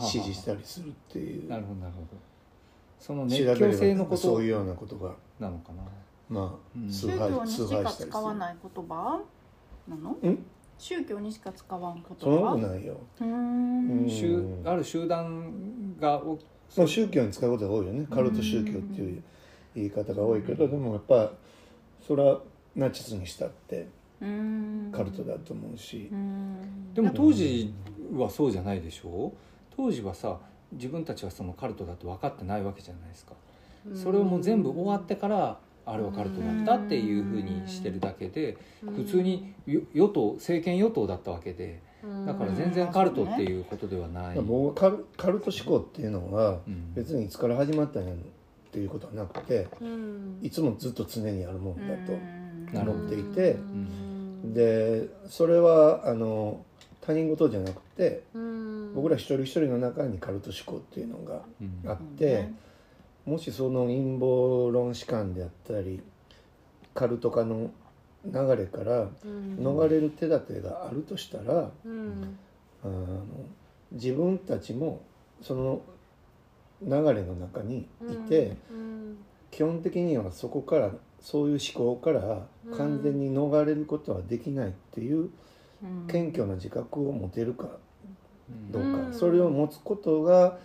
[0.00, 1.48] 支持したりするっていう。
[1.48, 2.06] なるほどなるほど。
[2.98, 5.82] その調熱狂性のことそういうようなことがなのかな？
[6.28, 6.88] まうん。
[6.88, 9.20] あ崇宗教にしか使わない言葉
[9.88, 10.10] なの？
[10.10, 10.38] ん？
[10.76, 12.16] 宗教にしか使わん言葉？
[12.18, 13.00] そんなことないよ。
[14.64, 16.20] ある集団が
[16.76, 18.06] おまあ宗教に使うことが多いよね。
[18.10, 19.22] カルト宗教っていう
[19.74, 21.30] 言い方が多いけどでもやっぱ
[22.06, 22.40] それは
[22.76, 23.86] ナチスにしたって
[24.20, 26.10] カルトだと思うし。
[26.94, 27.72] でも当時
[28.14, 29.28] はそうじゃないでしょ？
[29.28, 29.32] う
[29.76, 30.38] 当時はさ
[30.72, 33.32] 自分たちはそのカルトだと分かってないわけじゃないですか。
[33.94, 38.58] それをもう全部終わってからあれはカルトだったっていうふうにしてるだけで
[38.94, 41.80] 普通によ与党政権与党だったわけで
[42.26, 46.94] だから全然カルトっていうことではない、僕はカルカルト思考っていうのはうん。
[46.94, 48.16] 別にいつから始まったんやっ
[48.70, 50.38] ていうことはなくてうん。
[50.42, 52.12] いつもずっと常にあるもんだと
[52.78, 54.54] 思っていてうん。
[54.54, 56.64] でそれはあの
[57.00, 58.94] 他人事じゃなくてうん。
[58.94, 61.90] 僕ら一人一人の中にカルト思考っていうのがうん。
[61.90, 62.48] あって
[63.26, 66.00] もしその陰謀論士観であったり
[66.94, 67.70] カルト化の
[68.24, 69.56] 流れからうん。
[69.58, 72.38] 逃れる手立てがあるとしたら、うん。
[72.84, 73.24] あの
[73.92, 75.02] 自分たちも
[75.40, 75.80] その
[76.82, 79.18] 流れの中にいて、うん。
[79.50, 80.90] 基本的にはそこから
[81.20, 82.46] そういう思考から
[82.76, 85.30] 完全に逃れることはできないっていう
[86.06, 87.68] 謙虚な自覚を持てるか
[88.70, 89.14] どうか、うん。
[89.14, 90.58] それを持つことが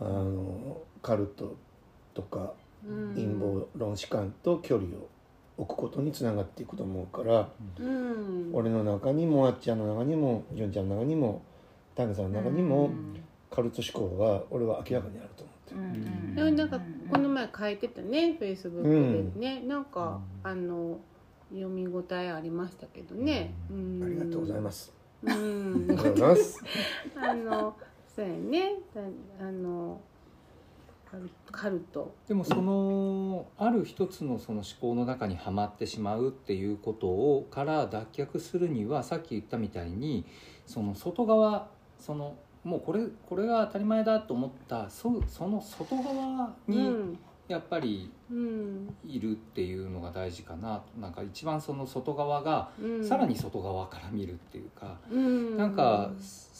[0.00, 1.56] あのカルト
[2.14, 2.52] とか
[2.86, 3.14] うん。
[3.14, 5.08] 陰謀論士観と距離を
[5.62, 7.48] 置くことにつながっていくと思うから、
[7.78, 8.50] うん。
[8.52, 11.42] 俺の中にもあっちゃんの中にも純ちゃんの中にも
[11.94, 12.32] タミさん。
[12.32, 12.90] の中にも
[13.50, 15.52] カルト思考は俺は明らかにあると思
[15.90, 16.00] って
[16.34, 16.34] る。
[16.34, 16.80] でもなんか
[17.10, 19.84] この前書いてたねフェイスブックでね、なん。
[19.84, 20.98] かあの
[21.50, 24.02] 読み応えありましたけどね、うん。
[24.02, 24.92] ありがとうございます。
[25.22, 25.86] うん。
[25.88, 26.64] ありがとうございます。
[27.16, 27.76] あの
[28.16, 28.74] そうやね。
[28.94, 29.00] だ
[29.40, 30.00] あの
[31.50, 32.14] カルト。
[32.26, 40.24] でもそのある一つのその思考の中にはまってしまうっていうことをから脱却するにはさっき言ったみたいに
[40.66, 41.68] その外側
[41.98, 47.18] そのもうこれこれが当たり前だと思ったそその外側うにん
[47.48, 48.94] やっぱりうん。
[49.06, 50.82] いるっていうのが大事かな。
[50.98, 53.04] なんか一番その外側がうん。
[53.04, 55.56] さらに外側から見るっていうか、うん。
[55.56, 56.12] なんか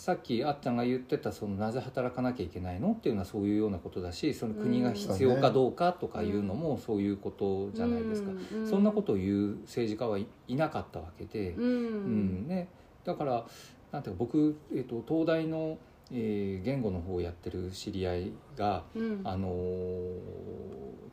[0.02, 11.64] さっきあっちゃんが言ってたそのなぜ働かなきゃいけないのっていうのはそういうようなことだしその国が必要かどうかとかいうのもそういうことじゃないですか、うそんなことを言う政治家はいいなかったわけで、うん。
[11.64, 12.48] うん。
[12.48, 12.66] ね、
[13.04, 13.46] だから
[13.92, 15.78] なんていうか僕、えっと東大の、
[16.12, 19.20] えー言語の方をやってる知り合いが、うん。
[19.24, 19.52] あのー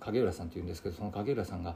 [0.02, 1.76] 影浦さんっていうんですけどその影浦さんが、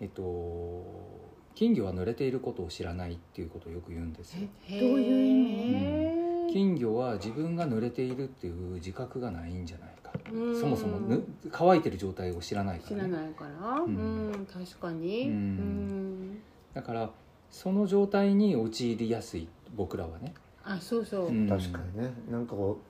[0.00, 4.46] えっと金魚は濡れていることを知らないっていうことをよく言うんですよ。
[4.68, 5.74] どういう意味？
[5.74, 10.12] へー金魚は自分が濡れているっていう自覚がないんじゃないか。
[10.30, 10.60] うん。
[10.60, 13.80] そもそもぬ乾いてる状態を知らないか知ら、ね、らないから？
[13.80, 15.28] ううんん、確かに。
[15.28, 16.38] ううんん。
[16.74, 17.10] だから
[17.50, 21.48] その状態に陥りやすい僕らはね、あそうそう、うん。
[21.48, 22.12] 確かにね。
[22.30, 22.80] なんかこ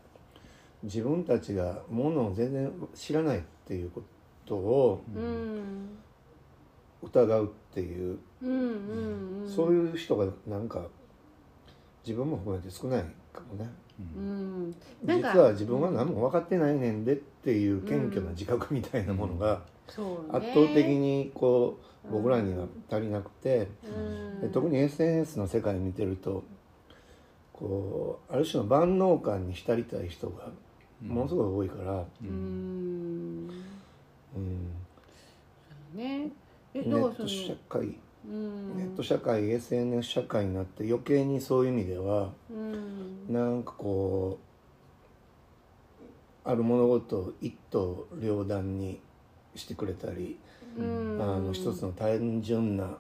[0.83, 4.03] う自分たちがものを全然知らないっていうこ
[4.47, 5.89] とをうん。
[7.03, 9.49] 疑うっていう、うんうんうん。
[9.49, 10.87] そういう人がなんか
[12.05, 13.71] 自分も含めて少ないかもね。
[14.17, 14.75] うん。
[15.05, 21.79] 実は自分は何も分かってないねんでっていう謙虚な自覚みたいなものが圧倒的にこ
[22.09, 23.69] う僕らには足りなくて。
[23.85, 24.41] うん。
[24.41, 26.43] で特に SNS の世界見てると
[27.53, 30.49] こうある種の万能感に浸りたい人が
[31.03, 33.47] ものすごい多いから、ううん。
[33.49, 33.51] ん
[34.35, 34.73] うん、
[35.95, 36.31] ね。
[36.75, 37.95] えネット社会。
[38.27, 38.77] うん。
[38.79, 43.33] ネット社会 SNS 社会になって余計にそういう意味ではうん。
[43.33, 44.39] なんかこ
[46.45, 49.01] うある物事を一刀両断に
[49.55, 50.39] してくれたり、
[50.77, 51.19] うん。
[51.21, 52.97] あの一つの単純な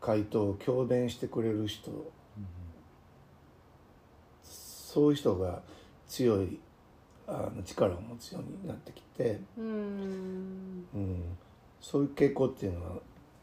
[0.00, 1.90] 回答を強弁してくれる人
[4.92, 5.62] そういう人が
[6.08, 6.58] 強い
[7.28, 10.84] あの力を持つようになってきて、うん。
[10.92, 11.22] うん、
[11.80, 12.90] そういう傾向っていうのは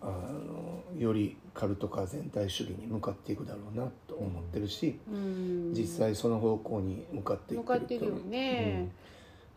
[0.01, 5.73] あのよりカルト化全体主義に向かっていくだろうなと思ってるし、うん。
[5.73, 8.79] 実際その方向に向かってい向ってるってるよね。
[8.81, 8.91] うん。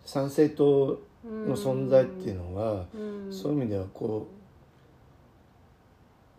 [0.04, 3.32] 参政党の存在っていうのは、うん。
[3.32, 4.40] そういう意味ではこう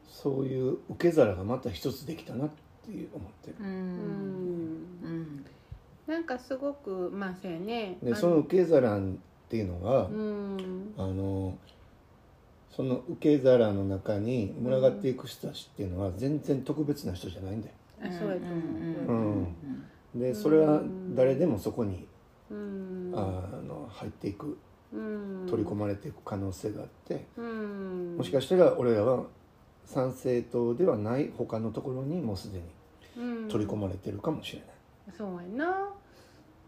[0.10, 2.49] そういう受け皿がまた一つできたなっ
[2.86, 3.56] ていう思ってる。
[3.60, 3.68] うん。
[3.68, 5.45] うん。
[6.08, 7.98] なんかすごくまあそうやね。
[8.02, 9.02] あでその受け皿っ
[9.49, 10.94] ていうのが、うん。
[10.98, 11.58] あの
[12.70, 17.74] その受け皿の中に群がっていく人たちっていうのは全然特別な人じゃないんだよ。
[18.03, 19.12] あそうやとう。
[19.12, 19.56] 思ん。
[20.16, 20.82] でそれは
[21.16, 22.08] 誰でもそこに、
[22.49, 23.14] ううん。
[23.16, 23.20] あ
[23.68, 24.58] の入っていく
[24.94, 25.48] うん。
[25.49, 28.16] 取り込まれていく可能性があって、うん。
[28.18, 29.26] もしかしたら俺らは
[29.86, 32.64] 参政党ではない他のところにもうすでに
[33.18, 33.49] うん。
[33.49, 34.68] 取り込まれてるかもしれない。
[35.18, 35.90] そうやな。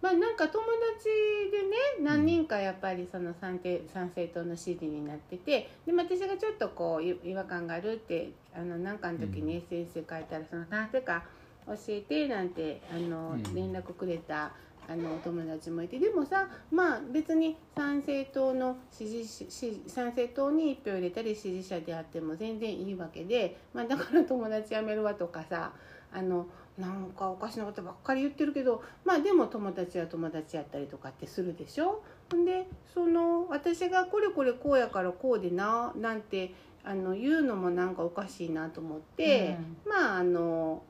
[0.01, 1.05] まあなんか友達
[1.49, 11.23] でね何人かやっぱりその参政参政党の支持になっててで私がちょっとこうい違和感があるってあのなんかの時に SNS で書いたらそのなぜか
[11.65, 13.55] 教えてなんてあのうん。
[13.55, 14.51] 連絡くれた
[14.87, 25.71] あのお友達もいてでもさまあ別に参政党の支持し支参政党に一票入れたり支持者であっても全然いいわけで、まあ、だから友達辞めるわとかさ
[26.11, 26.47] あの
[26.77, 32.03] なんかおかしなことばっかり言ってるけどまあでも友達は友達やったりとかってするでしょ？
[32.29, 36.53] でその私がこれこれこうやからこうでななんて
[36.83, 39.55] あの言うのもなんかおかしいなと思って、
[39.87, 40.81] まああの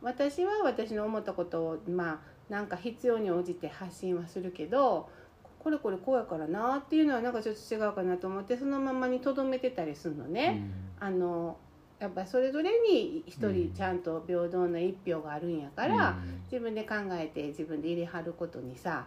[0.00, 2.18] 私は私の思ったことをまあ
[2.48, 5.08] なんか必要に応じて発信はするけど
[5.58, 10.62] これこれこうやからなっていうのはなんかちょっと違うかなと思ってそのままにとどめてたりするのね。
[11.00, 11.58] あの
[11.98, 16.42] やっぱそれぞれに一人ちゃんと平等な一票があるんやから、うん。
[16.44, 19.06] 自分で考えて自分で入れはることにさ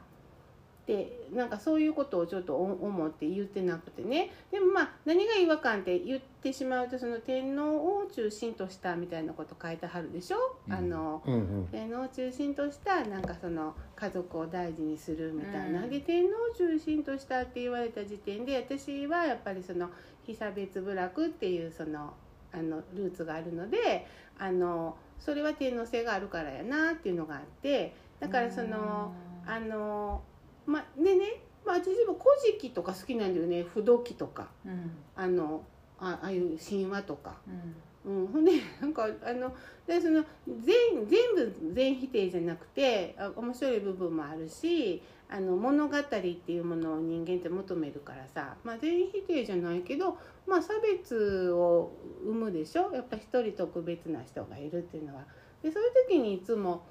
[0.89, 4.31] でなんかそういうことをちょっとお思って言ってなくてね。
[4.51, 10.37] でもまあ何が違和感って言ってしまうとその天皇を中心としたみたいなこと書いてはるでしょ、
[10.67, 10.73] うん。
[10.73, 11.67] あのうんうん。
[11.71, 15.89] 天皇を中心としたなんかその家族を大事にするみたいな、うん。
[15.91, 19.91] で天皇を中心としたって言われた時点で私はやっぱりその
[20.25, 22.15] 被差別部落っていうその
[22.51, 24.07] あのルーツがあるので
[24.39, 29.13] あのそれは天皇制があるからやなっていうのがあってだからその
[29.45, 30.23] あの
[30.69, 34.49] までね、まあ、私も「古事記」とか好きなんだよね「不動記」とか。
[34.65, 34.91] うん。
[35.15, 35.63] あの
[35.99, 37.37] あああいう神話とか。
[37.47, 37.75] うん。
[38.05, 39.53] うん、ほんでなんかあの
[39.85, 46.17] でその全全部全否定じゃなくてあ面白い部分もあるしあの物語って
[46.51, 50.17] いうものを人間って求めるからさ、まあ、全否定じゃないけど、
[50.47, 51.91] まあ、差別を
[52.23, 52.91] 生むでしょ。
[52.93, 55.25] やっぱ一人特別な人がいるっていうのは。
[55.61, 56.83] でそういう時にいつも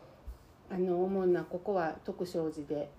[0.70, 2.90] あの思うのはここは徳正寺で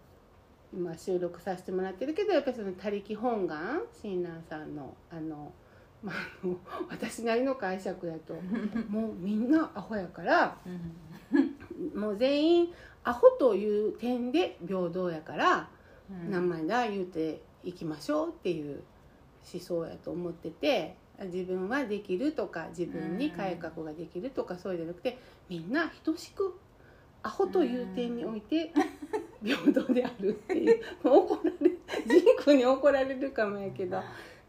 [0.74, 5.52] 今収録させてもらってるけどやっぱりその「他力本願」親鸞さんのあの。
[6.02, 6.58] まあ、あの
[6.90, 8.34] 私なりの解釈やと。
[8.88, 10.58] もうみんなアホやから
[11.94, 12.74] もう全員
[13.04, 15.70] アホという点で平等やから
[16.10, 16.32] うん。
[16.32, 18.82] 名前だ言うていきましょうっていう
[19.54, 25.18] 思想やと思ってて自分はできるとか自分に改革ができるとかそうじゃなくて
[25.50, 26.56] みんな等しく
[27.24, 28.72] アホという点において
[29.44, 31.70] 平等であるっていうもう怒られ
[32.08, 34.02] ジンクに怒られるかもやけど。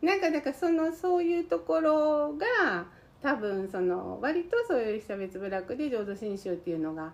[0.03, 2.87] なんかだからそのそういうところが
[3.23, 7.13] 多分その割とそういう被差別部落で浄土真宗っていうのが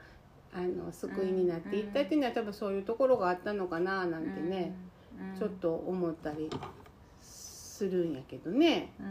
[0.55, 4.73] あの救いになっていったっていうのは多分そういうところがあったのかななんてね、
[5.35, 5.39] うん。
[5.39, 6.49] ちょっと思ったり
[7.21, 8.93] するんやけどね。
[9.01, 9.09] うんう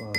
[0.00, 0.02] ん。
[0.02, 0.12] まあ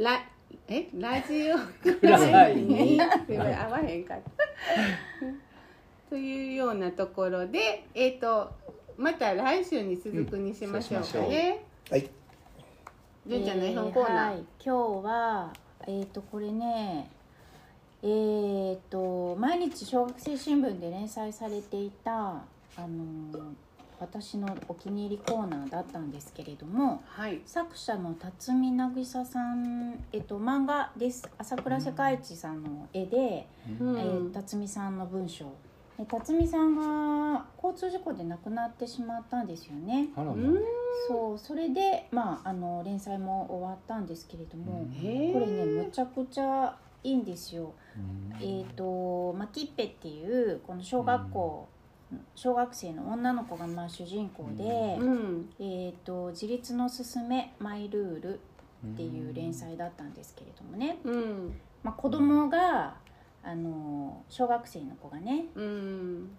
[0.00, 0.24] ラ
[0.66, 4.30] えラジオくださいに合わへんかった。
[6.08, 8.50] というようなところで、えっ、と
[8.96, 11.64] また来週に続くにしましょうかね。
[11.90, 12.10] はい
[13.26, 14.32] 純ちゃんの絵本コーナー。
[14.32, 15.52] えはい、今日は
[15.86, 17.10] えっ、とこれね
[18.02, 22.42] えっ、と毎日小学生新聞で連載されていたあ
[22.78, 23.52] の
[24.00, 27.40] 私のお気に入りコーナーだったんですけれどもはい。
[27.44, 33.46] 作者の辰巳渚さん、えっと、漫画です朝倉世界一さんの絵で、
[33.80, 35.52] うんえー辰巳さんの文章
[35.98, 40.08] で辰巳さんが交通事故で亡くなってしまったんですよね。
[41.08, 44.86] そうそれで、まあ、あの連載も終わったんですけれども。
[45.32, 47.74] これねむちゃくちゃいいんですよ。
[47.96, 51.68] うんえっ、とマキッペっていうこの小学校、
[52.34, 55.50] 小学生の女の子がまあ主人公で、うん。
[55.58, 58.40] えー、と自立のすすめマイルール
[58.86, 61.60] っていう連載だったんですけれどもね、うん。
[61.82, 62.96] まあ、子供が
[63.42, 66.30] あの小学生の子がねうん。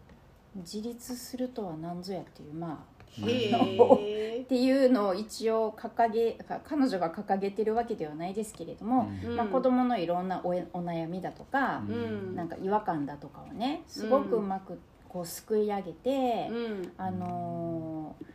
[0.55, 4.41] 自立するとは何ぞやっていうまあへえ。
[4.41, 14.79] っていうのを一応掲げか彼女が掲げてるわけではないですけれども、うんまあ、子供のいろんなおえお悩みだとか、うんなんか違和感だとかをねすごくうまく
[15.11, 16.93] こうすくい上げて、うん。
[16.97, 18.25] あのー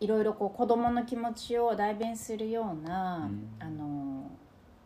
[0.00, 4.26] いろいろこう子供の気持ちを代弁するような、うんあのー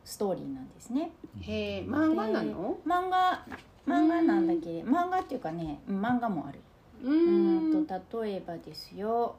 [0.05, 1.11] ストーリーなんですね。
[1.41, 1.81] へえ。
[1.83, 2.77] 漫画なの？
[2.87, 3.47] 漫画
[3.87, 6.61] 漫画なんだけど、漫画っていうかねうん漫画もある。
[7.03, 7.11] う。
[7.11, 9.37] うんんと例えばですよ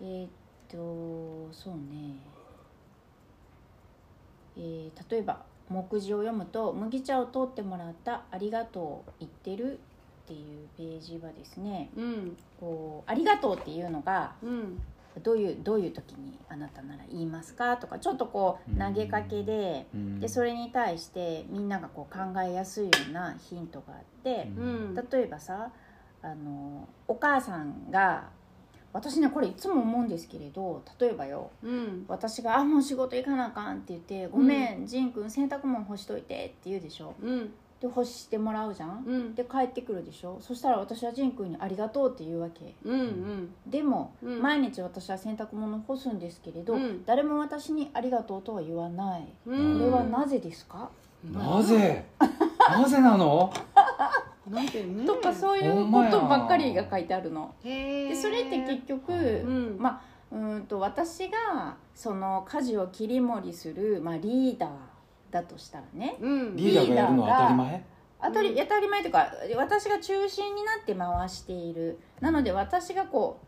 [0.00, 0.28] えーっ
[0.68, 2.14] とそうね
[4.56, 9.80] えー例えば目次を読むと「麦茶を取ってもらったありがとう言ってる」
[10.30, 12.36] っていうページはですねうん。
[12.60, 14.80] こう「ありがとう」っていうのがうん。
[15.24, 19.86] どういうどういう時にあなたなら言いますかとかちょっとこう投げかけで
[20.20, 24.94] でそれれに対してみんながこう考えやすいようなヒントがあってうん。
[24.94, 25.72] 例えばさ
[26.22, 28.28] あのお母さんが
[28.92, 32.04] 私ねこれいつも思うんですけれど例えばようん。
[32.06, 37.52] 私が「あもう仕事行かなあかん」って言って「ごめん仁君洗濯物干しといて」って言うでしょうん。
[37.80, 39.04] で干してもらうじゃん？
[39.06, 39.34] うん。
[39.34, 40.38] で帰ってくるでしょ？
[40.40, 43.00] そしたら私は仁君に「ありがとう」って言うわけうん。
[43.00, 43.54] うん。
[43.66, 50.90] でも、うん毎日私は洗濯物を干すんですけれど、うん誰も私に「ありがとう」とは言わない、うんこれはなぜですか、
[51.32, 52.04] なぜ？
[52.68, 53.50] なぜなの？
[54.50, 55.06] なんてね。
[55.06, 57.54] とかそういうことばっかりが書いてあるの。
[57.62, 59.76] でそれって結局、うん。
[59.78, 60.00] まあ
[60.32, 64.70] うーんと私がその家事を切り盛りする、まあ、リーダー
[65.30, 66.16] だとしたらね。
[66.20, 66.56] うん。
[66.56, 67.84] リーダーがやるのは当たり前？
[68.22, 71.98] 当たり当たり前というか私が中心になって回している。
[72.20, 73.40] なので私がこ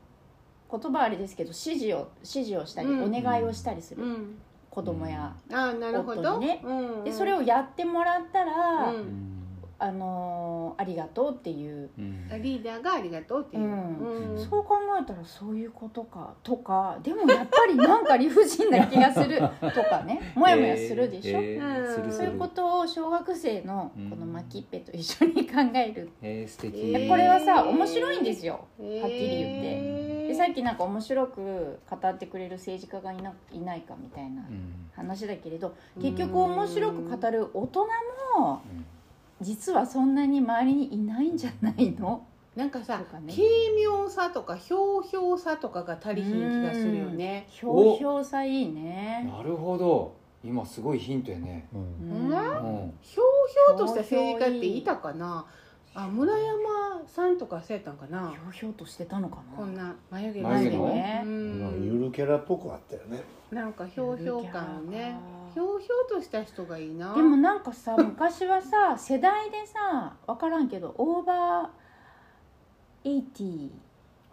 [0.70, 3.14] う言葉はあれですけど指示を指示をしたり、うん。
[3.14, 4.38] お願いをしたりする、うん。
[4.70, 6.36] 子供や、ああなるほど。
[6.36, 6.62] 夫にね。
[6.64, 6.78] うん。
[6.78, 9.41] うんでそれをやってもらったら、ううんん
[9.82, 12.28] あのーありがとうっていう、うん。
[12.42, 14.32] リーダーがありがとうっていう、うん。
[14.32, 14.38] うん。
[14.38, 19.38] そう考えたらそういうことかとかでもやっぱりなんか理不尽な気がする。
[19.60, 20.32] とかね。
[20.34, 21.54] もやもやするでしょ、えー。
[21.56, 21.80] えー。
[21.80, 21.94] うん。
[21.94, 22.26] するする。
[22.28, 28.52] そういうことを小学生のこのマキッペと一緒に考える、えー素敵、えーこれはさ面白いんですよ。
[28.54, 30.28] はっきり言って。
[30.28, 34.88] でさっきなんか面白く語ってくれる政治家がいないないかみたいなうん。
[34.94, 37.80] 話だけれど結局面白く語る大人
[38.38, 38.86] もうん
[39.42, 42.26] 実はそんなに周りにいないんじゃないの？
[42.56, 43.04] なんかさね。
[43.34, 43.42] 軽
[43.80, 47.46] 妙さとかひょうひょうさとかが足りひん気がするよね。
[47.48, 49.30] ひょうひょうさいいね。
[49.30, 50.14] なるほど。
[50.44, 51.80] 今すごいヒントやね、うん。
[51.80, 52.36] うんうん。
[52.36, 53.26] うん、ひょう
[53.68, 55.46] ひょうとした政治家っていたかな？
[55.94, 58.30] あ村山さんとかそうやったんかな？
[58.30, 59.56] ひょうひょうとしてたのかな？
[59.56, 61.22] こんな眉毛眉毛のね。
[61.24, 63.22] うまあんゆるキャラっぽくあったよね。
[63.50, 65.14] なんかひょうひょう感をね
[65.54, 67.14] ひょうひょうとした人がいいな。
[67.14, 73.68] でもなんかさ昔はさ世代でさ分からんけどオーバー80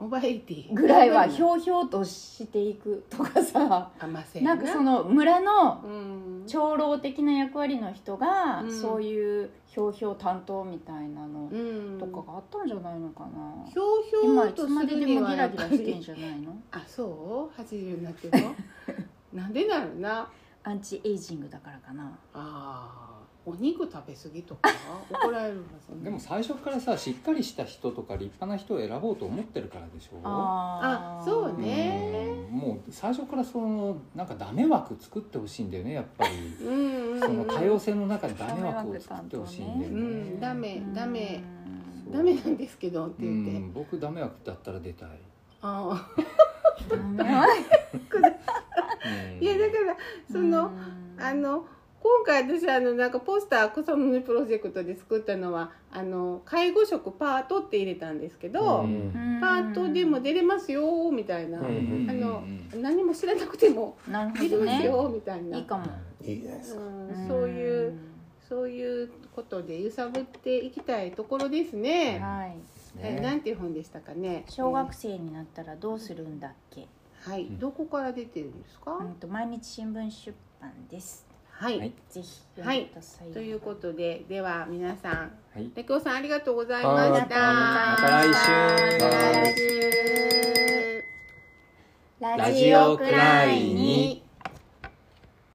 [0.02, 4.56] オーバーエイティぐらいはひょうひょうとしていくとかさあませな。
[4.56, 6.44] んかその村のうん。
[6.48, 8.72] 長老的な役割の人がうん。
[8.82, 11.54] そういうひょうひょう担当みたいなのう
[11.96, 12.00] ん。
[12.00, 18.56] とかがあったんじゃないのかなひょうひょ今いうとすつまででるにはもギラギやっぱりラしてんじゃないのあそう80になってるの
[19.34, 20.30] なんでなのな
[20.64, 22.18] アンチエイジングだからかな。
[22.34, 24.70] あーお肉食べ過ぎとか
[25.10, 25.64] 怒られるは
[25.98, 30.20] ずでも最初からさしっかりした人とか立派な人を選ぼうと思ってるからでしょ？
[30.24, 32.46] あそうね。
[32.52, 36.36] うんもう最初からそのなんかダメ枠作ってほしいんだよねやっぱり。
[36.66, 37.20] うんうんうん。
[37.22, 39.98] その多様性の中にダメ枠を作ってほしいんだよね。
[40.00, 41.42] うんダメダメ。
[42.12, 45.10] ダメなんですけどってう言って、ん僕ダメ枠だったら出たい、
[45.62, 46.08] あ
[46.90, 48.39] ダメはうんー
[49.40, 49.98] いやだから
[50.32, 50.72] その、
[51.18, 51.66] あの
[52.02, 59.40] 今回私あのなんかポスター草の根プロジェクトで作ったのはあの介護職パートって入れたんですけど、うん。
[59.42, 62.08] パートでも出れますよみたいな、うん。
[62.10, 62.44] あの
[62.74, 62.82] うん。
[62.82, 65.86] 何も知らなくても出れますよみたいな、いいかも。
[66.22, 66.78] いいじゃないです
[67.28, 67.94] そういう
[68.48, 72.20] そういうことで揺さぶっていきたいところですね。
[72.20, 72.56] はい。
[73.02, 74.44] えなんていう本でしたかね。
[74.50, 76.88] 小学生になったらどうするんだっけ、
[77.30, 77.60] はい、ん。
[77.60, 78.92] どこから出てるんですか？
[78.94, 81.28] うん、と毎日新聞出版です。
[81.52, 81.94] はい、はい。
[82.10, 85.14] ぜひ読んでください、ということで、では皆さん、
[85.54, 85.70] はい。
[85.76, 87.36] レキオさんありがとうございました。
[87.36, 87.48] は
[87.88, 89.70] いまた来週。
[92.22, 94.24] ラジオくらいに